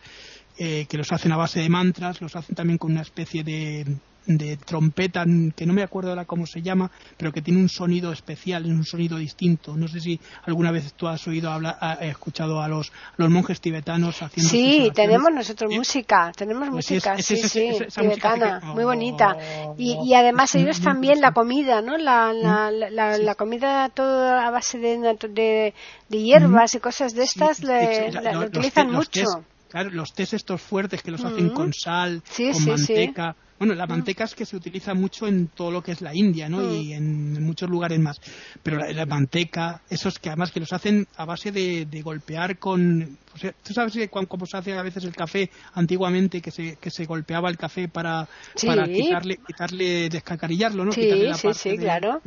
que 0.57 0.97
los 0.97 1.11
hacen 1.11 1.31
a 1.31 1.37
base 1.37 1.59
de 1.61 1.69
mantras, 1.69 2.21
los 2.21 2.35
hacen 2.35 2.55
también 2.55 2.77
con 2.77 2.91
una 2.91 3.01
especie 3.01 3.43
de, 3.43 3.85
de 4.25 4.57
trompeta 4.57 5.25
que 5.55 5.65
no 5.65 5.73
me 5.73 5.83
acuerdo 5.83 6.09
ahora 6.11 6.25
cómo 6.25 6.45
se 6.45 6.61
llama, 6.61 6.91
pero 7.17 7.31
que 7.31 7.41
tiene 7.41 7.59
un 7.59 7.69
sonido 7.69 8.11
especial, 8.11 8.65
un 8.65 8.85
sonido 8.85 9.17
distinto. 9.17 9.75
No 9.75 9.87
sé 9.87 9.99
si 9.99 10.19
alguna 10.43 10.71
vez 10.71 10.93
tú 10.93 11.07
has 11.07 11.27
oído 11.27 11.51
hablar, 11.51 11.77
escuchado 12.01 12.61
a 12.61 12.67
los, 12.67 12.91
los 13.17 13.29
monjes 13.29 13.61
tibetanos 13.61 14.21
haciendo. 14.21 14.49
Sí, 14.49 14.91
tenemos 14.93 15.31
nosotros 15.33 15.73
música, 15.73 16.31
tenemos 16.35 16.69
pues 16.69 16.91
música, 16.91 17.17
sí, 17.17 17.37
sí, 17.37 17.71
tibetana, 17.93 18.61
muy 18.73 18.83
bonita. 18.83 19.37
Y, 19.77 19.97
y 20.03 20.13
además 20.13 20.53
ellos 20.55 20.81
también 20.81 21.21
la 21.21 21.31
comida, 21.31 21.81
¿no? 21.81 21.97
La, 21.97 22.33
la, 22.33 22.71
la, 22.71 23.17
la, 23.17 23.35
comida 23.35 23.89
todo 23.89 24.29
a 24.29 24.49
base 24.51 24.77
de, 24.77 24.97
de, 25.29 25.73
de 26.09 26.21
hierbas 26.21 26.75
y 26.75 26.79
cosas 26.79 27.13
de 27.13 27.23
estas 27.23 27.63
la, 27.63 28.39
utilizan 28.45 28.91
mucho. 28.91 29.43
Claro, 29.71 29.89
los 29.89 30.13
tés 30.13 30.33
estos 30.33 30.61
fuertes 30.61 31.01
que 31.01 31.11
los 31.11 31.23
hacen 31.23 31.49
con 31.49 31.73
sal, 31.73 32.21
con 32.37 32.65
manteca 32.65 33.35
bueno, 33.61 33.75
la 33.75 33.85
manteca 33.85 34.23
es 34.23 34.33
que 34.33 34.43
se 34.43 34.55
utiliza 34.55 34.95
mucho 34.95 35.27
en 35.27 35.45
todo 35.45 35.69
lo 35.69 35.83
que 35.83 35.91
es 35.91 36.01
la 36.01 36.15
India, 36.15 36.49
¿no? 36.49 36.73
Y 36.73 36.93
en 36.93 37.43
muchos 37.43 37.69
lugares 37.69 37.99
más. 37.99 38.19
Pero 38.63 38.91
la, 38.91 39.05
manteca, 39.05 39.83
esos 39.87 40.17
que 40.17 40.29
además 40.29 40.51
que 40.51 40.59
los 40.59 40.73
hacen 40.73 41.07
a 41.15 41.25
base 41.25 41.51
de, 41.51 42.01
golpear 42.01 42.57
con... 42.57 43.19
¿Tú 43.63 43.73
sabes 43.75 43.93
cómo 44.09 44.47
se 44.47 44.57
hace 44.57 44.73
a 44.73 44.81
veces 44.81 45.03
el 45.03 45.15
café 45.15 45.51
antiguamente, 45.75 46.41
que 46.41 46.49
se, 46.49 46.77
que 46.77 46.89
se 46.89 47.05
golpeaba 47.05 47.49
el 47.49 47.57
café 47.57 47.87
para, 47.87 48.27
para 48.65 48.87
quitarle, 48.87 49.37
quitarle, 49.45 50.09
descacarillarlo, 50.09 50.83
¿no? 50.83 50.91
Sí, 50.91 51.29
sí, 51.35 51.53
sí, 51.53 51.77
claro. 51.77 52.19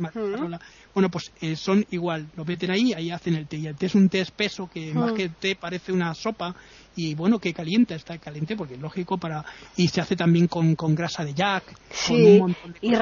Bueno, 0.93 1.11
pues 1.11 1.33
eh, 1.41 1.57
son 1.57 1.85
igual, 1.91 2.27
lo 2.37 2.45
meten 2.45 2.71
ahí, 2.71 2.93
ahí 2.93 3.11
hacen 3.11 3.35
el 3.35 3.45
té. 3.45 3.57
Y 3.57 3.67
el 3.67 3.75
té 3.75 3.87
es 3.87 3.95
un 3.95 4.07
té 4.07 4.21
espeso 4.21 4.69
que 4.73 4.93
más 4.93 5.11
que 5.11 5.27
té 5.27 5.57
parece 5.57 5.91
una 5.91 6.13
sopa 6.13 6.55
y 6.95 7.15
bueno, 7.15 7.39
que 7.39 7.53
calienta, 7.53 7.95
está 7.95 8.17
caliente 8.17 8.55
porque 8.55 8.75
es 8.75 8.79
lógico 8.79 9.17
para... 9.17 9.43
Y 9.75 9.87
se 9.87 10.01
hace 10.01 10.15
también 10.15 10.47
con, 10.47 10.75
con 10.75 10.95
grasa 10.95 11.23
de 11.23 11.33
jack. 11.33 11.63
Sí, 11.89 12.41
y, 12.81 12.95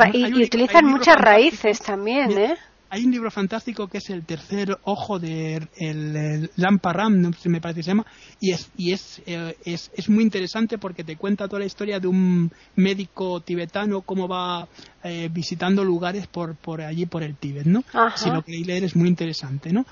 utilizan 0.43 0.85
muchas 0.85 1.17
raíces 1.17 1.79
también, 1.79 2.37
¿eh? 2.37 2.57
Hay 2.93 3.05
un 3.05 3.11
libro 3.11 3.31
fantástico 3.31 3.87
que 3.87 3.97
es 3.97 4.09
el 4.11 4.23
tercer 4.23 4.77
ojo 4.83 5.17
de 5.17 5.67
el, 5.77 6.51
Lamparam, 6.57 7.19
no 7.19 7.33
sé, 7.33 7.49
me 7.49 7.59
parece 7.59 7.79
que 7.79 7.83
se 7.85 7.89
llama, 7.89 8.05
y 8.39 8.51
es 8.51 8.69
y 8.77 8.91
es, 8.91 9.19
eh, 9.25 9.57
es, 9.65 9.89
es 9.95 10.09
muy 10.09 10.23
interesante 10.23 10.77
porque 10.77 11.03
te 11.03 11.15
cuenta 11.15 11.47
toda 11.47 11.61
la 11.61 11.65
historia 11.65 11.99
de 11.99 12.07
un 12.07 12.51
médico 12.75 13.41
tibetano 13.41 14.01
cómo 14.01 14.27
va 14.27 14.67
eh, 15.03 15.27
visitando 15.33 15.83
lugares 15.83 16.27
por 16.27 16.55
por 16.55 16.81
allí 16.81 17.07
por 17.07 17.23
el 17.23 17.35
Tíbet, 17.35 17.65
¿no? 17.65 17.83
Si 18.15 18.29
lo 18.29 18.43
queréis 18.43 18.67
leer 18.67 18.83
es 18.83 18.95
muy 18.95 19.09
interesante, 19.09 19.73
¿no? 19.73 19.87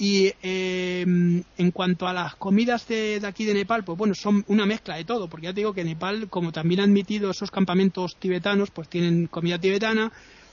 Y 0.00 0.32
em, 0.42 1.44
en 1.56 1.70
cuanto 1.70 2.08
a 2.08 2.12
las 2.12 2.34
comidas 2.34 2.88
de, 2.88 3.20
de, 3.20 3.26
aquí 3.28 3.44
de 3.44 3.54
Nepal, 3.54 3.84
pues 3.84 3.96
bueno, 3.96 4.12
son 4.16 4.44
una 4.48 4.66
mezcla 4.66 4.96
de 4.96 5.04
todo, 5.04 5.28
porque 5.28 5.46
ya 5.46 5.54
te 5.54 5.60
digo 5.60 5.72
que 5.72 5.84
Nepal, 5.84 6.28
como 6.28 6.50
también 6.50 6.80
ha 6.80 6.84
admitido 6.84 7.30
esos 7.30 7.52
campamentos 7.52 8.16
tibetanos, 8.16 8.72
pues 8.72 8.88
tienen 8.88 9.28
comida 9.28 9.56
tibetana, 9.56 10.10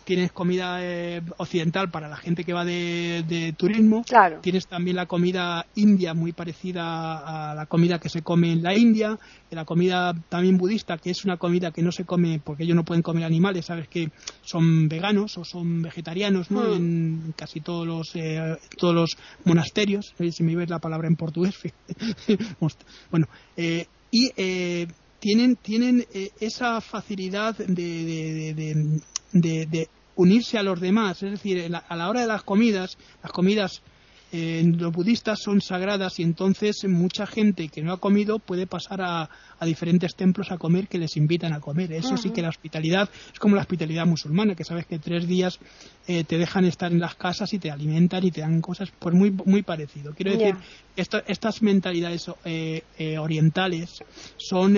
tienes 0.08 0.32
comida 0.32 0.78
eh, 0.80 1.22
occidental 1.36 1.92
para 1.92 2.08
la 2.08 2.16
gente 2.16 2.46
que 2.46 2.54
va 2.54 2.64
de, 2.64 3.54
turismo, 3.58 4.06
tienes 4.42 4.66
también 4.66 4.96
la 4.96 5.06
comida 5.06 5.66
india 5.76 6.14
muy 6.14 6.32
parecida 6.32 7.52
a 7.52 7.54
la 7.54 7.66
comida 7.66 8.00
que 8.00 8.08
se 8.08 8.22
come 8.22 8.54
en 8.54 8.64
la 8.64 8.74
India, 8.74 9.20
la 9.52 9.66
comida 9.66 10.14
también 10.30 10.58
budista, 10.58 10.98
que 10.98 11.10
es 11.10 11.26
una 11.26 11.36
comida 11.36 11.72
que 11.72 11.82
no 11.82 11.92
se 11.92 12.06
come 12.06 12.40
porque 12.42 12.64
ellos 12.64 12.78
no 12.78 12.86
pueden 12.86 13.02
comer 13.02 13.26
animales, 13.26 13.66
sabes 13.66 13.90
que 13.90 14.10
son 14.44 14.88
veganos 14.88 15.38
o 15.38 15.44
son 15.44 15.82
vegetarianos, 15.82 16.52
¿no? 16.52 16.62
Hmm. 16.62 16.74
En 16.74 17.34
casi 17.36 17.60
todos 17.60 17.86
los 17.86 18.16
eh, 18.16 18.56
todos 18.78 18.96
los 18.96 19.10
monasterios, 19.44 20.14
si 20.32 20.44
me 20.44 20.56
ves 20.56 20.70
la 20.70 20.80
palabra 20.80 21.10
en 21.10 21.18
portugués, 21.18 21.56
bueno, 23.12 23.28
eh, 23.58 23.88
y 24.10 24.32
tienen 25.20 25.58
tienen 25.58 26.06
esa 26.40 26.80
facilidad 26.80 27.58
de, 27.58 28.54
de, 29.34 29.90
unirse 30.18 30.58
a 30.58 30.64
los 30.64 30.82
demás. 30.82 31.24
Es 31.24 31.32
decir, 31.32 31.72
a 31.88 31.96
la 31.96 32.10
hora 32.10 32.22
de 32.22 32.28
las 32.28 32.44
comidas, 32.44 32.98
las 33.24 33.32
comidas 33.32 33.82
eh, 34.34 34.60
en 34.60 34.78
los 34.78 34.92
budistas 34.92 35.40
son 35.40 35.62
sagradas 35.62 36.20
y 36.20 36.24
entonces 36.24 36.84
mucha 36.86 37.26
gente 37.26 37.70
que 37.70 37.82
no 37.82 37.94
ha 37.94 37.98
comido 37.98 38.40
puede 38.40 38.68
pasar 38.68 39.02
a, 39.02 39.30
diferentes 39.62 40.16
templos 40.16 40.52
a 40.52 40.58
comer 40.58 40.90
que 40.90 40.98
les 40.98 41.16
invitan 41.16 41.54
a 41.54 41.62
comer. 41.62 41.94
Eso 41.94 42.18
sí 42.18 42.32
que 42.32 42.42
la 42.42 42.50
hospitalidad 42.50 43.10
es 43.32 43.40
como 43.40 43.56
la 43.56 43.62
hospitalidad 43.62 44.06
musulmana, 44.06 44.54
que 44.54 44.66
sabes 44.66 44.86
que 44.86 45.00
tres 45.00 45.28
días 45.28 45.60
eh, 46.08 46.26
te 46.26 46.38
dejan 46.38 46.66
estar 46.66 46.92
en 46.92 47.00
las 47.00 47.16
casas 47.16 47.54
y 47.54 47.60
te 47.60 47.72
alimentan 47.72 48.26
y 48.26 48.32
te 48.32 48.42
dan 48.42 48.60
cosas, 48.60 48.92
pues 49.00 49.16
muy, 49.16 49.32
muy 49.32 49.64
parecido. 49.64 50.14
Quiero 50.14 50.32
decir, 50.32 50.56
estas 50.96 51.62
mentalidades 51.62 52.30
eh, 52.44 52.84
orientales 53.18 54.04
son, 54.36 54.74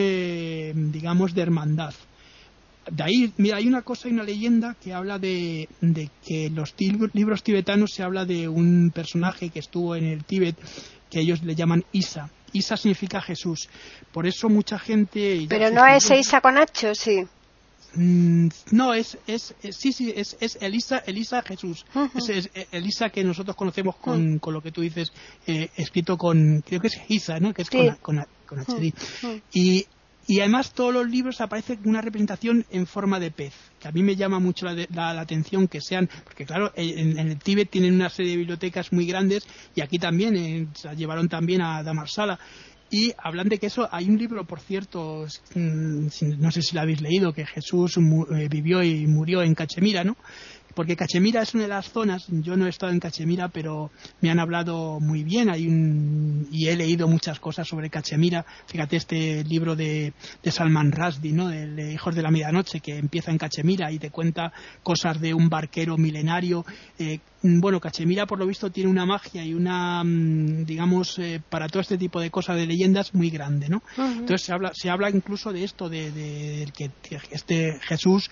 digamos, 0.91 1.33
de 1.33 1.41
hermandad 1.41 1.93
de 2.91 3.03
ahí, 3.03 3.33
mira, 3.37 3.57
hay 3.57 3.67
una 3.67 3.81
cosa, 3.81 4.07
hay 4.07 4.13
una 4.13 4.23
leyenda 4.23 4.75
que 4.81 4.93
habla 4.93 5.19
de, 5.19 5.67
que 6.25 6.45
en 6.45 6.55
los 6.55 6.73
libros 7.13 7.43
tibetanos 7.43 7.91
se 7.93 8.03
habla 8.03 8.25
de 8.25 8.47
un 8.47 8.91
personaje 8.93 9.49
que 9.49 9.59
estuvo 9.59 9.95
en 9.95 10.05
el 10.05 10.23
Tíbet 10.23 10.55
que 11.09 11.19
ellos 11.19 11.43
le 11.43 11.55
llaman 11.55 11.83
Isa. 11.91 12.29
Isa 12.53 12.77
significa 12.77 13.21
Jesús. 13.21 13.69
Por 14.11 14.25
eso 14.27 14.49
mucha 14.49 14.79
gente. 14.79 15.45
Pero 15.47 15.69
no 15.71 15.85
es 15.85 16.09
Isa 16.09 16.41
con 16.41 16.57
H, 16.57 16.95
sí. 16.95 17.25
Mm, 17.95 18.49
no, 18.71 18.93
es, 18.93 19.17
es, 19.25 19.55
sí, 19.71 19.91
sí, 19.91 20.13
es, 20.15 20.37
es 20.39 20.57
Elisa, 20.61 20.99
Elisa 20.99 21.41
Jesús. 21.41 21.85
Es, 22.27 22.49
Elisa 22.71 23.09
que 23.09 23.23
nosotros 23.23 23.55
conocemos 23.55 23.95
con, 23.95 24.37
con 24.39 24.53
lo 24.53 24.61
que 24.61 24.71
tú 24.71 24.81
dices, 24.81 25.11
eh, 25.47 25.69
escrito 25.75 26.17
con, 26.17 26.61
creo 26.65 26.79
que 26.79 26.87
es 26.87 27.01
Isa, 27.07 27.39
¿no? 27.39 27.53
Que 27.53 27.63
es 27.63 27.69
con, 27.69 27.95
con, 27.95 28.25
con 28.45 28.59
HD. 28.59 28.93
Y 29.53 29.87
y 30.29 30.41
además 30.41 30.73
todos 30.73 30.93
los 30.93 31.09
libros 31.09 31.41
aparece 31.41 31.79
una 31.85 32.01
representación 32.01 32.63
en 32.69 32.85
forma 32.85 33.19
de 33.19 33.31
pez, 33.31 33.55
que 33.79 33.87
a 33.87 33.91
mí 33.91 34.03
me 34.03 34.15
llama 34.15 34.37
mucho 34.37 34.67
la, 34.67 35.19
atención 35.19 35.67
que 35.67 35.81
sean, 35.81 36.07
porque 36.23 36.45
claro, 36.45 36.71
en, 36.75 37.17
el 37.17 37.39
Tíbet 37.39 37.71
tienen 37.71 37.95
una 37.95 38.09
serie 38.09 38.33
de 38.33 38.37
bibliotecas 38.37 38.93
muy 38.93 39.07
grandes 39.07 39.47
y 39.73 39.81
aquí 39.81 39.97
también, 39.97 40.37
eh, 40.37 40.67
llevaron 40.95 41.29
también 41.29 41.63
a 41.63 41.81
Damarsala. 41.81 42.39
Y 42.91 43.13
hablan 43.17 43.49
de 43.49 43.57
que 43.57 43.67
eso, 43.67 43.87
hay 43.91 44.07
un 44.07 44.17
libro, 44.19 44.45
por 44.45 44.59
cierto, 44.59 45.25
mm, 45.55 46.07
no 46.37 46.51
sé 46.51 46.61
si 46.61 46.75
lo 46.75 46.81
habéis 46.81 47.01
leído, 47.01 47.33
que 47.33 47.47
Jesús 47.47 47.97
eh, 47.97 48.47
vivió 48.49 48.83
y 48.83 49.07
murió 49.07 49.41
en 49.41 49.55
Cachemira, 49.55 50.03
¿no? 50.03 50.15
Porque 50.73 50.95
Cachemira 50.95 51.41
es 51.41 51.53
una 51.53 51.63
de 51.63 51.69
las 51.69 51.91
zonas, 51.91 52.25
yo 52.29 52.55
no 52.55 52.65
he 52.65 52.69
estado 52.69 52.91
en 52.91 52.99
Cachemira, 52.99 53.49
pero 53.49 53.91
me 54.21 54.29
han 54.29 54.39
hablado 54.39 54.99
muy 54.99 55.23
bien 55.23 55.49
hay 55.49 55.67
un, 55.67 56.47
y 56.51 56.67
he 56.67 56.75
leído 56.75 57.07
muchas 57.07 57.39
cosas 57.39 57.67
sobre 57.67 57.89
Cachemira. 57.89 58.45
Fíjate 58.67 58.97
este 58.97 59.43
libro 59.43 59.75
de, 59.75 60.13
de 60.43 60.51
Salman 60.51 60.91
Rushdie, 60.91 61.33
¿no? 61.33 61.47
de, 61.47 61.93
Hijos 61.93 62.15
de 62.15 62.21
la 62.21 62.31
Medianoche, 62.31 62.79
que 62.79 62.97
empieza 62.97 63.31
en 63.31 63.37
Cachemira 63.37 63.91
y 63.91 63.99
te 63.99 64.11
cuenta 64.11 64.51
cosas 64.83 65.19
de 65.19 65.33
un 65.33 65.49
barquero 65.49 65.97
milenario. 65.97 66.65
Eh, 66.97 67.19
bueno, 67.41 67.79
Cachemira 67.79 68.25
por 68.25 68.39
lo 68.39 68.45
visto 68.45 68.69
tiene 68.69 68.89
una 68.89 69.05
magia 69.05 69.43
y 69.43 69.53
una, 69.53 70.03
mm, 70.03 70.65
digamos, 70.65 71.17
eh, 71.19 71.41
para 71.49 71.67
todo 71.67 71.81
este 71.81 71.97
tipo 71.97 72.19
de 72.19 72.29
cosas 72.29 72.57
de 72.57 72.67
leyendas 72.67 73.13
muy 73.13 73.29
grande, 73.29 73.69
¿no? 73.69 73.81
Entonces 73.97 74.43
se 74.43 74.53
habla, 74.53 74.71
se 74.73 74.89
habla 74.89 75.09
incluso 75.09 75.51
de 75.53 75.63
esto, 75.63 75.89
de, 75.89 76.11
de, 76.11 76.67
que 76.75 76.91
este 77.31 77.79
Jesús 77.81 78.29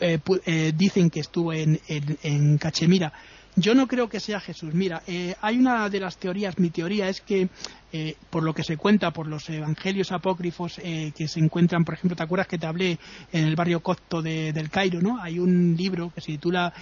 eh, 0.00 0.18
eh, 0.46 0.72
dicen 0.76 1.10
que 1.10 1.20
estuvo 1.20 1.52
en, 1.52 1.80
en, 1.88 2.58
Cachemira 2.58 3.12
yo 3.56 3.74
no 3.74 3.88
creo 3.88 4.08
que 4.08 4.20
sea 4.20 4.38
Jesús. 4.38 4.74
Mira, 4.74 5.02
eh, 5.06 5.34
hay 5.40 5.56
una 5.58 5.88
de 5.88 5.98
las 5.98 6.18
teorías, 6.18 6.58
mi 6.58 6.68
teoría 6.68 7.08
es 7.08 7.22
que, 7.22 7.48
eh, 7.92 8.16
por 8.30 8.42
lo 8.42 8.52
que 8.52 8.64
se 8.64 8.76
cuenta 8.76 9.12
por 9.12 9.26
los 9.26 9.48
evangelios 9.48 10.12
apócrifos 10.12 10.78
eh, 10.82 11.12
que 11.16 11.28
se 11.28 11.40
encuentran, 11.40 11.84
por 11.84 11.94
ejemplo, 11.94 12.16
¿te 12.16 12.22
acuerdas 12.22 12.48
que 12.48 12.58
te 12.58 12.66
hablé 12.66 12.98
en 13.32 13.44
el 13.44 13.56
barrio 13.56 13.80
copto 13.80 14.22
del 14.22 14.70
Cairo? 14.70 15.00
¿no? 15.00 15.20
Hay 15.22 15.38
un 15.38 15.76
libro 15.76 16.10
que 16.14 16.20
se 16.20 16.32
titula 16.32 16.72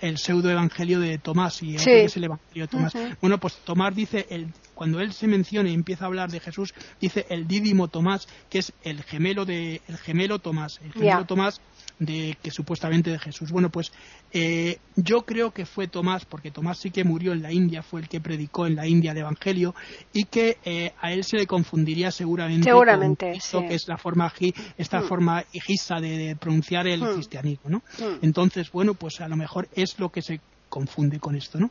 El, 0.00 0.18
pseudo 0.18 0.50
evangelio 0.50 1.00
de 1.00 1.18
Tomás 1.18 1.62
y 1.62 1.76
es 1.76 2.16
el 2.16 2.24
evangelio 2.24 2.64
de 2.64 2.68
Tomás. 2.68 2.92
Bueno, 3.20 3.38
pues 3.38 3.56
Tomás 3.64 3.94
dice, 3.94 4.26
el, 4.30 4.48
cuando 4.74 5.00
él 5.00 5.12
se 5.12 5.26
menciona 5.26 5.70
y 5.70 5.74
empieza 5.74 6.04
a 6.04 6.08
hablar 6.08 6.30
de 6.30 6.40
Jesús, 6.40 6.74
dice 7.00 7.26
el 7.30 7.46
dídimo 7.46 7.88
Tomás, 7.88 8.28
que 8.50 8.58
es 8.58 8.72
el 8.82 9.02
gemelo 9.02 9.44
de 9.44 9.80
el 9.88 9.96
gemelo 9.96 10.38
Tomás, 10.38 10.80
el 10.84 10.92
gemelo 10.92 11.24
Tomás 11.24 11.60
de 11.98 12.36
que 12.42 12.50
supuestamente 12.50 13.10
de 13.10 13.18
Jesús. 13.18 13.50
Bueno, 13.50 13.70
pues 13.70 13.92
eh, 14.32 14.78
yo 14.96 15.22
creo 15.22 15.52
que 15.52 15.66
fue 15.66 15.88
Tomás, 15.88 16.24
porque 16.24 16.50
Tomás 16.50 16.78
sí 16.78 16.90
que 16.90 17.04
murió 17.04 17.32
en 17.32 17.42
la 17.42 17.52
India, 17.52 17.82
fue 17.82 18.00
el 18.00 18.08
que 18.08 18.20
predicó 18.20 18.66
en 18.66 18.76
la 18.76 18.86
India 18.86 19.12
el 19.12 19.18
Evangelio, 19.18 19.74
y 20.12 20.24
que 20.24 20.47
eh, 20.64 20.92
a 21.00 21.12
él 21.12 21.24
se 21.24 21.36
le 21.36 21.46
confundiría 21.46 22.10
seguramente, 22.10 22.64
seguramente 22.64 23.38
que 23.50 23.74
es 23.74 23.88
la 23.88 23.98
forma 23.98 24.32
esta 24.76 25.00
mm. 25.00 25.04
forma 25.04 25.44
hijisa 25.52 26.00
de, 26.00 26.36
pronunciar 26.38 26.86
el 26.86 27.02
mm. 27.02 27.14
cristianismo, 27.14 27.70
¿no? 27.70 27.78
Mm. 27.98 28.18
Entonces, 28.22 28.70
bueno, 28.70 28.94
pues 28.94 29.20
a 29.20 29.28
lo 29.28 29.36
mejor 29.36 29.68
es 29.74 29.98
lo 29.98 30.10
que 30.10 30.22
se 30.22 30.40
confunde 30.68 31.18
con 31.18 31.34
esto, 31.34 31.58
¿no? 31.58 31.70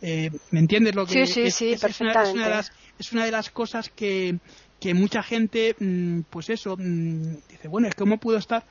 Eh, 0.00 0.30
¿Me 0.50 0.60
entiendes 0.60 0.94
lo 0.94 1.04
que 1.04 1.26
sí, 1.26 1.32
sí, 1.32 1.50
sí, 1.50 1.72
es, 1.72 1.82
es, 1.82 2.00
una, 2.00 2.22
de 2.24 2.34
las, 2.34 2.72
es 2.98 3.12
una 3.12 3.24
de 3.24 3.30
las 3.32 3.50
cosas 3.50 3.90
que 3.90 4.38
que 4.80 4.94
mucha 4.94 5.22
gente, 5.22 5.74
pues 6.28 6.50
eso, 6.50 6.76
dice, 6.76 7.68
bueno, 7.68 7.88
es 7.88 7.94
que 7.94 7.98
cómo 7.98 8.18
pudo 8.18 8.36
estar 8.36 8.64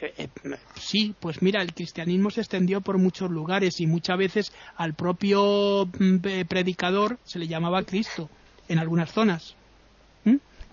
eh, 0.00 0.12
eh, 0.16 0.28
sí, 0.74 1.14
pues 1.18 1.40
mira, 1.40 1.62
el 1.62 1.72
cristianismo 1.72 2.30
se 2.30 2.40
extendió 2.40 2.80
por 2.80 2.98
muchos 2.98 3.30
lugares 3.30 3.80
y 3.80 3.86
muchas 3.86 4.18
veces 4.18 4.52
al 4.76 4.94
propio 4.94 5.88
predicador 6.48 7.18
se 7.24 7.38
le 7.38 7.46
llamaba 7.46 7.82
Cristo 7.84 8.28
en 8.68 8.78
algunas 8.78 9.12
zonas. 9.12 9.56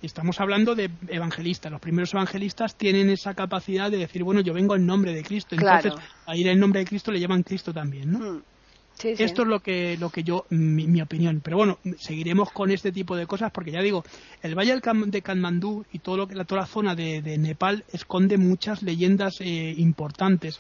Estamos 0.02 0.40
hablando 0.40 0.74
de 0.74 0.90
evangelistas. 1.10 1.72
Los 1.72 1.80
primeros 1.80 2.12
evangelistas 2.14 2.76
tienen 2.76 3.12
esa 3.12 3.36
capacidad 3.36 3.92
de 3.92 3.98
decir, 3.98 4.24
bueno, 4.24 4.42
yo 4.42 4.52
vengo 4.52 4.76
en 4.76 4.88
nombre 4.88 5.14
de 5.14 5.22
Cristo. 5.22 5.56
Entonces, 5.56 5.94
a 6.26 6.36
ir 6.36 6.48
en 6.48 6.60
nombre 6.60 6.80
de 6.80 6.88
Cristo 6.88 7.12
le 7.12 7.20
llaman 7.20 7.44
Cristo 7.44 7.72
también, 7.72 8.12
¿no? 8.12 8.20
Hmm. 8.20 8.42
Esto 9.04 9.42
es 9.42 9.48
lo 9.48 9.62
que, 9.62 9.98
lo 9.98 10.10
que 10.10 10.24
yo, 10.24 10.46
mi, 10.50 11.02
opinión. 11.02 11.42
Pero 11.44 11.58
bueno, 11.58 11.80
seguiremos 11.98 12.52
con 12.52 12.72
este 12.72 12.92
tipo 12.92 13.16
de 13.16 13.26
cosas 13.26 13.52
porque 13.52 13.72
ya 13.72 13.82
digo, 13.82 14.04
el 14.44 14.56
Valle 14.56 14.80
de 14.80 15.22
Kanmandú 15.22 15.86
y 15.92 16.00
todo 16.00 16.18
lo 16.18 16.28
que, 16.28 16.36
toda 16.46 16.62
la 16.62 16.68
zona 16.68 16.96
de, 16.96 17.38
Nepal 17.38 17.84
esconde 17.94 18.38
muchas 18.38 18.84
leyendas 18.84 19.42
eh, 19.42 19.74
importantes 19.78 20.60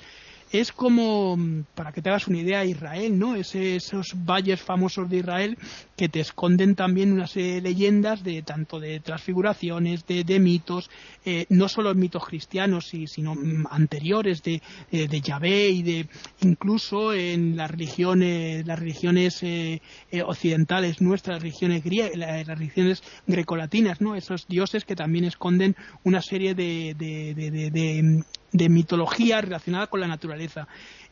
es 0.51 0.71
como, 0.71 1.37
para 1.75 1.91
que 1.91 2.01
te 2.01 2.09
hagas 2.09 2.27
una 2.27 2.39
idea, 2.39 2.65
Israel, 2.65 3.17
¿no? 3.17 3.35
esos 3.35 4.13
valles 4.15 4.61
famosos 4.61 5.09
de 5.09 5.17
Israel 5.17 5.57
que 5.95 6.09
te 6.09 6.19
esconden 6.19 6.75
también 6.75 7.13
unas 7.13 7.35
leyendas 7.35 8.23
de 8.23 8.41
tanto 8.41 8.79
de 8.79 8.99
transfiguraciones, 8.99 10.05
de, 10.05 10.39
mitos, 10.39 10.89
eh, 11.25 11.45
no 11.49 11.69
solo 11.69 11.93
mitos 11.95 12.25
cristianos, 12.25 12.87
sino 12.87 13.35
mm, 13.35 13.67
anteriores 13.69 14.43
de, 14.43 14.61
eh, 14.91 15.07
de 15.07 15.21
Yahvé 15.21 15.69
y 15.69 15.83
de 15.83 16.07
incluso 16.41 17.13
en 17.13 17.55
las 17.55 17.71
religiones, 17.71 18.65
las 18.65 18.79
religiones 18.79 19.43
eh, 19.43 19.79
occidentales 20.25 21.01
nuestras, 21.01 21.41
religiones 21.41 21.83
griegas, 21.83 22.15
las 22.15 22.47
religiones 22.47 23.03
grecolatinas, 23.27 24.01
¿no? 24.01 24.15
Esos 24.15 24.47
dioses 24.47 24.83
que 24.83 24.95
también 24.95 25.25
esconden 25.25 25.75
una 26.03 26.21
serie 26.21 26.55
de, 26.55 26.95
de 26.97 28.23
mitología 28.53 29.41
relacionada 29.41 29.87
con 29.87 29.99
la 29.99 30.07
naturaleza. 30.07 30.67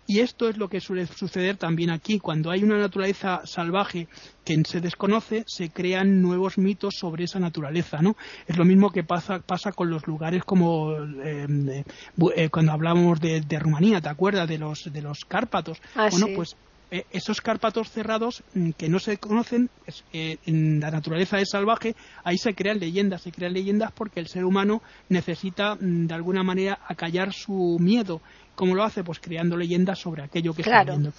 Y 0.10 0.22
esto 0.22 0.50
es 0.50 0.58
lo 0.58 0.70
que 0.70 0.82
suele 0.82 1.06
suceder 1.06 1.58
también 1.58 1.92
aquí. 1.92 2.18
Cuando 2.18 2.50
hay 2.50 2.64
una 2.64 2.80
naturaleza 2.80 3.42
salvaje 3.46 4.08
que 4.44 4.60
se 4.66 4.82
desconoce, 4.82 5.44
se 5.46 5.70
crean 5.70 6.20
nuevos 6.20 6.58
mitos 6.58 6.96
sobre 6.98 7.26
esa 7.26 7.40
naturaleza, 7.40 8.02
¿no? 8.02 8.18
Es 8.48 8.58
lo 8.58 8.66
mismo 8.66 8.92
que 8.92 9.04
pasa, 9.04 9.38
pasa 9.38 9.72
con 9.72 9.92
los 9.92 10.08
lugares 10.08 10.44
como 10.44 10.96
em, 10.96 11.70
eh, 11.70 12.50
cuando 12.50 12.72
hablamos 12.72 13.20
de, 13.20 13.60
Rumanía, 13.60 14.02
¿te 14.02 14.10
acuerdas? 14.10 14.50
De 14.50 14.58
los, 14.58 14.92
de 14.92 15.02
los 15.04 15.26
Cárpatos. 15.26 15.80
Ah, 15.94 16.08
bueno, 16.10 16.30
pues 16.36 16.56
eh, 16.92 17.06
esos 17.12 17.42
Cárpatos 17.42 17.92
cerrados 17.92 18.44
mm, 18.54 18.72
que 18.72 18.90
no 18.90 19.00
se 19.00 19.18
conocen, 19.18 19.70
eh, 20.12 20.38
en 20.46 20.80
la 20.80 20.90
naturaleza 20.90 21.40
es 21.40 21.50
salvaje, 21.52 21.96
ahí 22.24 22.38
se 22.38 22.56
crean 22.56 22.80
leyendas, 22.80 23.22
se 23.22 23.32
crean 23.32 23.54
leyendas 23.54 23.92
porque 23.92 24.20
el 24.20 24.28
ser 24.28 24.44
humano 24.44 24.82
necesita 25.08 25.76
mm, 25.76 26.08
de 26.08 26.14
alguna 26.14 26.44
manera 26.44 26.80
acallar 26.88 27.32
su 27.32 27.78
miedo. 27.80 28.22
¿Cómo 28.56 28.76
lo 28.76 28.84
hace? 28.84 29.06
Pues 29.06 29.20
creando 29.22 29.56
leyendas 29.56 30.00
sobre 30.00 30.22
aquello 30.22 30.54
que 30.54 30.64
está 30.64 30.84
viendo 30.84 31.14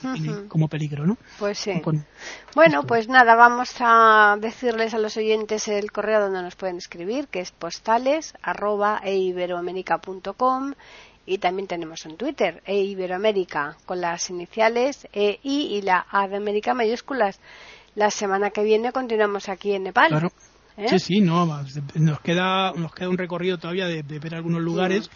como 0.48 0.68
peligro, 0.68 1.06
¿no? 1.06 1.16
Pues 1.38 1.58
sí. 1.58 1.80
bueno, 2.54 2.82
pues 2.82 3.08
nada, 3.08 3.34
vamos 3.34 3.76
a 3.80 4.36
decirles 4.38 4.92
a 4.92 4.98
los 4.98 5.16
oyentes 5.16 5.66
el 5.68 5.90
correo 5.90 6.20
donde 6.20 6.42
nos 6.42 6.54
pueden 6.56 6.76
escribir, 6.76 7.28
que 7.28 7.40
es 7.40 7.50
postales 7.50 8.34
arroba 8.42 9.00
y 11.26 11.38
también 11.38 11.68
tenemos 11.68 12.04
un 12.06 12.16
Twitter, 12.16 12.62
e 12.66 12.80
Iberoamérica, 12.80 13.76
con 13.86 14.00
las 14.00 14.30
iniciales 14.30 15.06
E, 15.12 15.38
I 15.42 15.76
y 15.76 15.82
la 15.82 16.06
A 16.10 16.28
de 16.28 16.36
América 16.36 16.74
mayúsculas. 16.74 17.38
La 17.94 18.10
semana 18.10 18.50
que 18.50 18.62
viene 18.62 18.92
continuamos 18.92 19.48
aquí 19.48 19.72
en 19.72 19.84
Nepal. 19.84 20.08
Claro. 20.08 20.28
¿Eh? 20.76 20.88
Sí, 20.88 20.98
sí, 20.98 21.20
no, 21.20 21.46
nos 21.46 22.20
queda, 22.20 22.72
nos 22.72 22.94
queda 22.94 23.08
un 23.08 23.18
recorrido 23.18 23.58
todavía 23.58 23.86
de, 23.86 24.02
ver 24.02 24.34
algunos 24.34 24.62
lugares 24.62 25.10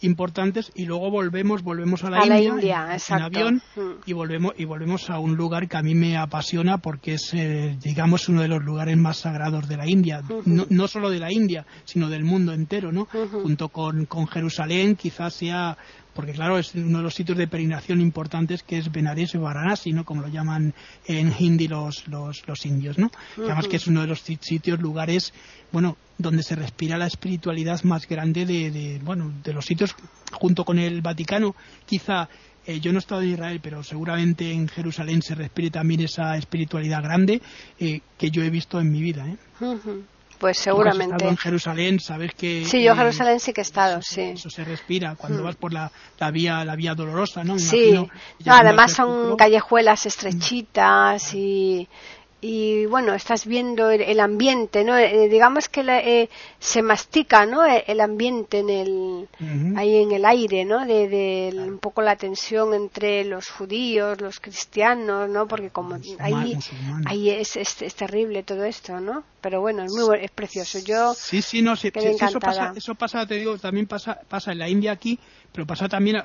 importantes 0.00 0.70
y 0.74 0.84
luego 0.84 1.10
volvemos 1.10 1.62
volvemos 1.62 2.04
a 2.04 2.10
la, 2.10 2.40
India, 2.40 2.96
en, 3.08 3.22
avión 3.22 3.62
mm. 3.76 3.80
y 4.06 4.12
volvemos 4.12 4.54
y 4.56 4.64
volvemos 4.64 5.10
a 5.10 5.18
un 5.18 5.36
lugar 5.36 5.68
que 5.68 5.76
a 5.76 5.82
mí 5.82 5.94
me 5.94 6.16
apasiona 6.16 6.78
porque 6.78 7.14
es 7.14 7.32
eh, 7.34 7.76
digamos 7.80 8.28
uno 8.28 8.42
de 8.42 8.48
los 8.48 8.62
lugares 8.62 8.96
más 8.96 9.18
sagrados 9.18 9.68
de 9.68 9.76
la 9.76 9.88
India. 9.88 10.22
No, 10.44 10.66
no, 10.68 10.88
solo 10.88 11.10
de 11.10 11.18
la 11.18 11.32
India 11.32 11.66
sino 11.84 12.08
del 12.08 12.24
mundo 12.24 12.52
entero 12.52 12.92
no 12.92 13.06
junto 13.06 13.68
con, 13.68 14.06
con 14.06 14.26
Jerusalén 14.26 14.96
quizás 14.96 15.34
sea 15.34 15.76
porque 16.18 16.32
claro, 16.32 16.58
es 16.58 16.74
uno 16.74 16.98
de 16.98 17.04
los 17.04 17.14
sitios 17.14 17.38
de 17.38 17.46
peregrinación 17.46 18.00
importantes 18.00 18.64
que 18.64 18.76
es 18.76 18.90
Benares 18.90 19.36
o 19.36 19.40
Varanasi, 19.40 19.92
¿no? 19.92 20.04
Como 20.04 20.20
lo 20.20 20.26
llaman 20.26 20.74
en 21.06 21.32
hindi 21.38 21.68
los, 21.68 22.08
los, 22.08 22.42
los 22.48 22.66
indios, 22.66 22.98
¿no? 22.98 23.12
Además 23.36 23.68
que 23.68 23.76
es 23.76 23.86
uno 23.86 24.00
de 24.00 24.08
los 24.08 24.22
sitios, 24.22 24.80
lugares, 24.80 25.32
bueno, 25.70 25.96
donde 26.18 26.42
se 26.42 26.56
respira 26.56 26.98
la 26.98 27.06
espiritualidad 27.06 27.84
más 27.84 28.08
grande 28.08 28.46
de, 28.46 29.00
bueno, 29.04 29.32
de 29.44 29.52
los 29.52 29.64
sitios, 29.64 29.94
junto 30.32 30.64
con 30.64 30.80
el 30.80 31.02
Vaticano, 31.02 31.54
quizá 31.86 32.28
eh, 32.66 32.80
yo 32.80 32.90
no 32.90 32.98
he 32.98 33.02
estado 33.02 33.22
en 33.22 33.34
Israel, 33.34 33.60
pero 33.62 33.84
seguramente 33.84 34.50
en 34.50 34.66
Jerusalén 34.66 35.22
se 35.22 35.36
respire 35.36 35.70
también 35.70 36.00
esa 36.00 36.36
espiritualidad 36.36 37.00
grande 37.00 37.40
eh, 37.78 38.00
que 38.18 38.32
yo 38.32 38.42
he 38.42 38.50
visto 38.50 38.80
en 38.80 38.90
mi 38.90 39.00
vida. 39.02 39.24
¿eh? 39.24 39.36
Pues 40.38 40.58
seguramente. 40.58 41.26
en 41.26 41.36
Jerusalén, 41.36 41.98
sabes 42.00 42.32
que. 42.34 42.64
Sí, 42.64 42.82
yo 42.82 42.92
en 42.92 42.98
Jerusalén 42.98 43.40
sí 43.40 43.52
que 43.52 43.60
he 43.60 43.62
estado, 43.62 43.98
eso, 43.98 44.14
sí. 44.14 44.20
Eso 44.20 44.50
se 44.50 44.64
respira 44.64 45.16
cuando 45.16 45.40
mm. 45.40 45.44
vas 45.44 45.56
por 45.56 45.72
la, 45.72 45.90
la, 46.18 46.30
vía 46.30 46.64
la 46.64 46.76
vía 46.76 46.94
dolorosa, 46.94 47.42
¿no? 47.44 47.58
sí. 47.58 47.94
además 48.46 48.92
son 48.92 49.36
callejuelas 49.36 50.06
estrechitas 50.06 51.34
y 51.34 51.88
y 52.40 52.86
bueno, 52.86 53.14
estás 53.14 53.46
viendo 53.46 53.90
el, 53.90 54.20
ambiente, 54.20 54.84
¿no? 54.84 54.96
Eh, 54.96 55.28
digamos 55.28 55.68
que 55.68 55.80
eh, 55.80 56.30
se 56.60 56.82
mastica, 56.82 57.46
¿no? 57.46 57.66
E, 57.66 57.84
el 57.88 58.00
ambiente 58.00 58.60
en 58.60 58.70
el, 58.70 59.28
ahí 59.76 59.96
en 59.96 60.12
el 60.12 60.24
aire, 60.24 60.64
¿no? 60.64 60.86
De, 60.86 61.52
un 61.56 61.78
poco 61.78 62.00
la 62.00 62.14
tensión 62.14 62.74
entre 62.74 63.24
los 63.24 63.50
judíos, 63.50 64.20
los 64.20 64.38
cristianos, 64.38 65.28
¿no? 65.28 65.48
Porque 65.48 65.70
como 65.70 65.96
ahí, 66.20 66.56
ahí 67.06 67.30
es, 67.30 67.56
es, 67.56 67.94
terrible 67.96 68.44
todo 68.44 68.64
esto, 68.64 69.00
¿no? 69.00 69.24
Pero 69.48 69.62
bueno, 69.62 69.82
es 69.82 69.92
muy 69.92 70.18
es 70.20 70.30
precioso. 70.30 70.78
Yo 70.78 71.14
sí, 71.14 71.40
sí, 71.40 71.62
no, 71.62 71.74
sí, 71.74 71.90
eso 71.94 72.38
pasa, 72.38 72.74
eso 72.76 72.94
pasa, 72.94 73.26
te 73.26 73.36
digo, 73.36 73.56
también 73.56 73.86
pasa, 73.86 74.20
pasa 74.28 74.52
en 74.52 74.58
la 74.58 74.68
India 74.68 74.92
aquí 74.92 75.18
pero 75.52 75.66
pasa 75.66 75.88
también, 75.88 76.16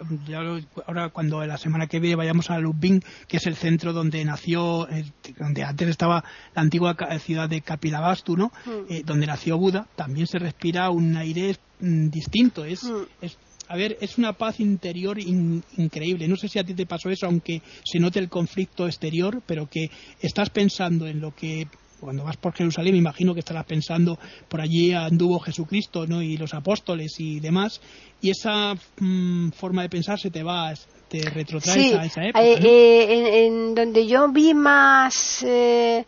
ahora 0.85 1.09
cuando 1.09 1.45
la 1.45 1.57
semana 1.57 1.87
que 1.87 1.99
viene 1.99 2.15
vayamos 2.15 2.49
a 2.49 2.59
Lubin, 2.59 3.01
que 3.27 3.37
es 3.37 3.47
el 3.47 3.55
centro 3.55 3.93
donde 3.93 4.23
nació, 4.25 4.87
eh, 4.89 5.05
donde 5.39 5.63
antes 5.63 5.87
estaba 5.87 6.23
la 6.53 6.61
antigua 6.61 6.95
ciudad 7.19 7.47
de 7.49 7.61
Kapilavastu, 7.61 8.35
¿no? 8.35 8.51
Mm. 8.65 8.91
Eh, 8.91 9.01
donde 9.05 9.25
nació 9.25 9.57
Buda, 9.57 9.87
también 9.95 10.27
se 10.27 10.39
respira 10.39 10.89
un 10.89 11.15
aire 11.15 11.55
mm, 11.79 12.09
distinto. 12.09 12.65
Es, 12.65 12.83
mm. 12.83 13.03
es, 13.21 13.37
a 13.69 13.77
ver, 13.77 13.97
es 14.01 14.17
una 14.17 14.33
paz 14.33 14.59
interior 14.59 15.17
increíble. 15.19 16.27
No 16.27 16.35
sé 16.35 16.49
si 16.49 16.59
a 16.59 16.63
ti 16.63 16.73
te 16.73 16.85
pasó 16.85 17.09
eso, 17.09 17.25
aunque 17.25 17.61
se 17.83 17.99
note 17.99 18.19
el 18.19 18.29
conflicto 18.29 18.85
exterior, 18.85 19.41
pero 19.45 19.67
que 19.67 19.89
estás 20.19 20.49
pensando 20.49 21.07
en 21.07 21.21
lo 21.21 21.33
que 21.33 21.67
cuando 22.03 22.23
vas 22.23 22.37
por 22.37 22.53
Jerusalén, 22.53 22.93
me 22.93 22.99
imagino 22.99 23.33
que 23.33 23.39
estarás 23.39 23.65
pensando, 23.65 24.17
por 24.47 24.61
allí 24.61 24.93
anduvo 24.93 25.39
Jesucristo 25.39 26.05
¿no? 26.07 26.21
y 26.21 26.37
los 26.37 26.53
apóstoles 26.53 27.19
y 27.19 27.39
demás, 27.39 27.81
y 28.21 28.29
esa 28.29 28.75
mm, 28.99 29.49
forma 29.51 29.81
de 29.81 29.89
pensar 29.89 30.19
se 30.19 30.31
te 30.31 30.43
va, 30.43 30.73
te 31.09 31.29
retrotrae 31.29 31.95
a 31.95 32.05
esa 32.05 32.23
época. 32.23 32.43
Eh, 32.43 32.59
eh, 32.63 33.45
en, 33.45 33.75
donde 33.75 34.07
yo 34.07 34.29
vi 34.29 34.53
más 34.53 35.43
eh, 35.43 36.05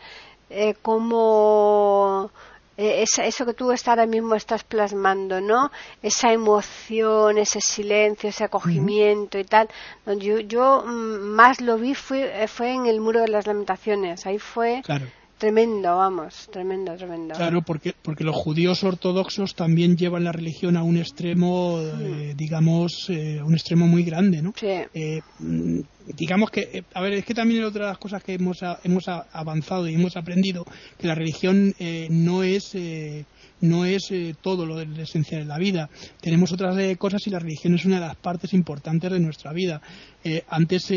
como 0.81 2.31
eh, 2.77 3.03
eso 3.03 3.45
que 3.45 3.53
tú 3.53 3.73
ahora 3.85 4.05
mismo 4.05 4.35
estás 4.35 4.63
plasmando, 4.63 5.39
¿no? 5.39 5.71
Esa 6.01 6.33
emoción, 6.33 7.37
ese 7.37 7.61
silencio, 7.61 8.29
ese 8.29 8.43
acogimiento 8.43 9.39
y 9.39 9.45
tal. 9.45 9.69
Yo, 10.19 10.39
yo 10.39 10.83
mm, 10.85 11.35
más 11.35 11.61
lo 11.61 11.77
vi 11.77 11.93
fue, 11.95 12.47
fue 12.47 12.73
en 12.73 12.85
el 12.85 12.99
Muro 12.99 13.21
de 13.21 13.29
las 13.29 13.47
Lamentaciones. 13.47 14.25
Ahí 14.25 14.39
fue... 14.39 14.81
Tremendo, 15.45 15.95
vamos, 15.95 16.49
tremendo, 16.51 16.95
tremendo. 16.95 17.35
Claro, 17.35 17.61
porque, 17.61 17.93
porque 18.01 18.23
los 18.23 18.35
judíos 18.35 18.83
ortodoxos 18.83 19.53
también 19.53 19.95
llevan 19.95 20.23
la 20.23 20.31
religión 20.31 20.75
a 20.75 20.81
un 20.81 20.97
extremo, 20.97 21.77
eh, 21.79 22.31
mm. 22.33 22.35
digamos, 22.35 23.11
a 23.11 23.45
un 23.45 23.53
extremo 23.53 23.85
muy 23.85 24.03
grande, 24.03 24.41
¿no? 24.41 24.55
Sí. 24.55 24.81
Mm, 25.37 25.81
digamos 26.17 26.49
que, 26.49 26.83
a 26.95 27.01
ver, 27.01 27.13
es 27.13 27.25
que 27.25 27.35
también 27.35 27.63
otra 27.63 27.85
de 27.85 27.91
las 27.91 27.99
cosas 27.99 28.23
que 28.23 28.33
hemos, 28.33 28.63
hemos 28.83 29.07
avanzado 29.07 29.87
y 29.87 29.93
hemos 29.93 30.17
aprendido, 30.17 30.65
que 30.97 31.05
la 31.05 31.13
religión 31.13 31.75
no 32.09 32.41
es 32.41 32.75
no 33.61 33.85
es 33.85 34.11
eh, 34.11 34.35
todo 34.41 34.65
lo 34.65 34.79
esencial 34.79 35.41
de 35.41 35.47
la 35.47 35.57
vida. 35.57 35.89
Tenemos 36.21 36.51
otras 36.51 36.77
eh, 36.77 36.97
cosas 36.97 37.25
y 37.27 37.29
la 37.29 37.39
religión 37.39 37.75
es 37.75 37.85
una 37.85 37.99
de 37.99 38.07
las 38.07 38.15
partes 38.15 38.53
importantes 38.53 39.11
de 39.11 39.19
nuestra 39.19 39.53
vida. 39.53 39.81
Eh, 40.23 40.43
antes, 40.49 40.91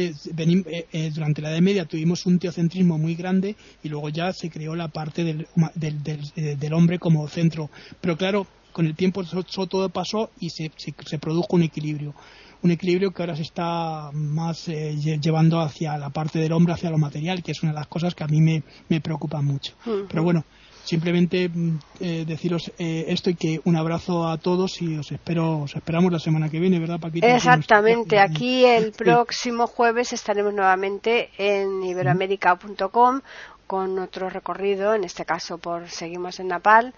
durante 1.15 1.43
la 1.43 1.51
Edad 1.51 1.61
Media, 1.61 1.85
tuvimos 1.85 2.27
un 2.27 2.39
teocentrismo 2.39 2.99
muy 2.99 3.15
grande 3.15 3.57
y 3.83 3.89
luego 3.89 4.09
ya 4.09 4.33
se 4.33 4.51
creó 4.51 4.75
la 4.75 4.89
parte 4.89 5.25
del, 5.25 5.47
del, 5.75 6.73
hombre 6.73 6.99
como 6.99 7.29
centro. 7.29 7.71
Pero 8.01 8.17
claro, 8.17 8.47
con 8.73 8.87
el 8.87 8.97
tiempo 8.97 9.23
eso, 9.23 9.43
todo 9.45 9.89
pasó 9.91 10.31
y 10.41 10.51
se, 10.51 10.71
se, 10.77 11.19
produjo 11.19 11.57
un 11.57 11.63
equilibrio 11.63 12.15
un 12.61 12.73
equilibrio 12.73 13.13
que 13.13 13.23
ahora 13.23 13.37
se 13.37 13.43
está 13.43 14.11
más 14.13 14.67
llevando 14.67 15.61
hacia 15.61 15.97
la 15.97 16.11
parte 16.11 16.41
del 16.41 16.51
hombre, 16.51 16.75
hacia 16.75 16.91
lo 16.91 16.99
material, 16.99 17.41
que 17.41 17.53
es 17.53 17.63
una 17.63 17.71
de 17.71 17.79
las 17.79 17.87
cosas 17.87 18.17
que 18.17 18.25
a 18.25 18.27
mí 18.27 18.41
me, 18.41 18.65
me 18.89 19.01
preocupan 19.01 19.45
mucho. 19.45 19.75
Pero 20.09 20.25
bueno, 20.25 20.45
simplemente 20.89 21.49
mm, 21.49 21.79
eh, 22.01 22.25
deciros 22.27 22.73
eh, 22.79 23.05
esto 23.09 23.31
y 23.31 23.35
que 23.35 23.61
un 23.65 23.77
abrazo 23.77 24.27
a 24.27 24.39
todos 24.39 24.81
y 24.81 24.97
os 24.97 25.13
espero 25.13 25.61
os 25.61 25.77
esperamos 25.77 26.11
la 26.11 26.19
semana 26.19 26.49
que 26.49 26.59
viene 26.59 26.81
verdad 26.81 26.99
Paquita 26.99 27.27
exactamente. 27.27 28.19
Aquí 28.19 28.65
el 28.65 28.93
próximo 28.93 29.67
jueves 29.67 30.13
estaremos 30.13 30.55
nuevamente 30.55 31.31
en 31.37 31.83
iberoamérica.com 31.85 33.21
con 33.67 33.99
otro 33.99 34.31
recorrido 34.31 34.95
en 34.95 35.05
este 35.05 35.27
caso 35.27 35.59
por 35.59 35.89
seguimos 35.91 36.41
en 36.41 36.49
Napal 36.49 36.95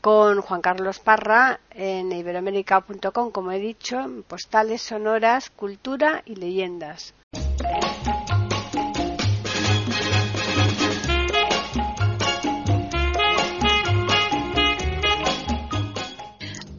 con 0.00 0.40
Juan 0.40 0.62
Carlos 0.62 0.98
Parra 0.98 1.60
en 1.70 2.10
iberoamérica.com 2.10 3.30
como 3.30 3.52
he 3.52 3.58
dicho 3.58 3.98
postales 4.28 4.80
sonoras 4.80 5.50
cultura 5.50 6.22
y 6.24 6.36
leyendas 6.36 7.12